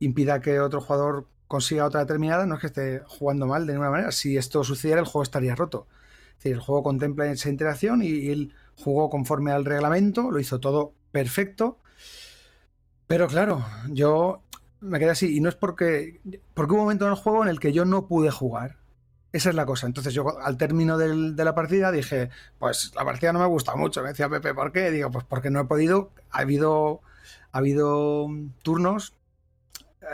impida 0.00 0.40
que 0.40 0.60
otro 0.60 0.80
jugador 0.80 1.26
consiga 1.46 1.86
otra 1.86 2.00
determinada, 2.00 2.46
no 2.46 2.54
es 2.54 2.60
que 2.60 2.66
esté 2.68 3.02
jugando 3.06 3.46
mal 3.46 3.66
de 3.66 3.72
ninguna 3.72 3.90
manera. 3.90 4.12
Si 4.12 4.36
esto 4.36 4.62
sucediera, 4.64 5.00
el 5.00 5.06
juego 5.06 5.22
estaría 5.22 5.54
roto. 5.54 5.86
Es 6.30 6.44
decir, 6.44 6.52
el 6.52 6.60
juego 6.60 6.82
contempla 6.82 7.26
esa 7.26 7.48
interacción 7.48 8.02
y, 8.02 8.28
él 8.28 8.54
jugó 8.76 9.10
conforme 9.10 9.50
al 9.50 9.64
reglamento, 9.64 10.30
lo 10.30 10.38
hizo 10.38 10.60
todo 10.60 10.92
perfecto. 11.10 11.78
Pero 13.06 13.26
claro, 13.26 13.64
yo 13.88 14.42
me 14.80 14.98
quedé 14.98 15.10
así. 15.10 15.36
Y 15.36 15.40
no 15.40 15.48
es 15.48 15.54
porque. 15.54 16.20
Porque 16.54 16.72
hubo 16.72 16.80
un 16.80 16.86
momento 16.86 17.06
en 17.06 17.12
el 17.12 17.16
juego 17.16 17.42
en 17.42 17.48
el 17.48 17.58
que 17.58 17.72
yo 17.72 17.84
no 17.84 18.06
pude 18.06 18.30
jugar. 18.30 18.76
Esa 19.32 19.50
es 19.50 19.54
la 19.54 19.66
cosa. 19.66 19.86
Entonces 19.86 20.14
yo 20.14 20.38
al 20.40 20.56
término 20.56 20.96
de 20.96 21.44
la 21.44 21.54
partida 21.54 21.92
dije, 21.92 22.30
pues 22.58 22.92
la 22.94 23.04
partida 23.04 23.32
no 23.32 23.40
me 23.40 23.46
gusta 23.46 23.76
mucho. 23.76 24.02
Me 24.02 24.08
decía 24.08 24.28
Pepe, 24.28 24.54
¿por 24.54 24.72
qué? 24.72 24.90
Digo, 24.90 25.10
pues 25.10 25.24
porque 25.24 25.50
no 25.50 25.60
he 25.60 25.64
podido. 25.64 26.12
Ha 26.30 26.40
habido, 26.40 27.02
ha 27.52 27.58
habido 27.58 28.28
turnos 28.62 29.14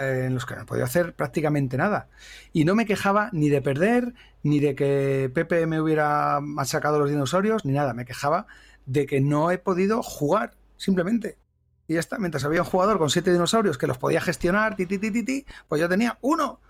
eh, 0.00 0.24
en 0.26 0.34
los 0.34 0.46
que 0.46 0.56
no 0.56 0.62
he 0.62 0.64
podido 0.64 0.84
hacer 0.84 1.14
prácticamente 1.14 1.76
nada. 1.76 2.08
Y 2.52 2.64
no 2.64 2.74
me 2.74 2.86
quejaba 2.86 3.30
ni 3.32 3.48
de 3.48 3.62
perder, 3.62 4.14
ni 4.42 4.58
de 4.58 4.74
que 4.74 5.30
Pepe 5.32 5.66
me 5.66 5.80
hubiera 5.80 6.40
machacado 6.40 6.98
los 6.98 7.10
dinosaurios, 7.10 7.64
ni 7.64 7.72
nada. 7.72 7.94
Me 7.94 8.04
quejaba 8.04 8.46
de 8.86 9.06
que 9.06 9.20
no 9.20 9.52
he 9.52 9.58
podido 9.58 10.02
jugar, 10.02 10.56
simplemente. 10.76 11.38
Y 11.86 11.94
ya 11.94 12.00
está. 12.00 12.18
Mientras 12.18 12.44
había 12.44 12.62
un 12.62 12.68
jugador 12.68 12.98
con 12.98 13.10
siete 13.10 13.32
dinosaurios 13.32 13.78
que 13.78 13.86
los 13.86 13.98
podía 13.98 14.20
gestionar, 14.20 14.74
ti, 14.74 14.86
ti, 14.86 14.98
ti, 14.98 15.24
ti, 15.24 15.46
pues 15.68 15.80
yo 15.80 15.88
tenía 15.88 16.18
uno. 16.20 16.60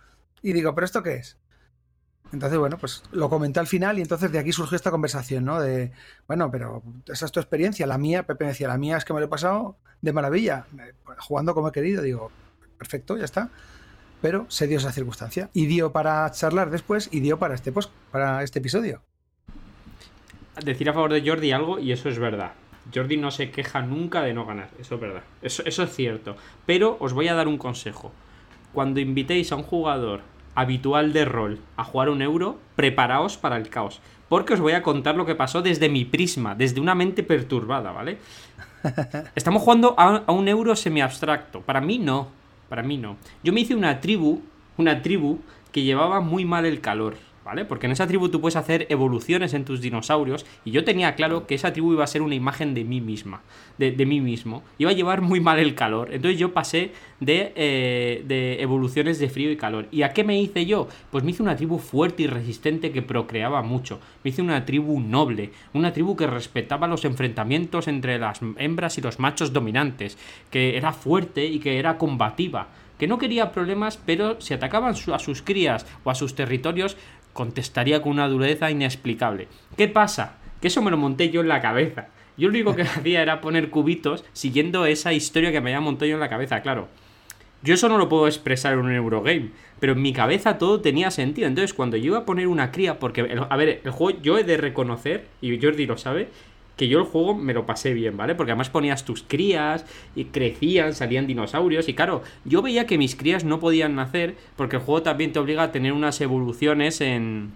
Y 0.42 0.52
digo, 0.52 0.74
¿pero 0.74 0.84
esto 0.84 1.02
qué 1.02 1.14
es? 1.16 1.38
Entonces, 2.34 2.58
bueno, 2.58 2.78
pues 2.78 3.04
lo 3.12 3.30
comenté 3.30 3.60
al 3.60 3.68
final 3.68 3.96
y 3.98 4.02
entonces 4.02 4.32
de 4.32 4.40
aquí 4.40 4.50
surgió 4.50 4.74
esta 4.74 4.90
conversación, 4.90 5.44
¿no? 5.44 5.60
De, 5.60 5.92
bueno, 6.26 6.50
pero 6.50 6.82
esa 7.06 7.26
es 7.26 7.32
tu 7.32 7.38
experiencia, 7.38 7.86
la 7.86 7.96
mía, 7.96 8.24
Pepe 8.24 8.44
me 8.44 8.50
decía, 8.50 8.66
la 8.66 8.76
mía 8.76 8.96
es 8.96 9.04
que 9.04 9.12
me 9.12 9.20
lo 9.20 9.26
he 9.26 9.28
pasado 9.28 9.76
de 10.02 10.12
maravilla, 10.12 10.66
jugando 11.18 11.54
como 11.54 11.68
he 11.68 11.72
querido, 11.72 12.02
digo, 12.02 12.32
perfecto, 12.76 13.16
ya 13.16 13.24
está. 13.24 13.50
Pero 14.20 14.46
se 14.48 14.66
dio 14.66 14.78
esa 14.78 14.90
circunstancia 14.90 15.48
y 15.52 15.66
dio 15.66 15.92
para 15.92 16.28
charlar 16.32 16.70
después 16.70 17.08
y 17.12 17.20
dio 17.20 17.38
para 17.38 17.54
este, 17.54 17.72
para 18.10 18.42
este 18.42 18.58
episodio. 18.58 19.02
decir 20.64 20.90
a 20.90 20.92
favor 20.92 21.12
de 21.12 21.26
Jordi 21.26 21.52
algo 21.52 21.78
y 21.78 21.92
eso 21.92 22.08
es 22.08 22.18
verdad. 22.18 22.52
Jordi 22.92 23.16
no 23.16 23.30
se 23.30 23.52
queja 23.52 23.80
nunca 23.82 24.22
de 24.22 24.34
no 24.34 24.44
ganar, 24.44 24.70
eso 24.80 24.96
es 24.96 25.00
verdad. 25.00 25.22
Eso, 25.40 25.62
eso 25.66 25.84
es 25.84 25.94
cierto. 25.94 26.36
Pero 26.66 26.96
os 26.98 27.12
voy 27.12 27.28
a 27.28 27.34
dar 27.34 27.46
un 27.46 27.58
consejo. 27.58 28.12
Cuando 28.72 28.98
invitéis 28.98 29.52
a 29.52 29.56
un 29.56 29.62
jugador 29.62 30.22
habitual 30.54 31.12
de 31.12 31.24
rol 31.24 31.58
a 31.76 31.84
jugar 31.84 32.08
un 32.08 32.22
euro, 32.22 32.58
preparaos 32.76 33.36
para 33.36 33.56
el 33.56 33.68
caos. 33.68 34.00
Porque 34.28 34.54
os 34.54 34.60
voy 34.60 34.72
a 34.72 34.82
contar 34.82 35.14
lo 35.14 35.26
que 35.26 35.34
pasó 35.34 35.62
desde 35.62 35.88
mi 35.88 36.04
prisma, 36.04 36.54
desde 36.54 36.80
una 36.80 36.94
mente 36.94 37.22
perturbada, 37.22 37.92
¿vale? 37.92 38.18
Estamos 39.34 39.62
jugando 39.62 39.94
a, 39.98 40.22
a 40.26 40.32
un 40.32 40.48
euro 40.48 40.74
semi-abstracto. 40.74 41.60
Para 41.60 41.80
mí 41.80 41.98
no. 41.98 42.28
Para 42.68 42.82
mí 42.82 42.96
no. 42.96 43.16
Yo 43.42 43.52
me 43.52 43.60
hice 43.60 43.74
una 43.74 44.00
tribu, 44.00 44.42
una 44.76 45.02
tribu 45.02 45.38
que 45.72 45.82
llevaba 45.82 46.20
muy 46.20 46.44
mal 46.44 46.64
el 46.64 46.80
calor. 46.80 47.16
¿Vale? 47.44 47.64
Porque 47.64 47.86
en 47.86 47.92
esa 47.92 48.06
tribu 48.06 48.28
tú 48.28 48.40
puedes 48.40 48.56
hacer 48.56 48.86
evoluciones 48.88 49.54
en 49.54 49.64
tus 49.64 49.80
dinosaurios 49.80 50.46
y 50.64 50.70
yo 50.70 50.84
tenía 50.84 51.14
claro 51.14 51.46
que 51.46 51.54
esa 51.54 51.72
tribu 51.72 51.92
iba 51.92 52.04
a 52.04 52.08
ser 52.08 52.22
una 52.22 52.34
imagen 52.34 52.74
de 52.74 52.84
mí 52.84 53.00
misma, 53.00 53.42
de, 53.78 53.92
mí 54.06 54.20
mismo. 54.20 54.62
Iba 54.78 54.90
a 54.90 54.94
llevar 54.94 55.20
muy 55.20 55.40
mal 55.40 55.58
el 55.58 55.74
calor. 55.74 56.08
Entonces 56.12 56.38
yo 56.38 56.52
pasé 56.52 56.92
de, 57.20 57.52
eh, 57.54 58.24
de, 58.26 58.62
evoluciones 58.62 59.18
de 59.18 59.28
frío 59.28 59.50
y 59.50 59.56
calor. 59.56 59.86
¿Y 59.90 60.02
a 60.02 60.10
qué 60.10 60.24
me 60.24 60.40
hice 60.40 60.64
yo? 60.66 60.88
Pues 61.10 61.22
me 61.24 61.32
hice 61.32 61.42
una 61.42 61.56
tribu 61.56 61.78
fuerte 61.78 62.22
y 62.22 62.26
resistente 62.26 62.92
que 62.92 63.02
procreaba 63.02 63.62
mucho. 63.62 64.00
Me 64.22 64.30
hice 64.30 64.42
una 64.42 64.64
tribu 64.64 65.00
noble, 65.00 65.50
una 65.74 65.92
tribu 65.92 66.16
que 66.16 66.26
respetaba 66.26 66.86
los 66.86 67.04
enfrentamientos 67.04 67.88
entre 67.88 68.18
las 68.18 68.40
hembras 68.56 68.98
y 68.98 69.02
los 69.02 69.18
machos 69.18 69.52
dominantes, 69.52 70.16
que 70.50 70.76
era 70.76 70.92
fuerte 70.92 71.44
y 71.44 71.58
que 71.58 71.78
era 71.78 71.98
combativa 71.98 72.68
que 72.98 73.08
no 73.08 73.18
quería 73.18 73.52
problemas, 73.52 73.98
pero 74.04 74.40
si 74.40 74.54
atacaban 74.54 74.94
a 74.94 75.18
sus 75.18 75.42
crías 75.42 75.86
o 76.04 76.10
a 76.10 76.14
sus 76.14 76.34
territorios, 76.34 76.96
contestaría 77.34 78.00
con 78.00 78.12
una 78.12 78.28
dureza 78.28 78.70
inexplicable. 78.70 79.48
¿Qué 79.76 79.88
pasa? 79.88 80.38
Que 80.62 80.68
eso 80.68 80.80
me 80.80 80.90
lo 80.90 80.96
monté 80.96 81.28
yo 81.28 81.42
en 81.42 81.48
la 81.48 81.60
cabeza. 81.60 82.08
Yo 82.38 82.48
lo 82.48 82.54
único 82.54 82.74
que 82.74 82.82
hacía 82.82 83.20
era 83.20 83.42
poner 83.42 83.68
cubitos 83.68 84.24
siguiendo 84.32 84.86
esa 84.86 85.12
historia 85.12 85.52
que 85.52 85.60
me 85.60 85.70
había 85.70 85.82
montado 85.82 86.06
yo 86.06 86.14
en 86.14 86.20
la 86.20 86.30
cabeza, 86.30 86.62
claro. 86.62 86.88
Yo 87.62 87.74
eso 87.74 87.88
no 87.88 87.96
lo 87.96 88.10
puedo 88.10 88.26
expresar 88.26 88.74
en 88.74 88.80
un 88.80 88.92
Eurogame, 88.92 89.50
pero 89.80 89.94
en 89.94 90.02
mi 90.02 90.12
cabeza 90.12 90.58
todo 90.58 90.80
tenía 90.82 91.10
sentido. 91.10 91.48
Entonces, 91.48 91.72
cuando 91.72 91.96
yo 91.96 92.06
iba 92.06 92.18
a 92.18 92.24
poner 92.26 92.46
una 92.46 92.70
cría, 92.70 92.98
porque, 92.98 93.38
a 93.48 93.56
ver, 93.56 93.80
el 93.82 93.90
juego 93.90 94.20
yo 94.20 94.36
he 94.36 94.44
de 94.44 94.58
reconocer, 94.58 95.28
y 95.40 95.58
Jordi 95.58 95.86
lo 95.86 95.96
sabe, 95.96 96.28
que 96.76 96.88
yo 96.88 96.98
el 96.98 97.04
juego 97.04 97.34
me 97.34 97.54
lo 97.54 97.66
pasé 97.66 97.94
bien, 97.94 98.16
¿vale? 98.16 98.34
Porque 98.34 98.52
además 98.52 98.70
ponías 98.70 99.04
tus 99.04 99.22
crías 99.22 99.86
y 100.14 100.26
crecían, 100.26 100.94
salían 100.94 101.26
dinosaurios 101.26 101.88
y 101.88 101.94
claro, 101.94 102.22
yo 102.44 102.62
veía 102.62 102.86
que 102.86 102.98
mis 102.98 103.16
crías 103.16 103.44
no 103.44 103.60
podían 103.60 103.94
nacer 103.94 104.36
porque 104.56 104.76
el 104.76 104.82
juego 104.82 105.02
también 105.02 105.32
te 105.32 105.38
obliga 105.38 105.64
a 105.64 105.72
tener 105.72 105.92
unas 105.92 106.20
evoluciones 106.20 107.00
en 107.00 107.52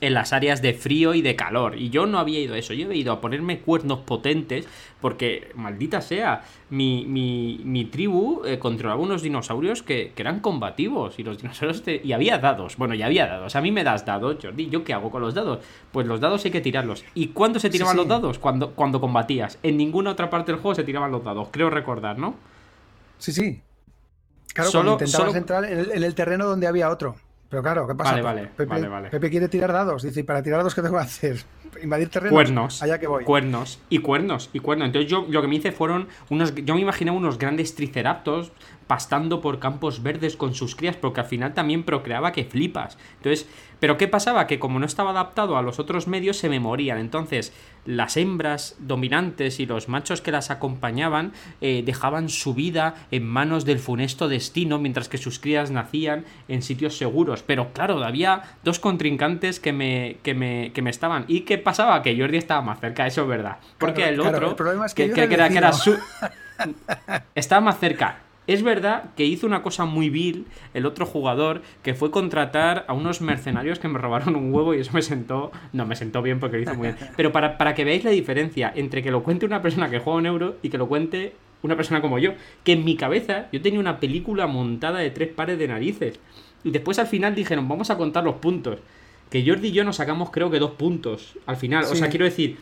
en 0.00 0.14
las 0.14 0.32
áreas 0.32 0.62
de 0.62 0.74
frío 0.74 1.14
y 1.14 1.22
de 1.22 1.36
calor. 1.36 1.78
Y 1.78 1.90
yo 1.90 2.06
no 2.06 2.18
había 2.18 2.40
ido 2.40 2.54
a 2.54 2.58
eso. 2.58 2.74
Yo 2.74 2.90
he 2.90 2.96
ido 2.96 3.12
a 3.12 3.20
ponerme 3.20 3.60
cuernos 3.60 4.00
potentes 4.00 4.66
porque, 5.00 5.50
maldita 5.54 6.00
sea, 6.00 6.42
mi, 6.70 7.04
mi, 7.06 7.60
mi 7.64 7.84
tribu 7.84 8.42
eh, 8.44 8.58
controlaba 8.58 9.00
unos 9.00 9.22
dinosaurios 9.22 9.82
que, 9.82 10.12
eran 10.16 10.40
combativos. 10.40 11.18
Y 11.18 11.22
los 11.22 11.38
dinosaurios... 11.38 11.82
Y 11.86 12.12
había 12.12 12.38
dados. 12.38 12.76
Bueno, 12.76 12.94
ya 12.94 13.06
había 13.06 13.26
dados. 13.26 13.56
A 13.56 13.60
mí 13.60 13.70
me 13.70 13.84
das 13.84 14.04
dados, 14.04 14.36
Jordi. 14.42 14.68
¿Yo 14.70 14.84
qué 14.84 14.94
hago 14.94 15.10
con 15.10 15.20
los 15.20 15.34
dados? 15.34 15.60
Pues 15.92 16.06
los 16.06 16.20
dados 16.20 16.44
hay 16.44 16.50
que 16.50 16.60
tirarlos. 16.60 17.04
¿Y 17.14 17.28
cuándo 17.28 17.58
se 17.58 17.70
tiraban 17.70 17.96
los 17.96 18.08
dados? 18.08 18.38
Cuando, 18.38 18.70
cuando 18.70 19.00
combatías. 19.00 19.58
En 19.62 19.76
ninguna 19.76 20.12
otra 20.12 20.30
parte 20.30 20.52
del 20.52 20.60
juego 20.60 20.74
se 20.74 20.84
tiraban 20.84 21.12
los 21.12 21.22
dados. 21.22 21.48
Creo 21.50 21.70
recordar, 21.70 22.18
¿no? 22.18 22.34
Sí, 23.18 23.32
sí. 23.32 23.60
Claro, 24.54 24.70
solo, 24.70 24.92
intentabas 24.92 25.34
entrar 25.34 25.64
en 25.64 26.04
el 26.04 26.14
terreno 26.14 26.46
donde 26.46 26.66
había 26.66 26.88
otro. 26.88 27.16
Pero 27.48 27.62
claro, 27.62 27.86
¿qué 27.86 27.94
pasa? 27.94 28.20
Vale, 28.20 28.48
vale, 28.88 29.10
Pepe, 29.10 29.30
quiere 29.30 29.48
tirar 29.48 29.72
dados. 29.72 30.02
Dice, 30.02 30.24
para 30.24 30.42
tirar 30.42 30.58
dados, 30.58 30.74
¿qué 30.74 30.82
tengo 30.82 30.96
que 30.96 31.02
hacer? 31.02 31.44
¿Invadir 31.82 32.08
terrenos? 32.08 32.34
Cuernos. 32.34 32.82
Allá 32.82 32.98
que 32.98 33.06
voy. 33.06 33.24
Cuernos. 33.24 33.80
Y 33.90 33.98
cuernos. 33.98 34.50
Y 34.52 34.60
cuernos. 34.60 34.86
Entonces 34.86 35.10
yo 35.10 35.26
lo 35.28 35.42
que 35.42 35.48
me 35.48 35.56
hice 35.56 35.72
fueron 35.72 36.08
unos... 36.30 36.54
Yo 36.54 36.74
me 36.74 36.80
imaginé 36.80 37.10
unos 37.10 37.38
grandes 37.38 37.74
triceraptos 37.74 38.52
pastando 38.86 39.40
por 39.40 39.58
campos 39.58 40.02
verdes 40.02 40.36
con 40.36 40.54
sus 40.54 40.74
crías, 40.74 40.96
porque 40.96 41.20
al 41.20 41.26
final 41.26 41.54
también 41.54 41.84
procreaba 41.84 42.32
que 42.32 42.44
flipas. 42.44 42.98
Entonces, 43.16 43.48
pero 43.80 43.98
¿qué 43.98 44.08
pasaba? 44.08 44.46
Que 44.46 44.58
como 44.58 44.78
no 44.78 44.86
estaba 44.86 45.10
adaptado 45.10 45.56
a 45.56 45.62
los 45.62 45.78
otros 45.78 46.06
medios, 46.06 46.38
se 46.38 46.48
me 46.48 46.60
morían. 46.60 46.98
Entonces, 46.98 47.52
las 47.84 48.16
hembras 48.16 48.76
dominantes 48.78 49.60
y 49.60 49.66
los 49.66 49.88
machos 49.88 50.22
que 50.22 50.30
las 50.30 50.50
acompañaban 50.50 51.32
eh, 51.60 51.82
dejaban 51.84 52.28
su 52.28 52.54
vida 52.54 52.94
en 53.10 53.26
manos 53.26 53.64
del 53.64 53.78
funesto 53.78 54.28
destino, 54.28 54.78
mientras 54.78 55.08
que 55.08 55.18
sus 55.18 55.38
crías 55.38 55.70
nacían 55.70 56.24
en 56.48 56.62
sitios 56.62 56.96
seguros. 56.96 57.42
Pero 57.42 57.72
claro, 57.72 58.02
había 58.02 58.42
dos 58.62 58.78
contrincantes 58.78 59.60
que 59.60 59.72
me, 59.72 60.16
que 60.22 60.34
me, 60.34 60.72
que 60.72 60.80
me 60.80 60.90
estaban. 60.90 61.24
¿Y 61.28 61.40
qué 61.40 61.58
pasaba? 61.58 62.02
Que 62.02 62.18
Jordi 62.18 62.38
estaba 62.38 62.62
más 62.62 62.80
cerca, 62.80 63.06
eso 63.06 63.22
es 63.22 63.28
verdad. 63.28 63.58
Porque 63.78 64.08
el 64.08 64.20
otro, 64.20 64.50
el 64.50 64.54
problema 64.54 64.86
es 64.86 64.94
que, 64.94 65.10
que, 65.10 65.24
era, 65.24 65.48
que 65.48 65.58
era 65.58 65.72
su... 65.72 65.94
estaba 67.34 67.60
más 67.60 67.78
cerca. 67.78 68.23
Es 68.46 68.62
verdad 68.62 69.10
que 69.16 69.24
hizo 69.24 69.46
una 69.46 69.62
cosa 69.62 69.84
muy 69.84 70.10
vil 70.10 70.46
el 70.74 70.86
otro 70.86 71.06
jugador, 71.06 71.62
que 71.82 71.94
fue 71.94 72.10
contratar 72.10 72.84
a 72.88 72.92
unos 72.92 73.20
mercenarios 73.20 73.78
que 73.78 73.88
me 73.88 73.98
robaron 73.98 74.36
un 74.36 74.52
huevo 74.52 74.74
y 74.74 74.80
eso 74.80 74.92
me 74.92 75.02
sentó... 75.02 75.50
No, 75.72 75.86
me 75.86 75.96
sentó 75.96 76.20
bien 76.20 76.40
porque 76.40 76.56
lo 76.56 76.62
hizo 76.62 76.74
muy 76.74 76.88
bien. 76.88 76.98
Pero 77.16 77.32
para, 77.32 77.56
para 77.56 77.74
que 77.74 77.84
veáis 77.84 78.04
la 78.04 78.10
diferencia 78.10 78.72
entre 78.74 79.02
que 79.02 79.10
lo 79.10 79.22
cuente 79.22 79.46
una 79.46 79.62
persona 79.62 79.88
que 79.88 79.98
juega 79.98 80.18
un 80.18 80.26
euro 80.26 80.56
y 80.62 80.68
que 80.68 80.78
lo 80.78 80.88
cuente 80.88 81.34
una 81.62 81.76
persona 81.76 82.00
como 82.00 82.18
yo. 82.18 82.32
Que 82.62 82.72
en 82.72 82.84
mi 82.84 82.96
cabeza 82.96 83.48
yo 83.50 83.62
tenía 83.62 83.80
una 83.80 83.98
película 83.98 84.46
montada 84.46 84.98
de 84.98 85.10
tres 85.10 85.30
pares 85.30 85.58
de 85.58 85.68
narices. 85.68 86.20
Y 86.62 86.70
después 86.70 86.98
al 86.98 87.06
final 87.06 87.34
dijeron, 87.34 87.68
vamos 87.68 87.90
a 87.90 87.96
contar 87.96 88.24
los 88.24 88.36
puntos. 88.36 88.78
Que 89.30 89.44
Jordi 89.46 89.68
y 89.68 89.72
yo 89.72 89.84
nos 89.84 89.96
sacamos 89.96 90.30
creo 90.30 90.50
que 90.50 90.58
dos 90.58 90.72
puntos 90.72 91.34
al 91.46 91.56
final. 91.56 91.84
o 91.84 91.94
sea, 91.94 92.08
quiero 92.08 92.24
decir, 92.24 92.58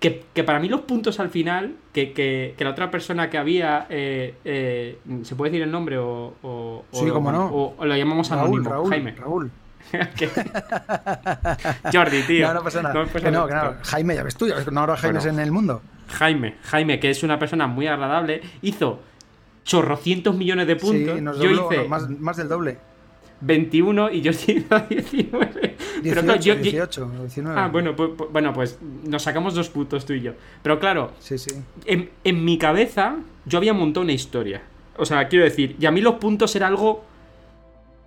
que, 0.00 0.44
para 0.44 0.60
mí 0.60 0.68
los 0.68 0.82
puntos 0.82 1.18
al 1.20 1.30
final, 1.30 1.76
que, 1.92 2.12
que, 2.12 2.54
la 2.58 2.70
otra 2.70 2.90
persona 2.90 3.30
que 3.30 3.38
había, 3.38 3.86
eh, 3.88 4.34
eh, 4.44 4.98
¿se 5.22 5.34
puede 5.34 5.50
decir 5.50 5.62
el 5.62 5.70
nombre 5.70 5.96
o, 5.98 6.34
o, 6.42 6.84
sí, 6.92 7.06
cómo 7.08 7.32
no. 7.32 7.46
o, 7.46 7.84
lo 7.84 7.96
llamamos 7.96 8.30
anónimo? 8.30 8.68
Raúl, 8.68 8.90
Jaime. 8.90 9.12
Raúl. 9.12 9.50
Jordi, 11.92 12.22
tío. 12.22 12.48
No, 12.48 12.54
no 12.54 12.64
pasa 12.64 12.82
nada. 12.82 13.06
No, 13.30 13.46
no, 13.46 13.74
Jaime, 13.82 14.16
ya 14.16 14.24
ves 14.24 14.36
tú, 14.36 14.48
ya 14.48 14.56
ves, 14.56 14.70
no 14.70 14.80
habrá 14.80 14.96
Jaimes 14.96 15.26
en 15.26 15.38
el 15.38 15.52
mundo. 15.52 15.80
Jaime, 16.08 16.56
Jaime, 16.64 17.00
que 17.00 17.10
es 17.10 17.22
una 17.22 17.38
persona 17.38 17.66
muy 17.66 17.86
agradable, 17.86 18.42
hizo 18.62 19.00
chorrocientos 19.64 20.36
millones 20.36 20.66
de 20.66 20.76
puntos. 20.76 21.16
Sí, 21.16 21.20
nos 21.20 21.38
yo 21.38 21.50
hice 21.50 21.88
más, 21.88 22.08
más 22.08 22.36
del 22.36 22.48
doble. 22.48 22.78
21 23.40 24.10
y 24.12 24.20
yo 24.20 24.30
hice 24.30 24.64
19. 24.88 25.76
18, 26.02 26.36
yo, 26.36 26.56
18, 26.56 27.10
19. 27.20 27.60
Ah, 27.60 27.68
bueno 27.68 27.96
pues, 27.96 28.10
pues, 28.16 28.30
bueno, 28.30 28.52
pues 28.52 28.78
nos 29.04 29.22
sacamos 29.22 29.54
dos 29.54 29.68
puntos 29.68 30.04
tú 30.04 30.12
y 30.12 30.20
yo. 30.22 30.32
Pero 30.62 30.78
claro, 30.78 31.12
sí, 31.20 31.38
sí. 31.38 31.50
En, 31.84 32.10
en 32.24 32.44
mi 32.44 32.58
cabeza 32.58 33.16
yo 33.44 33.58
había 33.58 33.72
montado 33.72 34.04
una 34.04 34.12
historia. 34.12 34.62
O 34.98 35.04
sea, 35.04 35.28
quiero 35.28 35.44
decir, 35.44 35.76
y 35.78 35.86
a 35.86 35.90
mí 35.90 36.00
los 36.00 36.14
puntos 36.14 36.54
era 36.56 36.66
algo 36.66 37.04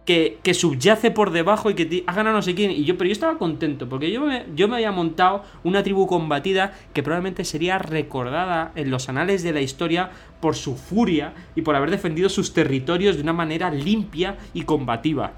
que, 0.10 0.54
subyace 0.56 1.12
por 1.12 1.30
debajo 1.30 1.70
y 1.70 1.76
que 1.76 2.04
ha 2.08 2.14
ganado 2.14 2.38
no 2.38 2.42
sé 2.42 2.56
quién. 2.56 2.72
Y 2.72 2.84
yo, 2.84 2.98
pero 2.98 3.10
yo 3.10 3.12
estaba 3.12 3.38
contento 3.38 3.88
porque 3.88 4.10
yo 4.10 4.22
me, 4.22 4.46
yo 4.56 4.68
me 4.68 4.78
había 4.78 4.92
montado 4.92 5.44
una 5.64 5.84
tribu 5.84 6.08
combatida 6.08 6.74
que 6.94 7.04
probablemente 7.04 7.46
sería 7.46 7.78
recordada 7.78 8.72
en 8.74 8.90
los 8.90 9.08
anales 9.08 9.44
de 9.44 9.54
la 9.54 9.62
historia 9.62 10.10
por 10.42 10.56
su 10.56 10.76
furia 10.76 11.36
y 11.56 11.62
por 11.62 11.76
haber 11.76 11.92
defendido 11.92 12.28
sus 12.28 12.54
territorios 12.54 13.18
de 13.18 13.22
una 13.22 13.34
manera 13.34 13.70
limpia 13.70 14.38
y 14.56 14.64
combativa. 14.64 15.34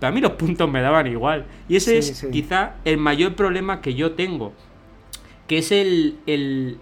Pero 0.00 0.08
a 0.08 0.14
mí 0.14 0.22
los 0.22 0.32
puntos 0.32 0.70
me 0.70 0.80
daban 0.80 1.06
igual. 1.06 1.44
Y 1.68 1.76
ese 1.76 1.98
es 1.98 2.26
quizá 2.32 2.76
el 2.86 2.96
mayor 2.96 3.34
problema 3.34 3.82
que 3.82 3.92
yo 3.92 4.12
tengo. 4.12 4.54
Que 5.46 5.58
es 5.58 5.70
el, 5.70 6.16
el... 6.26 6.78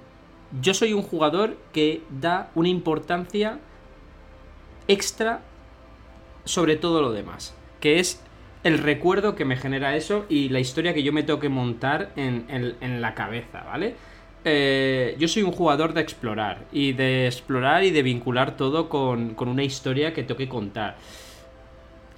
Yo 0.61 0.75
soy 0.75 0.93
un 0.93 1.03
jugador 1.03 1.57
que 1.73 2.03
da 2.09 2.53
una 2.55 2.69
importancia 2.69 3.59
extra 4.87 5.43
sobre 6.45 6.77
todo 6.77 7.03
lo 7.03 7.13
demás, 7.13 7.55
que 7.81 7.99
es 7.99 8.23
el 8.65 8.79
recuerdo 8.79 9.35
que 9.35 9.45
me 9.45 9.57
genera 9.57 9.97
eso 9.97 10.25
y 10.29 10.49
la 10.49 10.61
historia 10.61 10.95
que 10.95 11.03
yo 11.03 11.13
me 11.13 11.23
tengo 11.23 11.41
que 11.41 11.49
montar 11.49 12.13
en, 12.17 13.01
la 13.01 13.15
cabeza, 13.15 13.63
¿vale? 13.65 13.95
Eh, 14.45 15.17
yo 15.19 15.29
soy 15.29 15.43
un 15.43 15.53
jugador 15.53 15.95
de 15.95 16.01
explorar 16.01 16.65
y 16.73 16.93
de 16.93 17.27
explorar 17.27 17.85
y 17.85 17.91
de 17.91 18.03
vincular 18.03 18.57
todo 18.57 18.89
con, 18.89 19.37
una 19.39 19.65
historia 19.65 20.13
que 20.13 20.23
tengo 20.23 20.39
que 20.39 20.49
contar. 20.49 20.97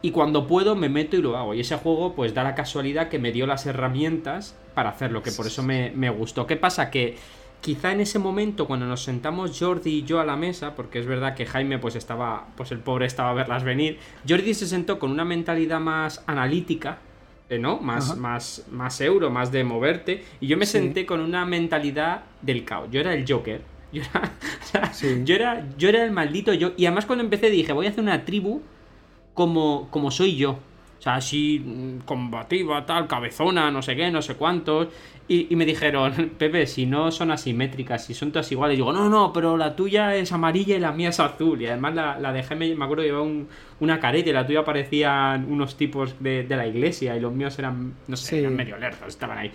Y 0.02 0.10
cuando 0.10 0.46
puedo 0.46 0.76
me 0.76 0.90
meto 0.90 1.16
y 1.16 1.22
lo 1.22 1.36
hago. 1.38 1.54
Y 1.54 1.60
ese 1.60 1.76
juego 1.76 2.14
pues 2.14 2.34
da 2.34 2.44
la 2.44 2.54
casualidad 2.54 3.08
que 3.08 3.18
me 3.18 3.32
dio 3.32 3.46
las 3.46 3.64
herramientas 3.64 4.54
para 4.74 4.90
hacerlo, 4.90 5.22
que 5.22 5.32
por 5.32 5.46
eso 5.46 5.62
me, 5.62 5.92
me 5.92 6.10
gustó. 6.10 6.46
¿Qué 6.46 6.56
pasa? 6.56 6.90
Que 6.90 7.16
quizá 7.64 7.92
en 7.92 8.02
ese 8.02 8.18
momento 8.18 8.66
cuando 8.66 8.84
nos 8.84 9.02
sentamos 9.02 9.58
Jordi 9.58 9.90
y 9.90 10.04
yo 10.04 10.20
a 10.20 10.26
la 10.26 10.36
mesa, 10.36 10.74
porque 10.74 10.98
es 10.98 11.06
verdad 11.06 11.34
que 11.34 11.46
Jaime 11.46 11.78
pues 11.78 11.96
estaba, 11.96 12.48
pues 12.58 12.70
el 12.72 12.78
pobre 12.80 13.06
estaba 13.06 13.30
a 13.30 13.32
verlas 13.32 13.64
venir, 13.64 13.96
Jordi 14.28 14.52
se 14.52 14.66
sentó 14.66 14.98
con 14.98 15.10
una 15.10 15.24
mentalidad 15.24 15.80
más 15.80 16.22
analítica, 16.26 16.98
eh, 17.48 17.58
¿no? 17.58 17.80
Más, 17.80 18.18
más, 18.18 18.66
más 18.70 19.00
euro, 19.00 19.30
más 19.30 19.50
de 19.50 19.64
moverte, 19.64 20.24
y 20.42 20.46
yo 20.46 20.58
me 20.58 20.66
senté 20.66 21.06
con 21.06 21.20
una 21.20 21.46
mentalidad 21.46 22.24
del 22.42 22.66
caos. 22.66 22.90
Yo 22.90 23.00
era 23.00 23.14
el 23.14 23.24
Joker. 23.26 23.62
Yo 23.94 24.02
era, 24.02 24.92
yo 25.24 25.34
era, 25.36 25.68
yo 25.78 25.88
era 25.88 26.04
el 26.04 26.10
maldito 26.10 26.52
yo. 26.52 26.72
Y 26.76 26.86
además 26.86 27.06
cuando 27.06 27.22
empecé 27.22 27.48
dije, 27.48 27.72
voy 27.72 27.86
a 27.86 27.90
hacer 27.90 28.02
una 28.02 28.24
tribu 28.24 28.60
como, 29.34 29.86
como 29.92 30.10
soy 30.10 30.34
yo. 30.34 30.58
Sea, 31.04 31.16
así 31.16 31.58
mm, 31.58 32.06
combativa, 32.06 32.86
tal, 32.86 33.06
cabezona, 33.06 33.70
no 33.70 33.82
sé 33.82 33.94
qué, 33.94 34.10
no 34.10 34.22
sé 34.22 34.36
cuántos. 34.36 34.88
Y, 35.28 35.54
me 35.54 35.66
dijeron, 35.66 36.32
Pepe, 36.38 36.66
si 36.66 36.86
no 36.86 37.10
son 37.10 37.30
asimétricas, 37.30 38.06
si 38.06 38.14
son 38.14 38.32
todas 38.32 38.50
iguales. 38.50 38.74
Y 38.74 38.76
digo, 38.78 38.90
no, 38.90 39.10
no, 39.10 39.30
pero 39.30 39.58
la 39.58 39.76
tuya 39.76 40.16
es 40.16 40.32
amarilla 40.32 40.76
y 40.76 40.80
la 40.80 40.92
mía 40.92 41.10
es 41.10 41.20
azul. 41.20 41.60
Y 41.60 41.66
además 41.66 41.94
la, 41.94 42.18
la 42.18 42.32
de 42.32 42.42
Geme, 42.42 42.74
me 42.74 42.84
acuerdo 42.84 43.02
que 43.02 43.08
llevaba 43.08 43.28
una 43.80 44.00
careta 44.00 44.30
y 44.30 44.32
la 44.32 44.46
tuya 44.46 44.64
parecían 44.64 45.44
unos 45.52 45.76
tipos 45.76 46.14
de, 46.20 46.46
la 46.48 46.66
iglesia 46.66 47.14
y 47.14 47.20
los 47.20 47.34
míos 47.34 47.58
eran, 47.58 47.92
no 48.08 48.16
sé, 48.16 48.40
eran 48.40 48.56
medio 48.56 48.78
lerdos, 48.78 49.08
estaban 49.08 49.36
ahí. 49.36 49.50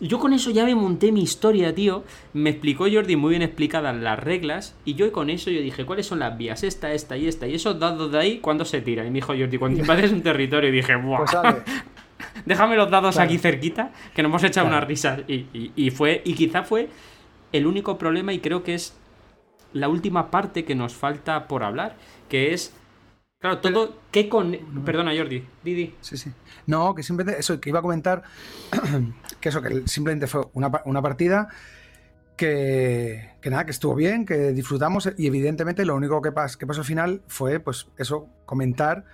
Yo 0.00 0.18
con 0.18 0.32
eso 0.32 0.50
ya 0.50 0.64
me 0.64 0.74
monté 0.74 1.10
mi 1.10 1.22
historia, 1.22 1.74
tío. 1.74 2.04
Me 2.32 2.50
explicó 2.50 2.86
Jordi 2.90 3.16
muy 3.16 3.30
bien 3.30 3.42
explicadas 3.42 3.96
las 3.96 4.18
reglas. 4.18 4.76
Y 4.84 4.94
yo 4.94 5.10
con 5.12 5.30
eso 5.30 5.50
yo 5.50 5.60
dije, 5.60 5.86
¿cuáles 5.86 6.06
son 6.06 6.18
las 6.18 6.36
vías? 6.36 6.62
Esta, 6.62 6.92
esta 6.92 7.16
y 7.16 7.26
esta. 7.26 7.46
Y 7.46 7.54
esos 7.54 7.78
dados 7.78 8.12
de 8.12 8.18
ahí, 8.18 8.38
¿cuándo 8.38 8.64
se 8.64 8.82
tiran? 8.82 9.06
Y 9.06 9.10
me 9.10 9.16
dijo 9.16 9.34
Jordi, 9.36 9.58
cuando 9.58 9.80
invades 9.80 10.12
un 10.12 10.22
territorio. 10.22 10.68
Y 10.68 10.72
dije, 10.72 10.96
¡buah! 10.96 11.18
Pues 11.18 11.36
Déjame 12.44 12.76
los 12.76 12.90
dados 12.90 13.18
aquí 13.18 13.38
cerquita, 13.38 13.92
que 14.14 14.22
nos 14.22 14.30
hemos 14.30 14.44
echado 14.44 14.66
una 14.66 14.80
risa. 14.80 15.18
Y, 15.26 15.90
fue, 15.90 16.22
y 16.24 16.34
quizá 16.34 16.62
fue 16.62 16.88
el 17.52 17.66
único 17.66 17.98
problema, 17.98 18.32
y 18.32 18.40
creo 18.40 18.62
que 18.62 18.74
es 18.74 18.96
la 19.72 19.88
última 19.88 20.30
parte 20.30 20.64
que 20.64 20.74
nos 20.74 20.94
falta 20.94 21.48
por 21.48 21.62
hablar, 21.62 21.96
que 22.28 22.52
es. 22.52 22.74
Claro, 23.38 23.58
todo. 23.58 23.98
¿Qué 24.10 24.28
con.? 24.28 24.56
Perdona, 24.84 25.12
Jordi. 25.16 25.46
Didi. 25.62 25.94
Sí, 26.00 26.16
sí. 26.16 26.30
No, 26.66 26.94
que 26.94 27.02
simplemente. 27.02 27.40
Eso, 27.40 27.60
que 27.60 27.68
iba 27.70 27.80
a 27.80 27.82
comentar. 27.82 28.22
que 29.40 29.48
eso, 29.48 29.62
que 29.62 29.86
simplemente 29.86 30.26
fue 30.26 30.42
una, 30.54 31.02
partida. 31.02 31.48
Que, 32.36 33.30
que, 33.40 33.48
nada, 33.48 33.64
que 33.64 33.70
estuvo 33.70 33.94
bien, 33.94 34.26
que 34.26 34.52
disfrutamos 34.52 35.08
y 35.16 35.26
evidentemente 35.26 35.86
lo 35.86 35.94
único 35.94 36.20
que, 36.20 36.30
que 36.58 36.66
pasó 36.66 36.80
al 36.80 36.86
final 36.86 37.22
fue, 37.28 37.60
pues 37.60 37.88
eso, 37.96 38.28
comentar, 38.44 39.06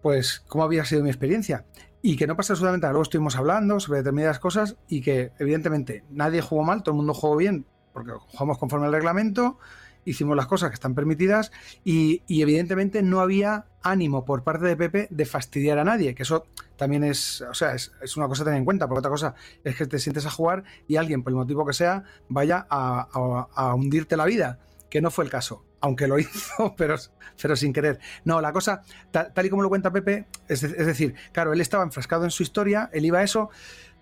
pues 0.00 0.42
cómo 0.48 0.64
había 0.64 0.86
sido 0.86 1.02
mi 1.02 1.10
experiencia 1.10 1.66
y 2.06 2.16
que 2.16 2.26
no 2.26 2.36
pasa 2.36 2.52
absolutamente 2.52 2.84
nada. 2.84 2.92
Luego 2.92 3.04
estuvimos 3.04 3.34
hablando 3.34 3.80
sobre 3.80 4.00
determinadas 4.00 4.38
cosas 4.38 4.76
y 4.88 5.00
que 5.00 5.32
evidentemente 5.38 6.04
nadie 6.10 6.42
jugó 6.42 6.62
mal, 6.62 6.82
todo 6.82 6.92
el 6.92 6.98
mundo 6.98 7.14
jugó 7.14 7.34
bien, 7.34 7.64
porque 7.94 8.12
jugamos 8.12 8.58
conforme 8.58 8.84
al 8.84 8.92
reglamento, 8.92 9.58
hicimos 10.04 10.36
las 10.36 10.46
cosas 10.46 10.70
que 10.70 10.74
están 10.74 10.94
permitidas 10.94 11.52
y, 11.84 12.22
evidentemente 12.28 13.02
no 13.02 13.20
había 13.20 13.66
ánimo 13.82 14.24
por 14.24 14.42
parte 14.42 14.66
de 14.66 14.76
Pepe 14.76 15.08
de 15.10 15.24
fastidiar 15.26 15.78
a 15.78 15.84
nadie, 15.84 16.14
que 16.14 16.22
eso 16.22 16.46
también 16.76 17.04
es, 17.04 17.42
o 17.42 17.54
sea, 17.54 17.74
es, 17.74 17.90
una 18.16 18.28
cosa 18.28 18.42
a 18.42 18.46
tener 18.46 18.58
en 18.58 18.64
cuenta, 18.64 18.88
porque 18.88 19.00
otra 19.00 19.10
cosa 19.10 19.34
es 19.62 19.76
que 19.76 19.86
te 19.86 19.98
sientes 19.98 20.26
a 20.26 20.30
jugar 20.30 20.64
y 20.88 20.96
alguien, 20.96 21.22
por 21.22 21.32
el 21.32 21.36
motivo 21.36 21.66
que 21.66 21.72
sea, 21.72 22.04
vaya 22.28 22.66
a 22.68 23.74
hundirte 23.74 24.16
la 24.16 24.24
vida, 24.24 24.58
que 24.90 25.00
no 25.00 25.10
fue 25.10 25.24
el 25.24 25.30
caso 25.30 25.64
aunque 25.84 26.08
lo 26.08 26.18
hizo, 26.18 26.74
pero, 26.76 26.96
pero 27.40 27.56
sin 27.56 27.72
querer. 27.72 28.00
No, 28.24 28.40
la 28.40 28.52
cosa, 28.52 28.82
tal, 29.10 29.32
y 29.44 29.50
como 29.50 29.62
lo 29.62 29.68
cuenta 29.68 29.92
Pepe, 29.92 30.26
es, 30.48 30.62
decir, 30.62 31.14
claro, 31.32 31.52
él 31.52 31.60
estaba 31.60 31.84
enfrascado 31.84 32.24
en 32.24 32.30
su 32.30 32.42
historia, 32.42 32.90
él 32.92 33.04
iba 33.04 33.18
a 33.18 33.22
eso, 33.22 33.50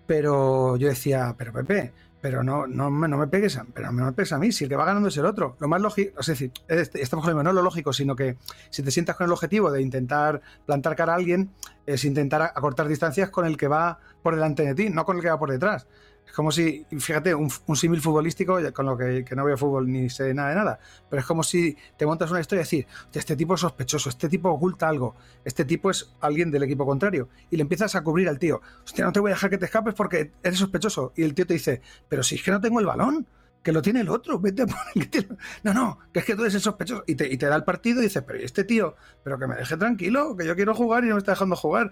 pero 0.07 0.77
yo 0.77 0.87
decía, 0.87 1.35
pero 1.37 1.51
Pepe, 1.51 1.93
pero 2.23 2.41
no, 2.41 2.67
no, 2.67 2.89
me, 2.89 3.09
no 3.09 3.17
me 3.17 3.27
pegues, 3.27 3.57
a, 3.57 3.65
pero 3.65 3.91
no 3.91 4.05
me 4.05 4.13
pegues 4.13 4.31
a 4.31 4.37
mí, 4.37 4.53
si 4.53 4.63
el 4.63 4.69
que 4.69 4.77
va 4.77 4.85
ganando 4.85 5.09
es 5.09 5.17
el 5.17 5.25
otro. 5.25 5.57
Lo 5.59 5.67
más 5.67 5.81
lógico, 5.81 6.21
es 6.21 6.27
decir, 6.27 6.53
estamos 6.69 7.25
hablando, 7.25 7.43
no 7.43 7.51
lo 7.51 7.61
lógico, 7.61 7.91
sino 7.91 8.15
que 8.15 8.37
si 8.69 8.81
te 8.81 8.91
sientas 8.91 9.17
con 9.17 9.25
el 9.25 9.33
objetivo 9.33 9.69
de 9.69 9.81
intentar 9.81 10.41
plantar 10.65 10.95
cara 10.95 11.11
a 11.11 11.15
alguien, 11.17 11.49
es 11.85 12.05
intentar 12.05 12.41
acortar 12.41 12.87
distancias 12.87 13.29
con 13.29 13.45
el 13.45 13.57
que 13.57 13.67
va 13.67 13.99
por 14.21 14.35
delante 14.35 14.63
de 14.63 14.73
ti, 14.73 14.89
no 14.89 15.03
con 15.03 15.17
el 15.17 15.21
que 15.21 15.31
va 15.31 15.37
por 15.37 15.51
detrás. 15.51 15.85
Es 16.25 16.33
como 16.33 16.51
si, 16.51 16.85
fíjate, 16.89 17.35
un, 17.35 17.49
símil 17.75 18.01
futbolístico, 18.01 18.57
con 18.73 18.85
lo 18.85 18.97
que, 18.97 19.25
no 19.35 19.45
veo 19.45 19.57
fútbol 19.57 19.91
ni 19.91 20.09
sé 20.09 20.33
nada 20.33 20.49
de 20.49 20.55
nada, 20.55 20.79
pero 21.09 21.19
es 21.19 21.25
como 21.25 21.43
si 21.43 21.77
te 21.95 22.05
montas 22.05 22.31
una 22.31 22.39
historia 22.39 22.61
y 22.61 22.63
decir, 22.63 22.87
este 23.13 23.35
tipo 23.35 23.53
es 23.53 23.61
sospechoso, 23.61 24.09
este 24.09 24.29
tipo 24.29 24.49
oculta 24.49 24.89
algo, 24.89 25.15
este 25.45 25.63
tipo 25.63 25.91
es 25.91 26.11
alguien 26.21 26.49
del 26.49 26.63
equipo 26.63 26.85
contrario, 26.85 27.29
y 27.51 27.57
le 27.57 27.61
empiezas 27.61 27.95
a 27.95 28.03
cubrir 28.03 28.29
al 28.29 28.39
tío, 28.39 28.61
hostia, 28.83 29.05
no 29.05 29.11
te 29.11 29.19
voy 29.19 29.31
a 29.31 29.35
dejar 29.35 29.49
que 29.51 29.59
te 29.59 29.65
escapes 29.65 29.93
porque 29.93 30.31
eres 30.41 30.57
sospechoso, 30.57 31.13
y 31.15 31.23
el 31.23 31.35
tío 31.35 31.45
te 31.45 31.53
dice, 31.53 31.81
pero 32.09 32.23
si 32.23 32.35
es 32.35 32.43
que 32.43 32.49
no 32.49 32.59
tengo 32.59 32.79
el 32.79 32.87
balón, 32.87 33.27
que 33.63 33.71
lo 33.71 33.81
tiene 33.81 34.01
el 34.01 34.09
otro, 34.09 34.39
vete 34.39 34.63
a 34.63 34.65
poner 34.67 35.27
No, 35.63 35.73
no, 35.73 35.99
que 36.11 36.19
es 36.19 36.25
que 36.25 36.35
tú 36.35 36.41
eres 36.41 36.55
el 36.55 36.61
sospechoso. 36.61 37.03
Y 37.07 37.15
te, 37.15 37.31
y 37.31 37.37
te 37.37 37.45
da 37.45 37.55
el 37.55 37.63
partido 37.63 38.01
y 38.01 38.03
dices, 38.03 38.21
pero 38.27 38.37
este 38.39 38.65
tío? 38.65 38.95
Pero 39.23 39.39
que 39.39 39.47
me 39.47 39.55
deje 39.55 39.77
tranquilo, 39.77 40.35
que 40.35 40.45
yo 40.45 40.55
quiero 40.55 40.75
jugar 40.75 41.05
y 41.05 41.07
no 41.07 41.15
me 41.15 41.19
está 41.19 41.31
dejando 41.31 41.55
jugar. 41.55 41.91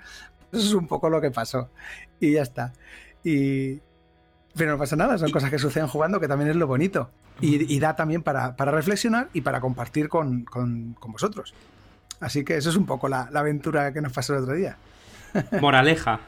Eso 0.51 0.61
es 0.67 0.73
un 0.73 0.87
poco 0.87 1.09
lo 1.09 1.21
que 1.21 1.31
pasó. 1.31 1.69
Y 2.19 2.33
ya 2.33 2.41
está. 2.41 2.73
Y, 3.23 3.79
pero 4.55 4.71
no 4.71 4.77
pasa 4.77 4.95
nada, 4.95 5.17
son 5.17 5.31
cosas 5.31 5.49
que 5.49 5.59
suceden 5.59 5.87
jugando 5.87 6.19
que 6.19 6.27
también 6.27 6.49
es 6.49 6.55
lo 6.55 6.67
bonito. 6.67 7.09
Y, 7.39 7.79
da 7.79 7.95
también 7.95 8.21
para, 8.21 8.53
reflexionar 8.57 9.29
y 9.33 9.41
para 9.41 9.61
compartir 9.61 10.09
con, 10.09 10.45
vosotros. 11.07 11.53
Así 12.19 12.43
que 12.43 12.57
eso 12.57 12.69
es 12.69 12.75
un 12.75 12.85
poco 12.85 13.07
la, 13.09 13.29
aventura 13.33 13.93
que 13.93 14.01
nos 14.01 14.13
pasó 14.13 14.35
el 14.35 14.43
otro 14.43 14.53
día. 14.53 14.77
Moraleja. 15.61 16.19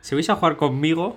Si 0.00 0.14
vais 0.14 0.28
a 0.28 0.34
jugar 0.34 0.56
conmigo, 0.56 1.16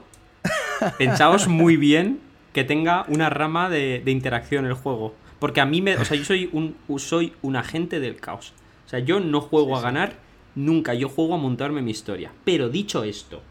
pensaos 0.97 1.47
muy 1.47 1.75
bien 1.75 2.21
que 2.53 2.63
tenga 2.63 3.05
una 3.07 3.29
rama 3.29 3.69
de, 3.69 4.03
interacción 4.05 4.65
el 4.65 4.73
juego. 4.73 5.15
Porque 5.39 5.59
a 5.59 5.65
mí 5.65 5.81
me. 5.81 5.97
O 5.97 6.05
sea, 6.05 6.15
yo 6.15 6.23
soy 6.23 6.49
un, 6.53 6.77
soy 6.99 7.33
un 7.41 7.55
agente 7.55 7.99
del 7.99 8.17
caos. 8.17 8.53
O 8.85 8.89
sea, 8.89 8.99
yo 8.99 9.19
no 9.19 9.41
juego 9.41 9.75
a 9.75 9.81
ganar 9.81 10.13
nunca. 10.55 10.93
Yo 10.93 11.09
juego 11.09 11.33
a 11.33 11.37
montarme 11.37 11.81
mi 11.81 11.91
historia. 11.91 12.31
Pero 12.45 12.69
dicho 12.69 13.03
esto, 13.03 13.41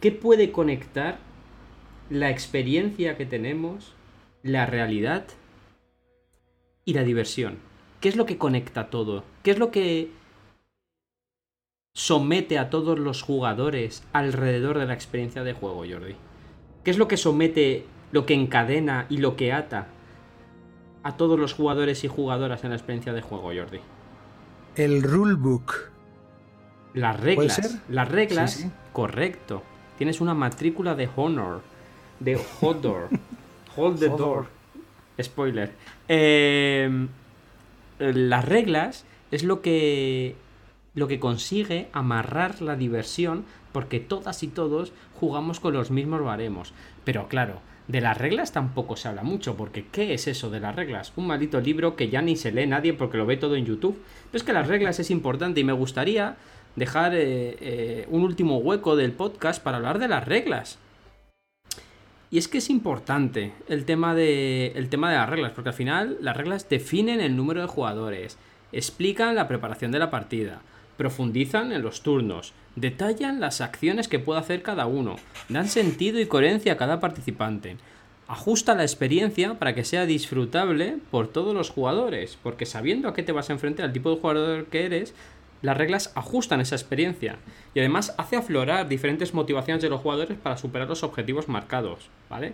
¿qué 0.00 0.10
puede 0.10 0.50
conectar 0.50 1.18
la 2.10 2.30
experiencia 2.30 3.16
que 3.16 3.26
tenemos, 3.26 3.94
la 4.42 4.66
realidad 4.66 5.26
y 6.84 6.94
la 6.94 7.02
diversión. 7.02 7.58
¿Qué 8.00 8.08
es 8.08 8.16
lo 8.16 8.26
que 8.26 8.38
conecta 8.38 8.90
todo? 8.90 9.24
¿Qué 9.42 9.50
es 9.50 9.58
lo 9.58 9.70
que 9.70 10.10
somete 11.94 12.58
a 12.58 12.68
todos 12.68 12.98
los 12.98 13.22
jugadores 13.22 14.04
alrededor 14.12 14.78
de 14.78 14.86
la 14.86 14.94
experiencia 14.94 15.44
de 15.44 15.54
juego, 15.54 15.84
Jordi? 15.88 16.16
¿Qué 16.82 16.90
es 16.90 16.98
lo 16.98 17.08
que 17.08 17.16
somete, 17.16 17.86
lo 18.12 18.26
que 18.26 18.34
encadena 18.34 19.06
y 19.08 19.18
lo 19.18 19.36
que 19.36 19.52
ata 19.52 19.88
a 21.02 21.16
todos 21.16 21.38
los 21.38 21.54
jugadores 21.54 22.04
y 22.04 22.08
jugadoras 22.08 22.64
en 22.64 22.70
la 22.70 22.76
experiencia 22.76 23.12
de 23.12 23.22
juego, 23.22 23.44
Jordi? 23.44 23.80
El 24.76 25.02
rulebook. 25.02 25.90
Las 26.92 27.18
reglas. 27.18 27.80
Las 27.88 28.08
reglas, 28.08 28.66
correcto. 28.92 29.62
Tienes 29.96 30.20
una 30.20 30.34
matrícula 30.34 30.94
de 30.94 31.08
honor 31.16 31.62
de 32.20 32.40
Hodor. 32.60 33.08
Hold 33.76 33.98
the 33.98 34.08
door. 34.08 34.46
Spoiler. 35.20 35.72
Eh, 36.08 37.08
las 37.98 38.44
reglas 38.44 39.04
es 39.30 39.42
lo 39.42 39.62
que 39.62 40.36
lo 40.94 41.08
que 41.08 41.18
consigue 41.18 41.88
amarrar 41.92 42.62
la 42.62 42.76
diversión 42.76 43.44
porque 43.72 43.98
todas 43.98 44.42
y 44.44 44.48
todos 44.48 44.92
jugamos 45.18 45.58
con 45.58 45.74
los 45.74 45.90
mismos 45.90 46.22
baremos. 46.22 46.72
Pero 47.04 47.26
claro, 47.26 47.60
de 47.88 48.00
las 48.00 48.16
reglas 48.16 48.52
tampoco 48.52 48.96
se 48.96 49.08
habla 49.08 49.24
mucho, 49.24 49.56
porque 49.56 49.86
¿qué 49.90 50.14
es 50.14 50.28
eso 50.28 50.50
de 50.50 50.60
las 50.60 50.74
reglas? 50.76 51.12
Un 51.16 51.26
maldito 51.26 51.60
libro 51.60 51.96
que 51.96 52.08
ya 52.08 52.22
ni 52.22 52.36
se 52.36 52.52
lee 52.52 52.66
nadie 52.66 52.94
porque 52.94 53.18
lo 53.18 53.26
ve 53.26 53.36
todo 53.36 53.56
en 53.56 53.66
YouTube. 53.66 54.00
Pero 54.30 54.38
es 54.38 54.44
que 54.44 54.52
las 54.52 54.68
reglas 54.68 55.00
es 55.00 55.10
importante 55.10 55.60
y 55.60 55.64
me 55.64 55.72
gustaría 55.72 56.36
dejar 56.76 57.14
eh, 57.14 57.56
eh, 57.60 58.06
un 58.10 58.22
último 58.22 58.58
hueco 58.58 58.96
del 58.96 59.12
podcast 59.12 59.62
para 59.62 59.78
hablar 59.78 59.98
de 59.98 60.08
las 60.08 60.24
reglas. 60.24 60.78
Y 62.30 62.38
es 62.38 62.48
que 62.48 62.58
es 62.58 62.70
importante 62.70 63.52
el 63.68 63.84
tema, 63.84 64.14
de, 64.14 64.72
el 64.74 64.88
tema 64.88 65.10
de 65.10 65.16
las 65.16 65.28
reglas, 65.28 65.52
porque 65.52 65.70
al 65.70 65.74
final 65.74 66.16
las 66.20 66.36
reglas 66.36 66.68
definen 66.68 67.20
el 67.20 67.36
número 67.36 67.60
de 67.60 67.68
jugadores, 67.68 68.38
explican 68.72 69.34
la 69.34 69.46
preparación 69.46 69.92
de 69.92 70.00
la 70.00 70.10
partida, 70.10 70.62
profundizan 70.96 71.72
en 71.72 71.82
los 71.82 72.02
turnos, 72.02 72.52
detallan 72.76 73.40
las 73.40 73.60
acciones 73.60 74.08
que 74.08 74.18
puede 74.18 74.40
hacer 74.40 74.62
cada 74.62 74.86
uno, 74.86 75.16
dan 75.48 75.68
sentido 75.68 76.20
y 76.20 76.26
coherencia 76.26 76.72
a 76.72 76.76
cada 76.76 76.98
participante, 76.98 77.76
ajusta 78.26 78.74
la 78.74 78.82
experiencia 78.82 79.58
para 79.58 79.74
que 79.74 79.84
sea 79.84 80.06
disfrutable 80.06 80.98
por 81.10 81.28
todos 81.28 81.54
los 81.54 81.70
jugadores, 81.70 82.38
porque 82.42 82.66
sabiendo 82.66 83.08
a 83.08 83.14
qué 83.14 83.22
te 83.22 83.32
vas 83.32 83.50
a 83.50 83.52
enfrentar, 83.52 83.86
al 83.86 83.92
tipo 83.92 84.10
de 84.10 84.20
jugador 84.20 84.66
que 84.66 84.86
eres, 84.86 85.14
las 85.64 85.78
reglas 85.78 86.12
ajustan 86.14 86.60
esa 86.60 86.76
experiencia 86.76 87.36
y 87.74 87.80
además 87.80 88.14
hace 88.18 88.36
aflorar 88.36 88.86
diferentes 88.86 89.32
motivaciones 89.32 89.82
de 89.82 89.88
los 89.88 90.02
jugadores 90.02 90.36
para 90.36 90.58
superar 90.58 90.86
los 90.86 91.02
objetivos 91.02 91.48
marcados, 91.48 92.10
¿vale? 92.28 92.52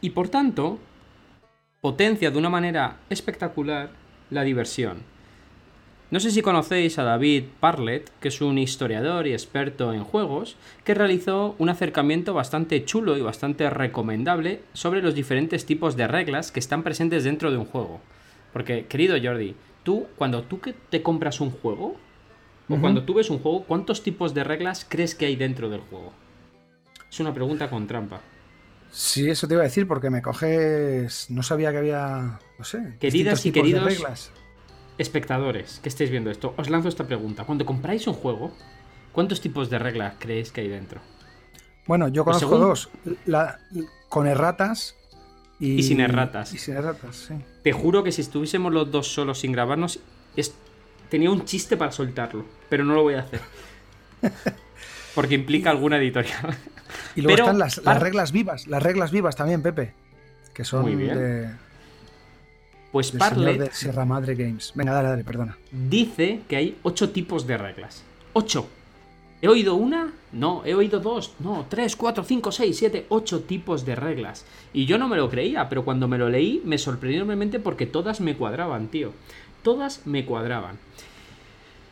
Y 0.00 0.10
por 0.10 0.28
tanto, 0.28 0.80
potencia 1.80 2.32
de 2.32 2.38
una 2.38 2.50
manera 2.50 2.96
espectacular 3.10 3.90
la 4.28 4.42
diversión. 4.42 5.04
No 6.10 6.18
sé 6.18 6.32
si 6.32 6.42
conocéis 6.42 6.98
a 6.98 7.04
David 7.04 7.44
Parlet, 7.60 8.10
que 8.18 8.26
es 8.26 8.40
un 8.40 8.58
historiador 8.58 9.28
y 9.28 9.32
experto 9.32 9.92
en 9.92 10.02
juegos, 10.02 10.56
que 10.82 10.94
realizó 10.94 11.54
un 11.58 11.68
acercamiento 11.68 12.34
bastante 12.34 12.84
chulo 12.84 13.16
y 13.18 13.20
bastante 13.20 13.70
recomendable 13.70 14.62
sobre 14.72 15.00
los 15.00 15.14
diferentes 15.14 15.64
tipos 15.64 15.96
de 15.96 16.08
reglas 16.08 16.50
que 16.50 16.58
están 16.58 16.82
presentes 16.82 17.22
dentro 17.22 17.52
de 17.52 17.58
un 17.58 17.66
juego. 17.66 18.00
Porque, 18.52 18.86
querido 18.86 19.16
Jordi, 19.22 19.54
tú, 19.90 20.06
cuando 20.16 20.42
tú 20.44 20.60
que 20.60 20.72
te 20.72 21.02
compras 21.02 21.40
un 21.40 21.50
juego, 21.50 21.96
o 22.68 22.80
cuando 22.80 23.02
tú 23.02 23.14
ves 23.14 23.28
un 23.30 23.40
juego, 23.40 23.64
¿cuántos 23.64 24.04
tipos 24.04 24.32
de 24.34 24.44
reglas 24.44 24.86
crees 24.88 25.16
que 25.16 25.26
hay 25.26 25.34
dentro 25.34 25.68
del 25.68 25.80
juego? 25.80 26.12
Es 27.10 27.18
una 27.18 27.34
pregunta 27.34 27.68
con 27.68 27.88
trampa. 27.88 28.20
Sí, 28.92 29.28
eso 29.28 29.48
te 29.48 29.54
iba 29.54 29.62
a 29.62 29.64
decir 29.64 29.88
porque 29.88 30.10
me 30.10 30.22
coges. 30.22 31.28
No 31.30 31.42
sabía 31.42 31.72
que 31.72 31.78
había. 31.78 32.38
No 32.58 32.64
sé. 32.64 32.96
Queridas 33.00 33.44
y 33.46 33.50
queridos 33.50 34.30
espectadores 34.98 35.80
que 35.82 35.88
estéis 35.88 36.10
viendo 36.10 36.30
esto, 36.30 36.54
os 36.56 36.70
lanzo 36.70 36.88
esta 36.88 37.04
pregunta. 37.04 37.44
Cuando 37.44 37.64
compráis 37.66 38.06
un 38.06 38.14
juego, 38.14 38.52
¿Cuántos 39.12 39.40
tipos 39.40 39.68
de 39.70 39.78
reglas 39.80 40.14
creéis 40.20 40.52
que 40.52 40.60
hay 40.60 40.68
dentro? 40.68 41.00
Bueno, 41.88 42.06
yo 42.06 42.24
Pues 42.24 42.36
conozco 42.44 42.56
según- 42.56 42.68
dos. 42.68 43.18
La, 43.26 43.58
con 44.08 44.28
erratas 44.28 44.94
y, 45.60 45.74
Y 45.74 45.82
sin 45.82 46.00
erratas. 46.00 46.52
Y 46.54 46.58
sin 46.58 46.74
erratas, 46.76 47.16
sí. 47.28 47.34
Te 47.62 47.72
juro 47.72 48.02
que 48.02 48.10
si 48.12 48.22
estuviésemos 48.22 48.72
los 48.72 48.90
dos 48.90 49.12
solos 49.12 49.38
sin 49.40 49.52
grabarnos, 49.52 50.00
es- 50.36 50.54
tenía 51.10 51.30
un 51.30 51.44
chiste 51.44 51.76
para 51.76 51.92
soltarlo, 51.92 52.44
pero 52.68 52.84
no 52.84 52.94
lo 52.94 53.02
voy 53.02 53.14
a 53.14 53.20
hacer. 53.20 53.40
Porque 55.14 55.34
implica 55.34 55.70
alguna 55.70 55.98
editorial. 55.98 56.56
Y 57.16 57.22
luego 57.22 57.34
Pero, 57.36 57.44
están 57.46 57.58
las, 57.58 57.78
las 57.84 58.00
reglas 58.00 58.32
vivas, 58.32 58.66
las 58.68 58.82
reglas 58.82 59.10
vivas 59.10 59.34
también, 59.36 59.60
Pepe. 59.62 59.92
Que 60.54 60.64
son 60.64 60.82
Muy 60.82 60.94
bien. 60.94 61.16
de, 61.18 61.50
Pues 62.92 63.10
Parlet 63.12 63.58
de 63.58 63.70
Sierra 63.72 64.04
Madre 64.04 64.34
Games. 64.36 64.72
Venga, 64.74 64.92
dale, 64.92 65.08
dale, 65.08 65.24
perdona. 65.24 65.58
dice 65.72 66.40
que 66.48 66.56
hay 66.56 66.78
ocho 66.82 67.10
tipos 67.10 67.46
de 67.46 67.58
reglas. 67.58 68.02
¡Ocho! 68.32 68.68
¿He 69.42 69.48
oído 69.48 69.74
una? 69.74 70.12
No, 70.32 70.62
he 70.66 70.74
oído 70.74 71.00
dos. 71.00 71.32
No, 71.38 71.64
tres, 71.68 71.96
cuatro, 71.96 72.24
cinco, 72.24 72.52
seis, 72.52 72.76
siete, 72.76 73.06
ocho 73.08 73.40
tipos 73.40 73.86
de 73.86 73.96
reglas. 73.96 74.44
Y 74.74 74.84
yo 74.84 74.98
no 74.98 75.08
me 75.08 75.16
lo 75.16 75.30
creía, 75.30 75.68
pero 75.70 75.84
cuando 75.84 76.08
me 76.08 76.18
lo 76.18 76.28
leí 76.28 76.60
me 76.64 76.76
sorprendió 76.76 77.18
enormemente 77.20 77.58
porque 77.58 77.86
todas 77.86 78.20
me 78.20 78.36
cuadraban, 78.36 78.88
tío. 78.88 79.12
Todas 79.62 80.06
me 80.06 80.26
cuadraban. 80.26 80.78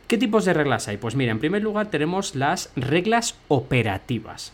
¿Qué 0.07 0.17
tipos 0.17 0.45
de 0.45 0.53
reglas 0.53 0.87
hay? 0.87 0.97
Pues 0.97 1.15
mira, 1.15 1.31
en 1.31 1.39
primer 1.39 1.63
lugar 1.63 1.89
tenemos 1.89 2.35
las 2.35 2.71
reglas 2.75 3.35
operativas. 3.47 4.53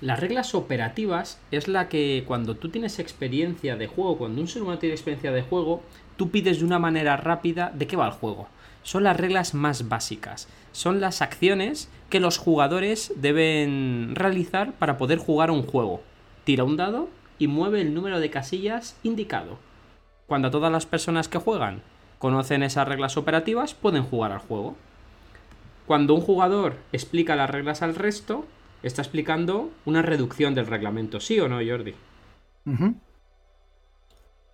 Las 0.00 0.20
reglas 0.20 0.54
operativas 0.54 1.40
es 1.50 1.66
la 1.66 1.88
que 1.88 2.24
cuando 2.26 2.56
tú 2.56 2.68
tienes 2.68 2.98
experiencia 2.98 3.76
de 3.76 3.88
juego, 3.88 4.18
cuando 4.18 4.40
un 4.40 4.48
ser 4.48 4.62
humano 4.62 4.78
tiene 4.78 4.94
experiencia 4.94 5.32
de 5.32 5.42
juego, 5.42 5.82
tú 6.16 6.30
pides 6.30 6.60
de 6.60 6.64
una 6.64 6.78
manera 6.78 7.16
rápida 7.16 7.72
de 7.74 7.86
qué 7.86 7.96
va 7.96 8.06
el 8.06 8.12
juego. 8.12 8.48
Son 8.82 9.04
las 9.04 9.16
reglas 9.16 9.54
más 9.54 9.88
básicas. 9.88 10.48
Son 10.72 11.00
las 11.00 11.22
acciones 11.22 11.90
que 12.10 12.20
los 12.20 12.38
jugadores 12.38 13.12
deben 13.16 14.14
realizar 14.14 14.72
para 14.72 14.96
poder 14.96 15.18
jugar 15.18 15.50
un 15.50 15.62
juego. 15.62 16.02
Tira 16.44 16.64
un 16.64 16.76
dado 16.76 17.08
y 17.38 17.46
mueve 17.46 17.80
el 17.80 17.94
número 17.94 18.20
de 18.20 18.30
casillas 18.30 18.96
indicado. 19.02 19.58
Cuando 20.26 20.50
todas 20.50 20.72
las 20.72 20.86
personas 20.86 21.28
que 21.28 21.38
juegan 21.38 21.82
conocen 22.18 22.62
esas 22.62 22.88
reglas 22.88 23.16
operativas, 23.16 23.74
pueden 23.74 24.02
jugar 24.02 24.32
al 24.32 24.38
juego. 24.38 24.76
Cuando 25.86 26.14
un 26.14 26.20
jugador 26.20 26.76
explica 26.92 27.36
las 27.36 27.48
reglas 27.48 27.82
al 27.82 27.94
resto, 27.94 28.44
está 28.82 29.02
explicando 29.02 29.70
una 29.84 30.02
reducción 30.02 30.54
del 30.54 30.66
reglamento, 30.66 31.20
¿sí 31.20 31.40
o 31.40 31.48
no, 31.48 31.60
Jordi? 31.66 31.94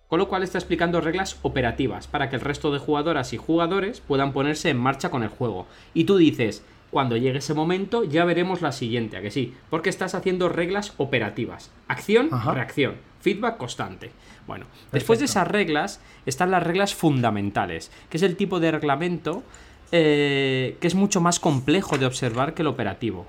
Con 0.07 0.19
lo 0.19 0.27
cual 0.27 0.43
está 0.43 0.57
explicando 0.57 1.01
reglas 1.01 1.39
operativas 1.41 2.07
para 2.07 2.29
que 2.29 2.35
el 2.35 2.41
resto 2.41 2.71
de 2.71 2.79
jugadoras 2.79 3.33
y 3.33 3.37
jugadores 3.37 4.01
puedan 4.01 4.33
ponerse 4.33 4.69
en 4.69 4.77
marcha 4.77 5.09
con 5.09 5.23
el 5.23 5.29
juego. 5.29 5.65
Y 5.93 6.03
tú 6.03 6.17
dices, 6.17 6.63
cuando 6.91 7.17
llegue 7.17 7.39
ese 7.39 7.53
momento 7.53 8.03
ya 8.03 8.23
veremos 8.23 8.61
la 8.61 8.71
siguiente, 8.71 9.17
¿a 9.17 9.21
que 9.21 9.31
sí? 9.31 9.53
Porque 9.69 9.89
estás 9.89 10.13
haciendo 10.15 10.47
reglas 10.47 10.93
operativas. 10.97 11.71
Acción, 11.87 12.29
Ajá. 12.31 12.53
reacción, 12.53 12.95
feedback 13.19 13.57
constante. 13.57 14.11
Bueno, 14.47 14.67
después 14.91 15.19
de 15.19 15.25
esas 15.25 15.47
reglas 15.47 15.99
están 16.25 16.51
las 16.51 16.63
reglas 16.63 16.93
fundamentales, 16.93 17.91
que 18.09 18.17
es 18.17 18.23
el 18.23 18.37
tipo 18.37 18.59
de 18.59 18.71
reglamento 18.71 19.43
eh, 19.91 20.77
que 20.79 20.87
es 20.87 20.95
mucho 20.95 21.21
más 21.21 21.39
complejo 21.39 21.97
de 21.97 22.05
observar 22.05 22.53
que 22.53 22.63
el 22.63 22.67
operativo. 22.67 23.25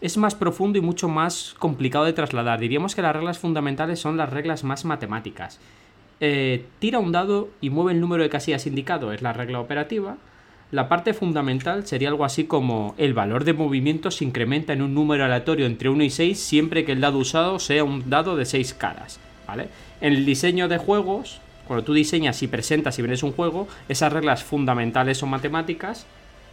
Es 0.00 0.16
más 0.16 0.34
profundo 0.34 0.78
y 0.78 0.80
mucho 0.80 1.08
más 1.08 1.54
complicado 1.58 2.04
de 2.04 2.12
trasladar. 2.12 2.58
Diríamos 2.58 2.94
que 2.94 3.02
las 3.02 3.14
reglas 3.14 3.38
fundamentales 3.38 4.00
son 4.00 4.16
las 4.16 4.30
reglas 4.30 4.64
más 4.64 4.84
matemáticas. 4.84 5.60
Eh, 6.24 6.66
tira 6.78 7.00
un 7.00 7.10
dado 7.10 7.50
y 7.60 7.70
mueve 7.70 7.90
el 7.90 8.00
número 8.00 8.22
de 8.22 8.30
casillas 8.30 8.68
indicado, 8.68 9.12
es 9.12 9.22
la 9.22 9.32
regla 9.32 9.58
operativa. 9.58 10.18
La 10.70 10.88
parte 10.88 11.14
fundamental 11.14 11.84
sería 11.84 12.10
algo 12.10 12.24
así 12.24 12.44
como 12.44 12.94
el 12.96 13.12
valor 13.12 13.42
de 13.42 13.54
movimiento 13.54 14.12
se 14.12 14.24
incrementa 14.24 14.72
en 14.72 14.82
un 14.82 14.94
número 14.94 15.24
aleatorio 15.24 15.66
entre 15.66 15.88
1 15.88 16.04
y 16.04 16.10
6 16.10 16.38
siempre 16.38 16.84
que 16.84 16.92
el 16.92 17.00
dado 17.00 17.18
usado 17.18 17.58
sea 17.58 17.82
un 17.82 18.08
dado 18.08 18.36
de 18.36 18.44
6 18.44 18.72
caras. 18.74 19.18
¿vale? 19.48 19.66
En 20.00 20.12
el 20.12 20.24
diseño 20.24 20.68
de 20.68 20.78
juegos, 20.78 21.40
cuando 21.66 21.82
tú 21.82 21.92
diseñas 21.92 22.40
y 22.44 22.46
presentas 22.46 22.96
y 23.00 23.02
vendes 23.02 23.24
un 23.24 23.32
juego, 23.32 23.66
esas 23.88 24.12
reglas 24.12 24.44
fundamentales 24.44 25.24
o 25.24 25.26
matemáticas 25.26 26.06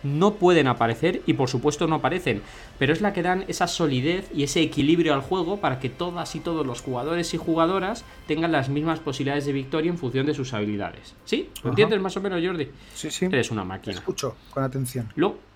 no 0.04 0.36
pueden 0.36 0.68
aparecer 0.68 1.22
y 1.26 1.34
por 1.34 1.50
supuesto 1.50 1.88
no 1.88 1.96
aparecen, 1.96 2.42
pero 2.78 2.94
es 2.94 3.02
la 3.02 3.14
que 3.14 3.22
dan 3.22 3.46
esa 3.48 3.68
solidez 3.68 4.30
y 4.34 4.44
ese 4.44 4.62
equilibrio 4.62 5.14
al 5.14 5.22
juego 5.22 5.58
para 5.58 5.80
que 5.80 5.90
todas 5.90 6.36
y 6.36 6.40
todos 6.40 6.66
los 6.66 6.82
jugadores 6.82 7.34
y 7.34 7.38
jugadoras 7.38 8.06
tengan 8.28 8.52
las 8.52 8.70
mismas 8.70 9.00
posibilidades 9.00 9.46
de 9.46 9.54
victoria 9.54 9.90
en 9.90 9.98
función 9.98 10.26
de 10.26 10.34
sus 10.34 10.54
habilidades. 10.54 11.16
¿Sí? 11.26 11.50
¿Lo 11.64 11.70
entiendes 11.72 12.00
más 12.00 12.16
o 12.18 12.22
menos, 12.22 12.42
Jordi? 12.44 12.70
Sí, 12.94 13.12
sí. 13.12 13.26
Eres 13.26 13.52
una 13.52 13.64
máquina. 13.64 13.96
Escucho 13.96 14.36
con 14.52 14.64
atención. 14.64 15.10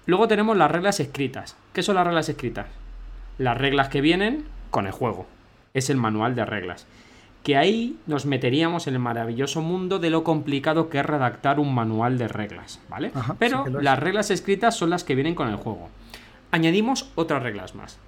Luego 0.06 0.28
tenemos 0.28 0.58
las 0.58 0.70
reglas 0.70 1.00
escritas. 1.00 1.56
¿Qué 1.72 1.82
son 1.82 1.96
las 1.96 2.06
reglas 2.06 2.28
escritas? 2.28 2.68
Las 3.38 3.58
reglas 3.58 3.90
que 3.90 4.02
vienen 4.02 4.44
con 4.70 4.86
el 4.86 4.92
juego. 4.92 5.26
Es 5.74 5.90
el 5.90 5.98
manual 5.98 6.36
de 6.36 6.46
reglas. 6.46 6.86
Que 7.44 7.58
ahí 7.58 7.98
nos 8.08 8.26
meteríamos 8.26 8.88
en 8.88 8.94
el 8.94 9.00
maravilloso 9.00 9.62
mundo 9.62 10.00
de 10.00 10.10
lo 10.10 10.24
complicado 10.24 10.90
que 10.90 11.00
es 11.00 11.06
redactar 11.06 11.60
un 11.60 11.76
manual 11.76 12.18
de 12.18 12.30
reglas, 12.30 12.80
¿vale? 12.90 13.12
Ajá, 13.14 13.36
Pero 13.38 13.66
sí 13.66 13.74
las 13.82 14.00
reglas 14.00 14.32
escritas 14.32 14.76
son 14.76 14.90
las 14.90 15.04
que 15.04 15.16
vienen 15.16 15.36
con 15.36 15.50
el 15.50 15.58
juego. 15.58 15.90
Añadimos 16.52 17.10
otras 17.16 17.44
reglas 17.44 17.76
más. 17.76 18.00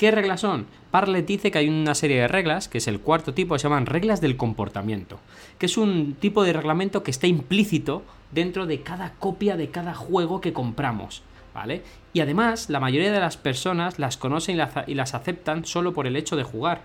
¿Qué 0.00 0.10
reglas 0.10 0.40
son? 0.40 0.66
Parlet 0.90 1.26
dice 1.26 1.50
que 1.50 1.58
hay 1.58 1.68
una 1.68 1.94
serie 1.94 2.22
de 2.22 2.26
reglas, 2.26 2.68
que 2.68 2.78
es 2.78 2.88
el 2.88 3.00
cuarto 3.00 3.34
tipo, 3.34 3.54
que 3.54 3.58
se 3.58 3.68
llaman 3.68 3.84
reglas 3.84 4.22
del 4.22 4.38
comportamiento, 4.38 5.20
que 5.58 5.66
es 5.66 5.76
un 5.76 6.14
tipo 6.14 6.42
de 6.42 6.54
reglamento 6.54 7.02
que 7.02 7.10
está 7.10 7.26
implícito 7.26 8.02
dentro 8.32 8.64
de 8.64 8.80
cada 8.80 9.12
copia 9.18 9.58
de 9.58 9.68
cada 9.68 9.92
juego 9.92 10.40
que 10.40 10.54
compramos, 10.54 11.22
¿vale? 11.52 11.82
Y 12.14 12.20
además, 12.20 12.70
la 12.70 12.80
mayoría 12.80 13.12
de 13.12 13.20
las 13.20 13.36
personas 13.36 13.98
las 13.98 14.16
conocen 14.16 14.54
y 14.54 14.58
las, 14.58 14.70
y 14.88 14.94
las 14.94 15.14
aceptan 15.14 15.66
solo 15.66 15.92
por 15.92 16.06
el 16.06 16.16
hecho 16.16 16.34
de 16.34 16.44
jugar, 16.44 16.80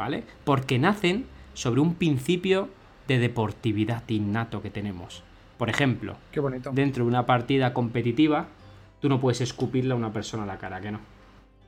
¿vale? 0.00 0.24
Porque 0.44 0.78
nacen 0.78 1.26
sobre 1.52 1.80
un 1.82 1.94
principio 1.94 2.70
de 3.06 3.18
deportividad 3.18 4.02
innato 4.08 4.62
que 4.62 4.70
tenemos. 4.70 5.22
Por 5.58 5.68
ejemplo, 5.68 6.16
Qué 6.32 6.40
bonito. 6.40 6.70
dentro 6.72 7.04
de 7.04 7.08
una 7.08 7.26
partida 7.26 7.74
competitiva, 7.74 8.46
tú 9.00 9.10
no 9.10 9.20
puedes 9.20 9.42
escupirle 9.42 9.92
a 9.92 9.96
una 9.96 10.10
persona 10.10 10.44
a 10.44 10.46
la 10.46 10.56
cara, 10.56 10.80
que 10.80 10.90
no. 10.90 11.00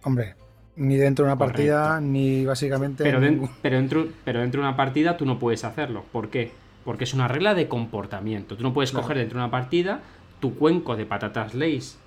Hombre, 0.05 0.35
ni 0.77 0.97
dentro 0.97 1.27
de 1.27 1.33
una 1.33 1.37
Correcto. 1.39 1.57
partida, 1.59 2.01
ni 2.01 2.47
básicamente. 2.47 3.05
Pero, 3.05 3.21
dentro, 3.21 4.09
pero 4.25 4.41
dentro 4.41 4.63
de 4.63 4.67
una 4.69 4.77
partida 4.77 5.19
tú 5.19 5.27
no 5.27 5.39
puedes 5.39 5.63
hacerlo. 5.65 6.05
¿Por 6.11 6.31
qué? 6.31 6.53
Porque 6.87 7.05
es 7.05 7.13
una 7.13 7.29
regla 7.29 7.55
de 7.55 7.69
comportamiento. 7.69 8.57
Tú 8.57 8.63
no 8.63 8.73
puedes 8.73 8.91
Claro. 8.93 9.03
coger 9.03 9.19
dentro 9.19 9.39
de 9.39 9.45
una 9.45 9.51
partida 9.51 10.01
tu 10.41 10.55
cuenco 10.57 10.97
de 10.97 11.05
patatas 11.05 11.55
Lays, 11.55 11.99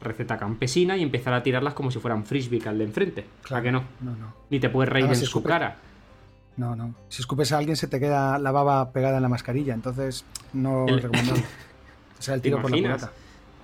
receta 0.00 0.36
campesina, 0.36 0.96
y 0.96 1.02
empezar 1.02 1.32
a 1.34 1.42
tirarlas 1.42 1.74
como 1.74 1.90
si 1.90 1.98
fueran 1.98 2.24
frisbee 2.24 2.62
al 2.66 2.78
de 2.78 2.84
enfrente. 2.84 3.24
Claro 3.42 3.62
que 3.62 3.72
no. 3.72 3.84
No, 4.00 4.14
no. 4.16 4.34
Ni 4.50 4.60
te 4.60 4.68
puedes 4.68 4.92
reír 4.92 5.06
en 5.06 5.16
su 5.16 5.24
escupe- 5.40 5.48
cara. 5.48 5.76
No, 6.56 6.74
no. 6.76 6.94
Si 7.08 7.20
escupes 7.22 7.52
a 7.52 7.58
alguien 7.58 7.76
se 7.76 7.86
te 7.86 8.00
queda 8.00 8.38
la 8.38 8.50
baba 8.50 8.92
pegada 8.92 9.16
en 9.16 9.22
la 9.22 9.28
mascarilla, 9.28 9.74
entonces 9.74 10.24
no 10.52 10.86
El- 10.86 11.02
recomendable. 11.02 11.44
O 12.18 12.22
sea, 12.22 12.34
el 12.34 12.40
¿Te 12.40 12.48
tiro 12.48 12.62
por 12.62 12.70
la 12.70 12.78
imaginas? 12.78 13.00
culata. 13.02 13.16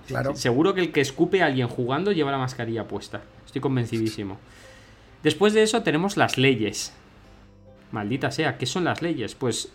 Claro. 0.07 0.35
Seguro 0.35 0.73
que 0.75 0.81
el 0.81 0.91
que 0.91 1.01
escupe 1.01 1.41
a 1.41 1.47
alguien 1.47 1.67
jugando 1.67 2.11
lleva 2.11 2.29
la 2.31 2.37
mascarilla 2.37 2.87
puesta. 2.87 3.21
Estoy 3.47 3.61
convencidísimo. 3.61 4.37
Después 5.23 5.53
de 5.53 5.63
eso 5.63 5.81
tenemos 5.81 6.17
las 6.17 6.37
leyes. 6.37 6.93
Maldita 7.91 8.29
sea, 8.29 8.57
¿qué 8.59 8.65
son 8.67 8.83
las 8.83 9.01
leyes? 9.01 9.33
Pues 9.33 9.71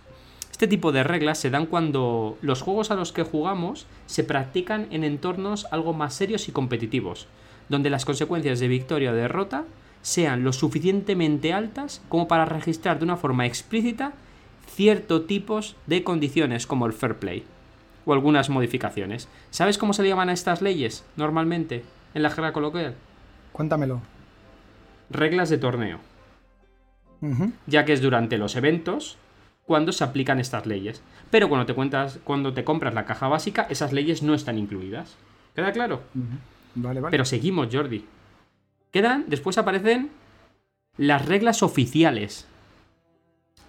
este 0.58 0.66
tipo 0.66 0.90
de 0.90 1.04
reglas 1.04 1.38
se 1.38 1.50
dan 1.50 1.66
cuando 1.66 2.36
los 2.42 2.62
juegos 2.62 2.90
a 2.90 2.96
los 2.96 3.12
que 3.12 3.22
jugamos 3.22 3.86
se 4.06 4.24
practican 4.24 4.88
en 4.90 5.04
entornos 5.04 5.68
algo 5.70 5.92
más 5.92 6.14
serios 6.14 6.48
y 6.48 6.52
competitivos, 6.52 7.28
donde 7.68 7.90
las 7.90 8.04
consecuencias 8.04 8.58
de 8.58 8.66
victoria 8.66 9.12
o 9.12 9.14
derrota 9.14 9.66
sean 10.02 10.42
lo 10.42 10.52
suficientemente 10.52 11.52
altas 11.52 12.02
como 12.08 12.26
para 12.26 12.44
registrar 12.44 12.98
de 12.98 13.04
una 13.04 13.16
forma 13.16 13.46
explícita 13.46 14.14
ciertos 14.66 15.28
tipos 15.28 15.76
de 15.86 16.02
condiciones 16.02 16.66
como 16.66 16.86
el 16.86 16.92
fair 16.92 17.20
play 17.20 17.44
o 18.04 18.12
algunas 18.12 18.50
modificaciones. 18.50 19.28
¿Sabes 19.50 19.78
cómo 19.78 19.92
se 19.92 20.02
le 20.02 20.08
llaman 20.08 20.28
a 20.28 20.32
estas 20.32 20.60
leyes 20.60 21.04
normalmente 21.14 21.84
en 22.14 22.24
la 22.24 22.30
jerga 22.30 22.52
coloquial? 22.52 22.96
Cuéntamelo. 23.52 24.00
Reglas 25.08 25.50
de 25.50 25.58
torneo, 25.58 26.00
ya 27.68 27.84
que 27.84 27.92
es 27.92 28.02
durante 28.02 28.38
los 28.38 28.56
eventos 28.56 29.18
cuando 29.68 29.92
se 29.92 30.02
aplican 30.02 30.40
estas 30.40 30.64
leyes. 30.64 31.02
Pero 31.30 31.50
cuando 31.50 31.66
te 31.66 31.74
cuentas, 31.74 32.20
cuando 32.24 32.54
te 32.54 32.64
compras 32.64 32.94
la 32.94 33.04
caja 33.04 33.28
básica, 33.28 33.66
esas 33.68 33.92
leyes 33.92 34.22
no 34.22 34.32
están 34.32 34.58
incluidas. 34.58 35.14
¿Queda 35.54 35.72
claro? 35.72 36.00
Vale, 36.74 37.00
vale. 37.00 37.10
Pero 37.10 37.26
seguimos, 37.26 37.68
Jordi. 37.70 38.02
Quedan, 38.90 39.26
después 39.28 39.58
aparecen 39.58 40.10
las 40.96 41.26
reglas 41.26 41.62
oficiales. 41.62 42.46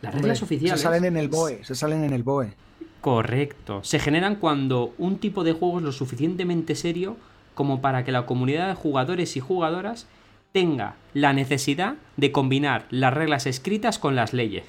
Las 0.02 0.14
Hombre, 0.14 0.30
reglas 0.30 0.42
oficiales. 0.42 0.80
Se 0.80 0.84
salen 0.84 1.04
en 1.04 1.18
el 1.18 1.28
BOE, 1.28 1.66
se 1.66 1.76
salen 1.76 2.06
en 2.06 2.14
el 2.14 2.24
BOE. 2.24 2.54
Correcto. 3.02 3.84
Se 3.84 4.00
generan 4.00 4.36
cuando 4.36 4.94
un 4.98 5.18
tipo 5.18 5.44
de 5.44 5.52
juego 5.52 5.80
es 5.80 5.84
lo 5.84 5.92
suficientemente 5.92 6.76
serio 6.76 7.18
como 7.56 7.82
para 7.82 8.06
que 8.06 8.14
la 8.14 8.26
comunidad 8.26 8.70
de 8.70 8.76
jugadores 8.76 9.36
y 9.36 9.42
jugadoras 9.42 10.08
tenga 10.54 10.96
la 11.14 11.34
necesidad 11.34 11.96
de 12.16 12.32
combinar 12.32 12.86
las 12.90 13.14
reglas 13.14 13.46
escritas 13.48 14.00
con 14.00 14.16
las 14.16 14.32
leyes. 14.32 14.64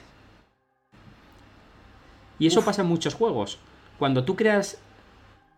Y 2.41 2.49
eso 2.49 2.64
pasa 2.64 2.82
en 2.82 2.88
muchos 2.88 3.14
juegos. 3.14 3.59
Cuando 3.99 4.24
tú 4.24 4.34
creas 4.34 4.80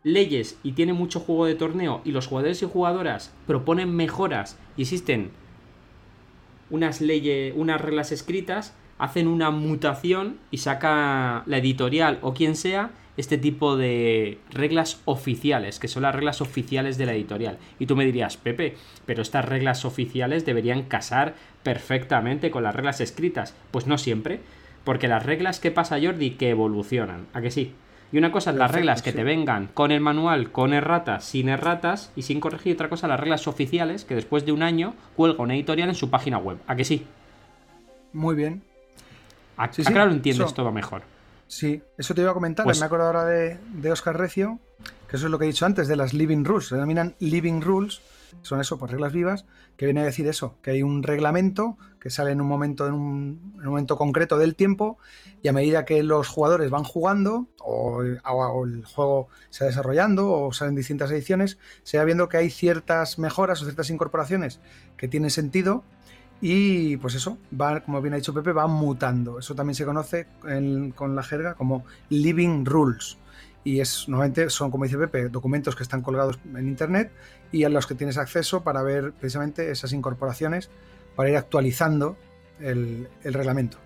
leyes 0.02 0.58
y 0.62 0.72
tiene 0.72 0.92
mucho 0.92 1.20
juego 1.20 1.46
de 1.46 1.54
torneo 1.54 2.02
y 2.04 2.10
los 2.10 2.26
jugadores 2.26 2.60
y 2.62 2.66
jugadoras 2.66 3.32
proponen 3.46 3.94
mejoras 3.94 4.58
y 4.76 4.82
existen 4.82 5.30
unas 6.68 7.00
leyes, 7.00 7.54
unas 7.56 7.80
reglas 7.80 8.12
escritas, 8.12 8.74
hacen 8.98 9.28
una 9.28 9.50
mutación 9.50 10.38
y 10.50 10.58
saca 10.58 11.44
la 11.46 11.58
editorial 11.58 12.18
o 12.22 12.34
quien 12.34 12.56
sea 12.56 12.90
este 13.16 13.36
tipo 13.36 13.76
de 13.76 14.38
reglas 14.50 15.02
oficiales, 15.04 15.78
que 15.78 15.88
son 15.88 16.02
las 16.02 16.14
reglas 16.14 16.40
oficiales 16.40 16.96
de 16.98 17.06
la 17.06 17.12
editorial. 17.12 17.58
Y 17.78 17.86
tú 17.86 17.94
me 17.94 18.06
dirías, 18.06 18.36
Pepe, 18.38 18.76
pero 19.04 19.22
estas 19.22 19.44
reglas 19.44 19.84
oficiales 19.84 20.46
deberían 20.46 20.84
casar 20.84 21.34
perfectamente 21.62 22.50
con 22.50 22.62
las 22.62 22.74
reglas 22.74 23.00
escritas. 23.00 23.54
Pues 23.70 23.86
no 23.86 23.98
siempre, 23.98 24.40
porque 24.84 25.08
las 25.08 25.24
reglas 25.24 25.60
que 25.60 25.70
pasa 25.70 25.98
Jordi 26.02 26.32
que 26.32 26.50
evolucionan, 26.50 27.26
¿a 27.32 27.40
que 27.40 27.50
sí? 27.50 27.74
Y 28.12 28.18
una 28.18 28.30
cosa 28.30 28.50
es 28.50 28.56
las 28.56 28.70
reglas 28.70 29.00
que 29.00 29.12
te 29.12 29.24
vengan 29.24 29.68
con 29.72 29.90
el 29.90 30.00
manual, 30.00 30.52
con 30.52 30.74
erratas, 30.74 31.24
sin 31.24 31.48
erratas 31.48 32.12
y 32.14 32.22
sin 32.22 32.40
corregir. 32.40 32.74
Otra 32.74 32.90
cosa, 32.90 33.08
las 33.08 33.18
reglas 33.18 33.48
oficiales 33.48 34.04
que 34.04 34.14
después 34.14 34.44
de 34.44 34.52
un 34.52 34.62
año 34.62 34.94
cuelga 35.16 35.42
una 35.42 35.54
editorial 35.54 35.88
en 35.88 35.94
su 35.94 36.10
página 36.10 36.36
web. 36.36 36.58
¿A 36.66 36.76
que 36.76 36.84
sí? 36.84 37.06
Muy 38.12 38.34
bien. 38.34 38.62
¿A, 39.56 39.68
claro 39.68 40.10
lo 40.10 40.12
entiendes 40.12 40.52
todo 40.52 40.70
mejor? 40.72 41.02
Sí, 41.46 41.82
eso 41.96 42.14
te 42.14 42.20
iba 42.20 42.30
a 42.30 42.34
comentar. 42.34 42.64
Pues 42.64 42.80
me 42.80 42.86
acuerdo 42.86 43.06
ahora 43.06 43.24
de, 43.24 43.58
de 43.72 43.92
Oscar 43.92 44.18
Recio, 44.18 44.58
que 45.08 45.16
eso 45.16 45.26
es 45.26 45.30
lo 45.30 45.38
que 45.38 45.46
he 45.46 45.48
dicho 45.48 45.64
antes, 45.64 45.88
de 45.88 45.96
las 45.96 46.12
living 46.12 46.44
rules. 46.44 46.68
Se 46.68 46.74
denominan 46.74 47.14
living 47.18 47.62
rules 47.62 48.02
son 48.40 48.60
eso, 48.60 48.78
pues 48.78 48.90
reglas 48.90 49.12
vivas, 49.12 49.44
que 49.76 49.84
viene 49.86 50.00
a 50.00 50.04
decir 50.04 50.26
eso, 50.26 50.56
que 50.62 50.72
hay 50.72 50.82
un 50.82 51.02
reglamento 51.02 51.76
que 52.00 52.10
sale 52.10 52.32
en 52.32 52.40
un 52.40 52.48
momento, 52.48 52.86
en 52.86 52.94
un, 52.94 53.52
momento 53.62 53.96
concreto 53.96 54.38
del 54.38 54.56
tiempo, 54.56 54.98
y 55.42 55.48
a 55.48 55.52
medida 55.52 55.84
que 55.84 56.02
los 56.02 56.28
jugadores 56.28 56.70
van 56.70 56.84
jugando, 56.84 57.46
o, 57.60 58.02
el 58.02 58.20
juego 58.84 59.28
se 59.50 59.64
va 59.64 59.68
desarrollando, 59.68 60.32
o 60.32 60.52
salen 60.52 60.74
distintas 60.74 61.10
ediciones, 61.10 61.58
se 61.84 61.98
va 61.98 62.04
viendo 62.04 62.28
que 62.28 62.38
hay 62.38 62.50
ciertas 62.50 63.18
mejoras 63.18 63.62
o 63.62 63.64
ciertas 63.64 63.90
incorporaciones 63.90 64.60
que 64.96 65.08
tienen 65.08 65.30
sentido. 65.30 65.84
Y 66.40 66.96
pues 66.96 67.14
eso, 67.14 67.38
va, 67.58 67.84
como 67.84 68.02
bien 68.02 68.14
ha 68.14 68.16
dicho 68.16 68.34
Pepe, 68.34 68.50
va 68.50 68.66
mutando. 68.66 69.38
Eso 69.38 69.54
también 69.54 69.76
se 69.76 69.84
conoce 69.84 70.26
con 70.96 71.14
la 71.14 71.22
jerga 71.22 71.54
como 71.54 71.84
living 72.08 72.64
rules 72.64 73.16
y 73.64 73.80
es 73.80 74.08
normalmente 74.08 74.50
son, 74.50 74.70
como 74.70 74.84
dice 74.84 74.98
Pepe, 74.98 75.28
documentos 75.28 75.76
que 75.76 75.82
están 75.82 76.02
colgados 76.02 76.38
en 76.54 76.66
internet 76.66 77.12
y 77.52 77.64
a 77.64 77.68
los 77.68 77.86
que 77.86 77.94
tienes 77.94 78.18
acceso 78.18 78.62
para 78.62 78.82
ver 78.82 79.12
precisamente 79.12 79.70
esas 79.70 79.92
incorporaciones, 79.92 80.70
para 81.14 81.30
ir 81.30 81.36
actualizando 81.36 82.16
el, 82.60 83.08
reglamento. 83.22 83.78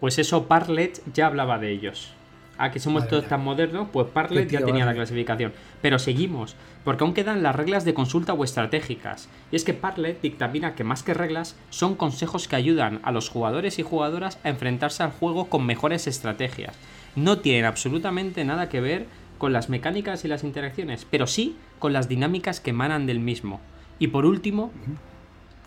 Pues 0.00 0.18
eso 0.18 0.46
Parlet 0.46 1.00
ya 1.12 1.26
hablaba 1.26 1.58
de 1.58 1.70
ellos. 1.72 2.12
A 2.58 2.70
que 2.70 2.80
somos 2.80 3.06
todos 3.06 3.26
tan 3.26 3.44
modernos, 3.44 3.88
pues 3.92 4.06
Parlet 4.08 4.50
ya 4.50 4.64
tenía 4.64 4.86
la 4.86 4.94
clasificación. 4.94 5.52
Pero 5.82 5.98
seguimos, 5.98 6.56
porque 6.84 7.04
aún 7.04 7.12
quedan 7.12 7.42
las 7.42 7.54
reglas 7.54 7.84
de 7.84 7.92
consulta 7.92 8.32
o 8.32 8.44
estratégicas. 8.44 9.28
Y 9.52 9.56
es 9.56 9.64
que 9.64 9.74
Parlet 9.74 10.22
dictamina 10.22 10.74
que 10.74 10.82
más 10.82 11.02
que 11.02 11.12
reglas, 11.12 11.56
son 11.68 11.96
consejos 11.96 12.48
que 12.48 12.56
ayudan 12.56 13.00
a 13.02 13.12
los 13.12 13.28
jugadores 13.28 13.78
y 13.78 13.82
jugadoras 13.82 14.38
a 14.42 14.48
enfrentarse 14.48 15.02
al 15.02 15.10
juego 15.10 15.50
con 15.50 15.66
mejores 15.66 16.06
estrategias 16.06 16.76
no 17.16 17.38
tienen 17.40 17.64
absolutamente 17.64 18.44
nada 18.44 18.68
que 18.68 18.80
ver 18.80 19.06
con 19.38 19.52
las 19.52 19.68
mecánicas 19.68 20.24
y 20.24 20.28
las 20.28 20.44
interacciones, 20.44 21.06
pero 21.10 21.26
sí 21.26 21.56
con 21.78 21.92
las 21.92 22.08
dinámicas 22.08 22.60
que 22.60 22.70
emanan 22.70 23.06
del 23.06 23.20
mismo. 23.20 23.60
Y 23.98 24.08
por 24.08 24.24
último, 24.24 24.72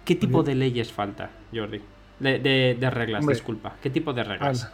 ¿qué 0.06 0.16
tipo 0.16 0.44
de 0.44 0.56
leyes 0.56 0.92
falta, 0.92 1.32
Jordi? 1.54 1.82
De, 2.20 2.90
reglas, 2.92 3.26
disculpa. 3.26 3.76
¿Qué 3.82 3.90
tipo 3.90 4.14
de 4.14 4.24
reglas? 4.24 4.72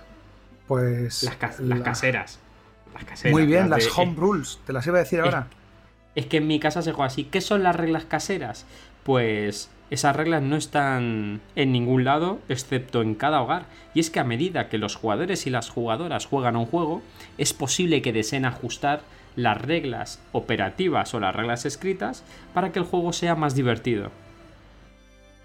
Pues. 0.67 1.23
Las, 1.23 1.35
caseras. 1.35 2.39
Las 2.93 3.03
caseras. 3.03 3.31
Muy 3.31 3.45
bien, 3.45 3.69
las, 3.69 3.87
home 3.97 4.15
rules, 4.15 4.59
te 4.65 4.73
las 4.73 4.85
iba 4.87 4.97
a 4.97 5.01
decir 5.01 5.19
ahora. 5.21 5.47
Es 6.15 6.25
que 6.27 6.37
en 6.37 6.47
mi 6.47 6.59
casa 6.59 6.81
se 6.81 6.91
juega 6.91 7.07
así. 7.07 7.25
¿Qué 7.25 7.41
son 7.41 7.61
las 7.61 7.75
reglas 7.75 8.05
caseras? 8.05 8.65
Pues 9.03 9.69
esas 9.91 10.15
reglas 10.15 10.41
no 10.41 10.55
están 10.55 11.41
en 11.55 11.71
ningún 11.71 12.03
lado 12.03 12.39
excepto 12.49 13.01
en 13.01 13.15
cada 13.15 13.41
hogar. 13.41 13.65
Y 13.93 13.99
es 13.99 14.09
que 14.09 14.19
a 14.19 14.23
medida 14.23 14.67
que 14.67 14.77
los 14.77 14.95
jugadores 14.95 15.45
y 15.45 15.49
las 15.49 15.69
jugadoras 15.69 16.25
juegan 16.25 16.55
un 16.55 16.65
juego, 16.65 17.01
es 17.37 17.53
posible 17.53 18.01
que 18.01 18.13
deseen 18.13 18.45
ajustar 18.45 19.01
las 19.35 19.61
reglas 19.61 20.21
operativas 20.31 21.13
o 21.13 21.19
las 21.19 21.35
reglas 21.35 21.65
escritas 21.65 22.23
para 22.53 22.71
que 22.71 22.79
el 22.79 22.85
juego 22.85 23.13
sea 23.13 23.35
más 23.35 23.53
divertido. 23.53 24.11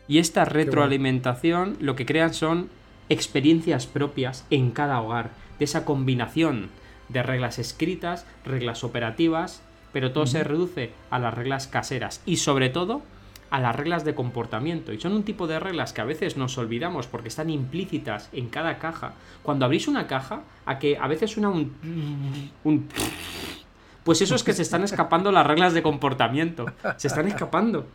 Y 0.08 0.18
esta 0.18 0.44
retroalimentación 0.44 1.76
lo 1.80 1.94
que 1.94 2.06
crean 2.06 2.34
son 2.34 2.70
experiencias 3.08 3.86
propias 3.86 4.46
en 4.50 4.70
cada 4.70 5.00
hogar, 5.00 5.30
de 5.58 5.64
esa 5.66 5.84
combinación 5.84 6.70
de 7.08 7.22
reglas 7.22 7.58
escritas, 7.58 8.24
reglas 8.44 8.82
operativas, 8.84 9.62
pero 9.92 10.12
todo 10.12 10.26
se 10.26 10.44
reduce 10.44 10.92
a 11.10 11.18
las 11.18 11.34
reglas 11.34 11.66
caseras 11.66 12.22
y 12.24 12.36
sobre 12.36 12.70
todo 12.70 13.02
a 13.50 13.60
las 13.60 13.74
reglas 13.74 14.04
de 14.04 14.14
comportamiento. 14.14 14.92
Y 14.92 15.00
son 15.00 15.12
un 15.12 15.24
tipo 15.24 15.46
de 15.46 15.58
reglas 15.58 15.92
que 15.92 16.00
a 16.00 16.04
veces 16.04 16.36
nos 16.36 16.56
olvidamos 16.56 17.06
porque 17.06 17.28
están 17.28 17.50
implícitas 17.50 18.28
en 18.32 18.48
cada 18.48 18.78
caja. 18.78 19.14
Cuando 19.42 19.64
abrís 19.64 19.88
una 19.88 20.06
caja, 20.06 20.42
a 20.66 20.78
que 20.78 20.96
a 20.96 21.06
veces 21.08 21.32
suena 21.32 21.48
un... 21.50 21.72
un 22.64 22.88
pues 24.04 24.22
eso 24.22 24.34
es 24.34 24.44
que 24.44 24.52
se 24.52 24.62
están 24.62 24.84
escapando 24.84 25.32
las 25.32 25.46
reglas 25.46 25.74
de 25.74 25.82
comportamiento. 25.82 26.66
Se 26.96 27.08
están 27.08 27.26
escapando. 27.26 27.86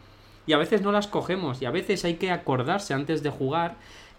Y 0.45 0.53
a 0.53 0.57
veces 0.57 0.81
no 0.81 0.91
las 0.91 1.07
cogemos. 1.07 1.61
Y 1.61 1.65
a 1.65 1.71
veces 1.71 2.05
hay 2.05 2.15
que 2.15 2.31
acordarse 2.31 2.93
antes 2.93 3.23
de 3.23 3.29
jugar 3.29 3.75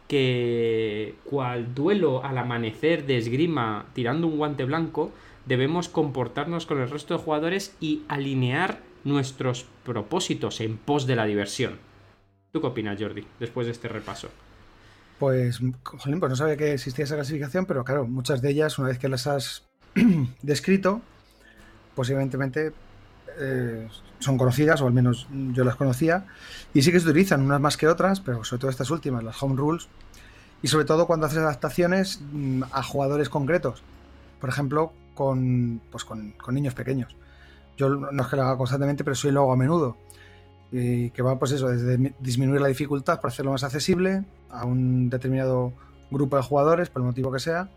que 0.09 1.17
cual 1.25 1.75
duelo 1.75 2.25
al 2.25 2.39
amanecer 2.39 3.07
de 3.07 3.19
esgrima 3.19 3.87
tirando 3.93 4.27
un 4.27 4.37
guante 4.37 4.65
blanco, 4.65 5.11
debemos 5.47 5.89
comportarnos 5.89 6.67
con 6.67 6.81
el 6.81 6.91
resto 6.91 7.17
de 7.17 7.23
jugadores 7.23 7.77
y 7.81 8.03
alinear 8.09 8.79
nuestros 9.07 9.67
propósitos 9.85 10.61
en 10.61 10.77
pos 10.77 11.07
de 11.07 11.15
la 11.15 11.25
diversión. 11.25 11.79
¿Tú 12.53 12.61
qué 12.61 12.67
opinas, 12.67 13.01
Jordi, 13.01 13.25
después 13.39 13.67
de 13.67 13.73
este 13.73 13.89
repaso? 13.89 14.29
Pues, 15.19 15.61
pues 15.83 16.07
no 16.07 16.37
sabía 16.37 16.57
que 16.57 16.73
existía 16.73 17.05
esa 17.05 17.15
clasificación, 17.15 17.67
pero 17.67 17.85
claro, 17.85 18.07
muchas 18.07 18.43
de 18.43 18.51
ellas, 18.51 18.79
una 18.79 18.89
vez 18.89 18.99
que 18.99 19.09
las 19.09 19.27
has 19.29 19.63
descrito, 20.43 21.01
pues 21.95 22.11
evidentemente 22.11 22.73
eh, 23.39 23.89
son 24.19 24.37
conocidas, 24.37 24.81
o 24.81 24.89
al 24.89 24.93
menos 24.93 25.29
yo 25.53 25.63
las 25.63 25.77
conocía, 25.77 26.27
y 26.75 26.83
sí 26.83 26.91
que 26.91 26.99
se 26.99 27.09
utilizan, 27.09 27.43
unas 27.43 27.61
más 27.61 27.77
que 27.77 27.87
otras, 27.87 28.21
pero 28.21 28.43
sobre 28.43 28.61
todo 28.61 28.71
estas 28.71 28.91
últimas, 28.91 29.23
las 29.23 29.41
home 29.41 29.57
rules, 29.57 29.87
y 30.63 30.69
sobre 30.69 30.85
todo 30.85 31.07
cuando 31.07 31.27
haces 31.27 31.39
adaptaciones 31.39 32.21
mm, 32.33 32.65
a 32.73 32.83
jugadores 32.83 33.29
concretos, 33.29 33.85
por 34.41 34.51
ejemplo, 34.51 34.93
con, 35.15 35.81
pues 35.93 36.05
con 36.05 36.35
niños 36.51 36.75
pequeños. 36.75 37.15
Yo 37.77 37.89
no 37.91 38.23
es 38.23 38.29
que 38.29 38.37
lo 38.37 38.43
haga 38.43 38.57
constantemente, 38.57 39.05
pero 39.05 39.15
soy 39.15 39.33
lo 39.33 39.43
hago 39.43 39.53
a 39.53 39.57
menudo. 39.57 39.97
Y 40.73 41.11
que 41.11 41.23
va, 41.23 41.39
pues 41.39 41.53
eso, 41.53 41.69
desde 41.69 42.15
disminuir 42.21 42.61
la 42.61 42.69
dificultad 42.69 43.21
para 43.21 43.29
hacerlo 43.29 43.53
más 43.53 43.65
accesible 43.65 44.25
a 44.51 44.65
un 44.65 45.09
determinado 45.11 45.73
grupo 46.11 46.37
de 46.37 46.43
jugadores, 46.43 46.89
por 46.91 47.03
el 47.03 47.07
motivo 47.07 47.33
que 47.33 47.39
sea, 47.39 47.69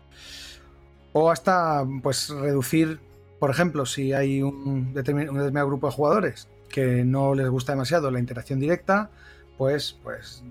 o 1.12 1.30
hasta 1.30 1.84
pues 2.02 2.28
reducir, 2.30 3.00
por 3.38 3.50
ejemplo, 3.50 3.86
si 3.86 4.12
hay 4.12 4.42
un 4.42 4.92
determinado, 4.92 5.66
grupo 5.66 5.88
de 5.88 5.92
jugadores 5.92 6.48
que 6.68 7.04
no 7.04 7.34
les 7.34 7.48
gusta 7.48 7.72
demasiado 7.72 8.10
la 8.10 8.20
interacción 8.20 8.60
directa, 8.60 9.10
pues, 9.58 9.98
pues, 10.02 10.44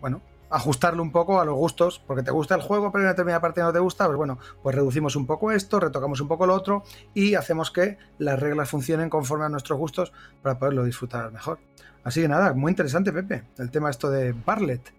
bueno, 0.00 0.20
ajustarlo 0.50 1.02
un 1.02 1.12
poco 1.12 1.40
a 1.40 1.44
los 1.44 1.54
gustos, 1.54 2.02
porque 2.06 2.22
te 2.22 2.30
gusta 2.30 2.54
el 2.54 2.62
juego, 2.62 2.90
pero 2.90 3.02
en 3.02 3.06
una 3.06 3.12
determinada 3.12 3.40
parte 3.40 3.60
no 3.60 3.72
te 3.72 3.78
gusta, 3.78 4.06
pues 4.06 4.16
bueno, 4.16 4.38
pues 4.62 4.74
reducimos 4.74 5.16
un 5.16 5.26
poco 5.26 5.52
esto, 5.52 5.80
retocamos 5.80 6.20
un 6.20 6.28
poco 6.28 6.46
lo 6.46 6.54
otro 6.54 6.84
y 7.14 7.34
hacemos 7.34 7.70
que 7.70 7.98
las 8.18 8.38
reglas 8.38 8.70
funcionen 8.70 9.10
conforme 9.10 9.44
a 9.44 9.48
nuestros 9.48 9.78
gustos 9.78 10.12
para 10.42 10.58
poderlo 10.58 10.84
disfrutar 10.84 11.32
mejor. 11.32 11.58
Así 12.04 12.20
que 12.20 12.28
nada, 12.28 12.52
muy 12.52 12.70
interesante, 12.70 13.12
Pepe, 13.12 13.44
el 13.58 13.70
tema 13.70 13.90
esto 13.90 14.10
de 14.10 14.32
Barlet. 14.32 14.92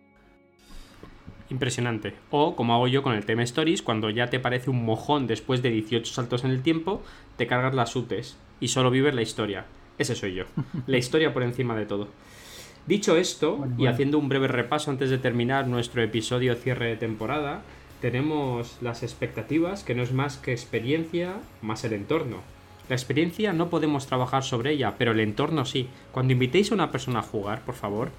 Impresionante. 1.49 2.15
O 2.31 2.55
como 2.55 2.73
hago 2.73 2.87
yo 2.87 3.03
con 3.03 3.13
el 3.13 3.25
tema 3.25 3.43
Stories, 3.43 3.83
cuando 3.83 4.09
ya 4.09 4.29
te 4.29 4.39
parece 4.39 4.71
un 4.71 4.83
mojón 4.83 5.27
después 5.27 5.61
de 5.61 5.69
18 5.69 6.11
saltos 6.11 6.43
en 6.43 6.49
el 6.49 6.63
tiempo, 6.63 7.03
te 7.37 7.45
cargas 7.45 7.75
las 7.75 7.95
UTES 7.95 8.37
y 8.59 8.69
solo 8.69 8.89
vives 8.89 9.13
la 9.13 9.21
historia. 9.21 9.65
Ese 9.97 10.15
soy 10.15 10.33
yo. 10.33 10.45
La 10.87 10.97
historia 10.97 11.33
por 11.33 11.43
encima 11.43 11.75
de 11.75 11.85
todo. 11.85 12.09
Dicho 12.87 13.17
esto, 13.17 13.67
y 13.79 13.87
haciendo 13.87 14.19
un 14.19 14.29
breve 14.29 14.47
repaso 14.47 14.91
antes 14.91 15.09
de 15.09 15.17
terminar 15.17 15.67
nuestro 15.67 16.03
episodio 16.03 16.53
cierre 16.55 16.89
de 16.89 16.95
temporada, 16.95 17.63
tenemos 17.99 18.77
las 18.81 19.01
expectativas, 19.01 19.83
que 19.83 19.95
no 19.95 20.03
es 20.03 20.13
más 20.13 20.37
que 20.37 20.51
experiencia 20.51 21.33
más 21.63 21.83
el 21.83 21.93
entorno. 21.93 22.37
La 22.87 22.95
experiencia 22.95 23.53
no 23.53 23.69
podemos 23.69 24.05
trabajar 24.05 24.43
sobre 24.43 24.71
ella, 24.73 24.93
pero 24.99 25.13
el 25.13 25.19
entorno 25.19 25.65
sí. 25.65 25.87
Cuando 26.11 26.33
invitéis 26.33 26.71
a 26.71 26.75
una 26.75 26.91
persona 26.91 27.19
a 27.19 27.23
jugar, 27.23 27.61
por 27.61 27.73
favor, 27.73 28.11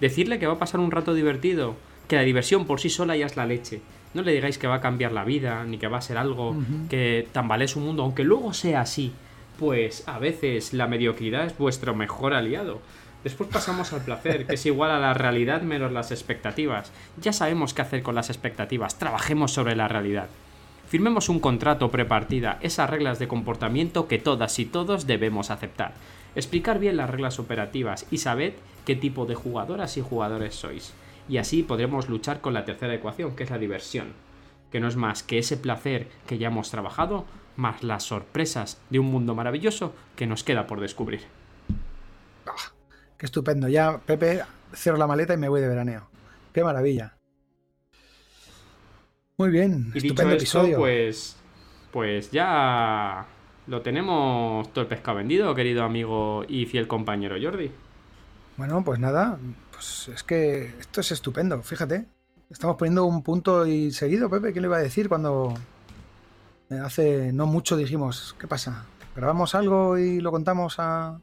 decirle 0.00 0.38
que 0.38 0.46
va 0.46 0.54
a 0.54 0.58
pasar 0.58 0.80
un 0.80 0.90
rato 0.90 1.14
divertido, 1.14 1.74
que 2.06 2.16
la 2.16 2.22
diversión 2.22 2.66
por 2.66 2.80
sí 2.80 2.90
sola 2.90 3.16
ya 3.16 3.24
es 3.24 3.36
la 3.38 3.46
leche. 3.46 3.80
No 4.12 4.20
le 4.20 4.32
digáis 4.32 4.58
que 4.58 4.66
va 4.66 4.74
a 4.74 4.80
cambiar 4.82 5.12
la 5.12 5.24
vida, 5.24 5.64
ni 5.64 5.78
que 5.78 5.88
va 5.88 5.96
a 5.98 6.02
ser 6.02 6.18
algo 6.18 6.56
que 6.90 7.26
tambalee 7.32 7.68
su 7.68 7.80
mundo, 7.80 8.02
aunque 8.02 8.24
luego 8.24 8.52
sea 8.52 8.82
así. 8.82 9.12
Pues 9.58 10.06
a 10.06 10.18
veces 10.18 10.74
la 10.74 10.86
mediocridad 10.86 11.46
es 11.46 11.56
vuestro 11.56 11.94
mejor 11.94 12.34
aliado. 12.34 12.82
Después 13.22 13.50
pasamos 13.50 13.92
al 13.92 14.02
placer, 14.02 14.46
que 14.46 14.54
es 14.54 14.64
igual 14.64 14.90
a 14.90 14.98
la 14.98 15.12
realidad 15.12 15.60
menos 15.60 15.92
las 15.92 16.10
expectativas. 16.10 16.90
Ya 17.20 17.34
sabemos 17.34 17.74
qué 17.74 17.82
hacer 17.82 18.02
con 18.02 18.14
las 18.14 18.30
expectativas, 18.30 18.98
trabajemos 18.98 19.52
sobre 19.52 19.76
la 19.76 19.88
realidad. 19.88 20.28
Firmemos 20.88 21.28
un 21.28 21.38
contrato 21.38 21.90
prepartida, 21.90 22.58
esas 22.62 22.88
reglas 22.88 23.18
de 23.18 23.28
comportamiento 23.28 24.08
que 24.08 24.18
todas 24.18 24.58
y 24.58 24.64
todos 24.64 25.06
debemos 25.06 25.50
aceptar. 25.50 25.92
Explicar 26.34 26.78
bien 26.78 26.96
las 26.96 27.10
reglas 27.10 27.38
operativas 27.38 28.06
y 28.10 28.18
sabed 28.18 28.54
qué 28.86 28.96
tipo 28.96 29.26
de 29.26 29.34
jugadoras 29.34 29.98
y 29.98 30.00
jugadores 30.00 30.54
sois. 30.54 30.94
Y 31.28 31.36
así 31.36 31.62
podremos 31.62 32.08
luchar 32.08 32.40
con 32.40 32.54
la 32.54 32.64
tercera 32.64 32.94
ecuación, 32.94 33.36
que 33.36 33.44
es 33.44 33.50
la 33.50 33.58
diversión, 33.58 34.14
que 34.72 34.80
no 34.80 34.88
es 34.88 34.96
más 34.96 35.22
que 35.22 35.38
ese 35.38 35.56
placer 35.56 36.08
que 36.26 36.38
ya 36.38 36.48
hemos 36.48 36.70
trabajado, 36.70 37.26
más 37.54 37.82
las 37.82 38.04
sorpresas 38.04 38.80
de 38.88 38.98
un 38.98 39.06
mundo 39.06 39.34
maravilloso 39.34 39.94
que 40.16 40.26
nos 40.26 40.42
queda 40.42 40.66
por 40.66 40.80
descubrir. 40.80 41.20
Qué 43.20 43.26
estupendo. 43.26 43.68
Ya, 43.68 43.98
Pepe, 43.98 44.40
cierro 44.74 44.96
la 44.96 45.06
maleta 45.06 45.34
y 45.34 45.36
me 45.36 45.50
voy 45.50 45.60
de 45.60 45.68
veraneo. 45.68 46.08
Qué 46.54 46.64
maravilla. 46.64 47.18
Muy 49.36 49.50
bien, 49.50 49.92
Y 49.94 49.98
estupendo 49.98 50.32
dicho 50.32 50.44
esto, 50.44 50.60
episodio. 50.60 50.78
pues, 50.78 51.36
pues 51.92 52.30
ya 52.30 53.26
lo 53.66 53.82
tenemos 53.82 54.72
todo 54.72 54.80
el 54.80 54.88
pescado 54.88 55.18
vendido, 55.18 55.54
querido 55.54 55.84
amigo 55.84 56.46
y 56.48 56.64
fiel 56.64 56.88
compañero 56.88 57.36
Jordi. 57.40 57.70
Bueno, 58.56 58.82
pues 58.82 58.98
nada, 58.98 59.38
pues 59.70 60.08
es 60.08 60.22
que 60.22 60.74
esto 60.80 61.02
es 61.02 61.12
estupendo, 61.12 61.60
fíjate. 61.62 62.06
Estamos 62.48 62.76
poniendo 62.76 63.04
un 63.04 63.22
punto 63.22 63.66
y 63.66 63.90
seguido, 63.92 64.30
Pepe. 64.30 64.54
¿Qué 64.54 64.62
le 64.62 64.66
iba 64.66 64.78
a 64.78 64.82
decir 64.82 65.10
cuando 65.10 65.52
hace 66.82 67.34
no 67.34 67.44
mucho 67.44 67.76
dijimos, 67.76 68.34
¿qué 68.40 68.46
pasa? 68.46 68.86
¿Grabamos 69.14 69.54
algo 69.54 69.98
y 69.98 70.20
lo 70.20 70.30
contamos 70.30 70.76
a 70.78 71.20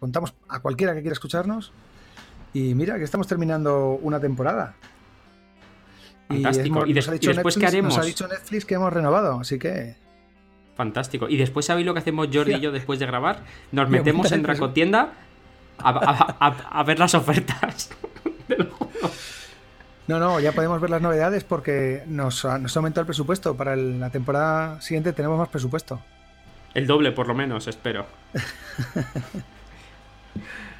contamos 0.00 0.34
a 0.48 0.58
cualquiera 0.60 0.94
que 0.94 1.00
quiera 1.02 1.12
escucharnos? 1.12 1.72
Y 2.52 2.74
mira 2.74 2.98
que 2.98 3.04
estamos 3.04 3.28
terminando 3.28 3.90
una 4.02 4.18
temporada. 4.18 4.74
Fantástico. 6.28 6.86
¿Y 6.86 6.94
nos 6.94 7.08
ha 7.08 7.10
y 7.14 7.18
dicho 7.18 7.30
después 7.32 7.54
qué 7.54 7.60
Netflix- 7.60 7.68
haremos? 7.68 7.94
Nos 7.96 8.04
ha 8.04 8.06
dicho 8.06 8.26
Netflix 8.28 8.64
que 8.64 8.74
hemos 8.74 8.92
renovado, 8.92 9.40
así 9.40 9.58
que 9.58 9.94
Fantástico. 10.76 11.28
Y 11.28 11.36
después, 11.36 11.66
¿sabéis 11.66 11.86
lo 11.86 11.92
que 11.92 11.98
hacemos 12.00 12.28
Jordi 12.32 12.54
y 12.54 12.60
yo 12.60 12.72
después 12.72 12.98
de 12.98 13.04
grabar? 13.06 13.40
Nos 13.70 13.90
Me 13.90 13.98
metemos 13.98 14.32
en 14.32 14.42
Dracotienda 14.42 15.12
a, 15.78 15.90
a- 15.90 16.36
a- 16.48 16.80
a 16.80 16.82
ver 16.84 16.98
las 16.98 17.14
ofertas. 17.14 17.90
No, 20.08 20.18
no, 20.18 20.40
ya 20.40 20.50
podemos 20.50 20.80
ver 20.80 20.90
las 20.90 21.00
novedades 21.02 21.44
porque 21.44 22.02
nos, 22.08 22.44
ha- 22.44 22.58
nos 22.58 22.74
ha 22.76 22.80
aumentado 22.80 23.02
el 23.02 23.06
presupuesto. 23.06 23.56
Para 23.56 23.74
el- 23.74 24.00
la 24.00 24.10
temporada 24.10 24.80
siguiente 24.80 25.12
tenemos 25.12 25.38
más 25.38 25.48
presupuesto. 25.48 26.00
El 26.74 26.88
doble, 26.88 27.12
por 27.12 27.28
lo 27.28 27.34
menos, 27.34 27.68
espero. 27.68 28.06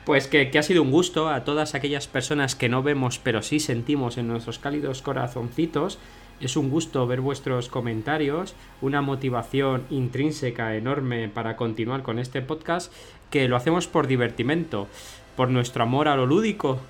Pues 0.05 0.26
que, 0.26 0.51
ha 0.59 0.62
sido 0.62 0.82
un 0.82 0.90
gusto 0.90 1.28
a 1.28 1.44
todas 1.44 1.74
aquellas 1.74 2.07
personas 2.07 2.55
que 2.55 2.68
no 2.68 2.82
vemos 2.82 3.18
pero 3.18 3.42
sí 3.42 3.61
sentimos 3.61 4.18
en 4.18 4.28
nuestros 4.28 4.59
cálidos 4.59 5.03
corazoncitos. 5.03 5.98
Es 6.40 6.57
un 6.57 6.70
gusto 6.70 7.07
ver 7.07 7.20
vuestros 7.20 7.68
comentarios, 7.68 8.55
una 8.80 9.03
motivación 9.03 9.84
intrínseca 9.90 10.74
enorme 10.74 11.28
para 11.28 11.55
continuar 11.57 12.03
con 12.03 12.18
este 12.18 12.40
podcast, 12.40 12.90
que 13.30 13.46
lo 13.46 13.57
hacemos 13.57 13.86
por 13.86 14.07
divertimento, 14.07 14.88
por 15.36 15.51
nuestro 15.51 15.82
amor 15.82 16.09
a 16.09 16.16
lo 16.16 16.24
lúdico 16.24 16.80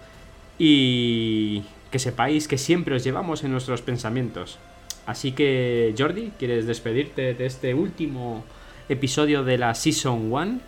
y 0.57 1.65
que 1.91 1.99
sepáis 1.99 2.47
que 2.47 2.59
siempre 2.59 2.95
os 2.95 3.03
llevamos 3.03 3.43
en 3.43 3.51
nuestros 3.51 3.83
pensamientos. 3.83 4.59
Así 5.07 5.33
que, 5.33 5.95
Jordi, 5.99 6.31
¿quieres 6.39 6.67
despedirte 6.67 7.35
de 7.35 7.47
este 7.47 7.75
último 7.75 8.45
episodio 8.89 9.43
de 9.43 9.59
la 9.59 9.75
Season 9.75 10.33
1? 10.33 10.61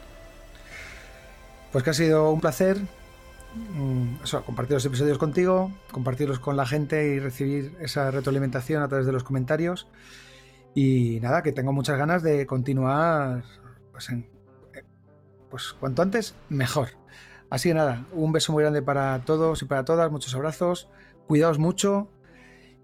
Pues 1.73 1.83
que 1.83 1.91
ha 1.91 1.95
sido 1.95 2.31
un 2.31 2.41
placer 2.41 2.77
mm, 3.55 4.17
compartir 4.45 4.75
los 4.75 4.85
episodios 4.85 5.17
contigo, 5.17 5.73
compartirlos 5.91 6.39
con 6.39 6.57
la 6.57 6.67
gente 6.67 7.09
y 7.09 7.19
recibir 7.19 7.75
esa 7.81 8.11
retroalimentación 8.11 8.83
a 8.83 8.89
través 8.89 9.07
de 9.07 9.13
los 9.13 9.25
comentarios. 9.25 9.89
Y 10.75 11.19
nada, 11.21 11.43
que 11.43 11.53
tengo 11.53 11.73
muchas 11.73 11.97
ganas 11.97 12.23
de 12.23 12.47
continuar 12.47 13.45
pues, 13.91 14.11
eh, 14.11 14.29
pues 15.51 15.73
cuanto 15.73 16.03
antes, 16.03 16.35
mejor. 16.51 16.91
Así 17.49 17.71
que 17.71 17.75
nada, 17.75 18.07
un 18.13 18.33
beso 18.33 18.53
muy 18.53 18.63
grande 18.63 18.83
para 18.83 19.23
todos 19.25 19.63
y 19.63 19.65
para 19.65 19.85
todas, 19.85 20.11
muchos 20.11 20.35
abrazos, 20.35 20.89
cuidaos 21.27 21.59
mucho 21.59 22.11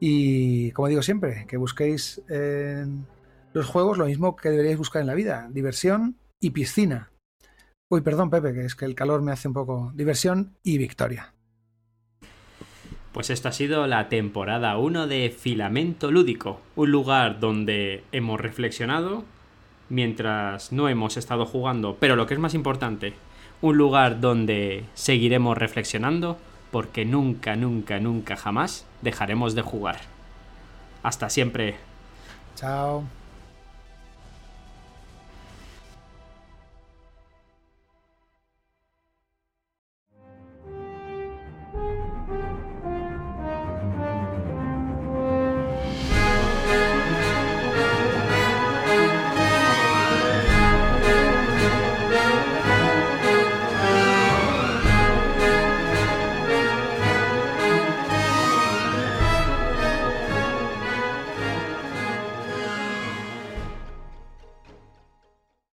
y 0.01 0.71
como 0.73 0.89
digo 0.89 1.03
siempre, 1.03 1.47
que 1.47 1.57
busquéis 1.57 2.23
en 2.29 3.07
los 3.53 3.67
juegos 3.67 3.99
lo 3.99 4.07
mismo 4.07 4.37
que 4.37 4.51
deberíais 4.51 4.79
buscar 4.79 5.01
en 5.01 5.09
la 5.09 5.15
vida, 5.15 5.49
diversión 5.51 6.17
y 6.41 6.51
piscina. 6.51 7.11
Uy, 7.91 8.03
perdón, 8.03 8.29
Pepe, 8.29 8.53
que 8.53 8.67
es 8.67 8.75
que 8.75 8.85
el 8.85 8.95
calor 8.95 9.23
me 9.23 9.33
hace 9.33 9.49
un 9.49 9.55
poco. 9.55 9.93
Diversión 9.95 10.57
y 10.63 10.77
victoria. 10.77 11.33
Pues 13.13 13.31
esto 13.31 13.49
ha 13.49 13.53
sido 13.53 13.87
la 13.87 14.09
temporada 14.11 14.77
1 14.77 15.07
de 15.07 15.35
Filamento 15.37 16.11
Lúdico, 16.11 16.61
un 16.77 16.91
lugar 16.91 17.41
donde 17.41 18.05
hemos 18.13 18.39
reflexionado 18.39 19.25
mientras 19.89 20.71
no 20.71 20.89
hemos 20.89 21.17
estado 21.17 21.47
jugando, 21.47 21.97
pero 21.99 22.15
lo 22.15 22.27
que 22.27 22.35
es 22.35 22.41
más 22.41 22.53
importante, 22.53 23.15
un 23.63 23.79
lugar 23.79 24.21
donde 24.21 24.85
seguiremos 24.95 25.57
reflexionando 25.57 26.39
porque 26.71 27.07
nunca, 27.07 27.57
nunca, 27.57 27.99
nunca 27.99 28.37
jamás 28.37 28.87
dejaremos 29.01 29.55
de 29.55 29.63
jugar. 29.63 30.01
Hasta 31.03 31.31
siempre. 31.31 31.77
Chao. 32.55 33.05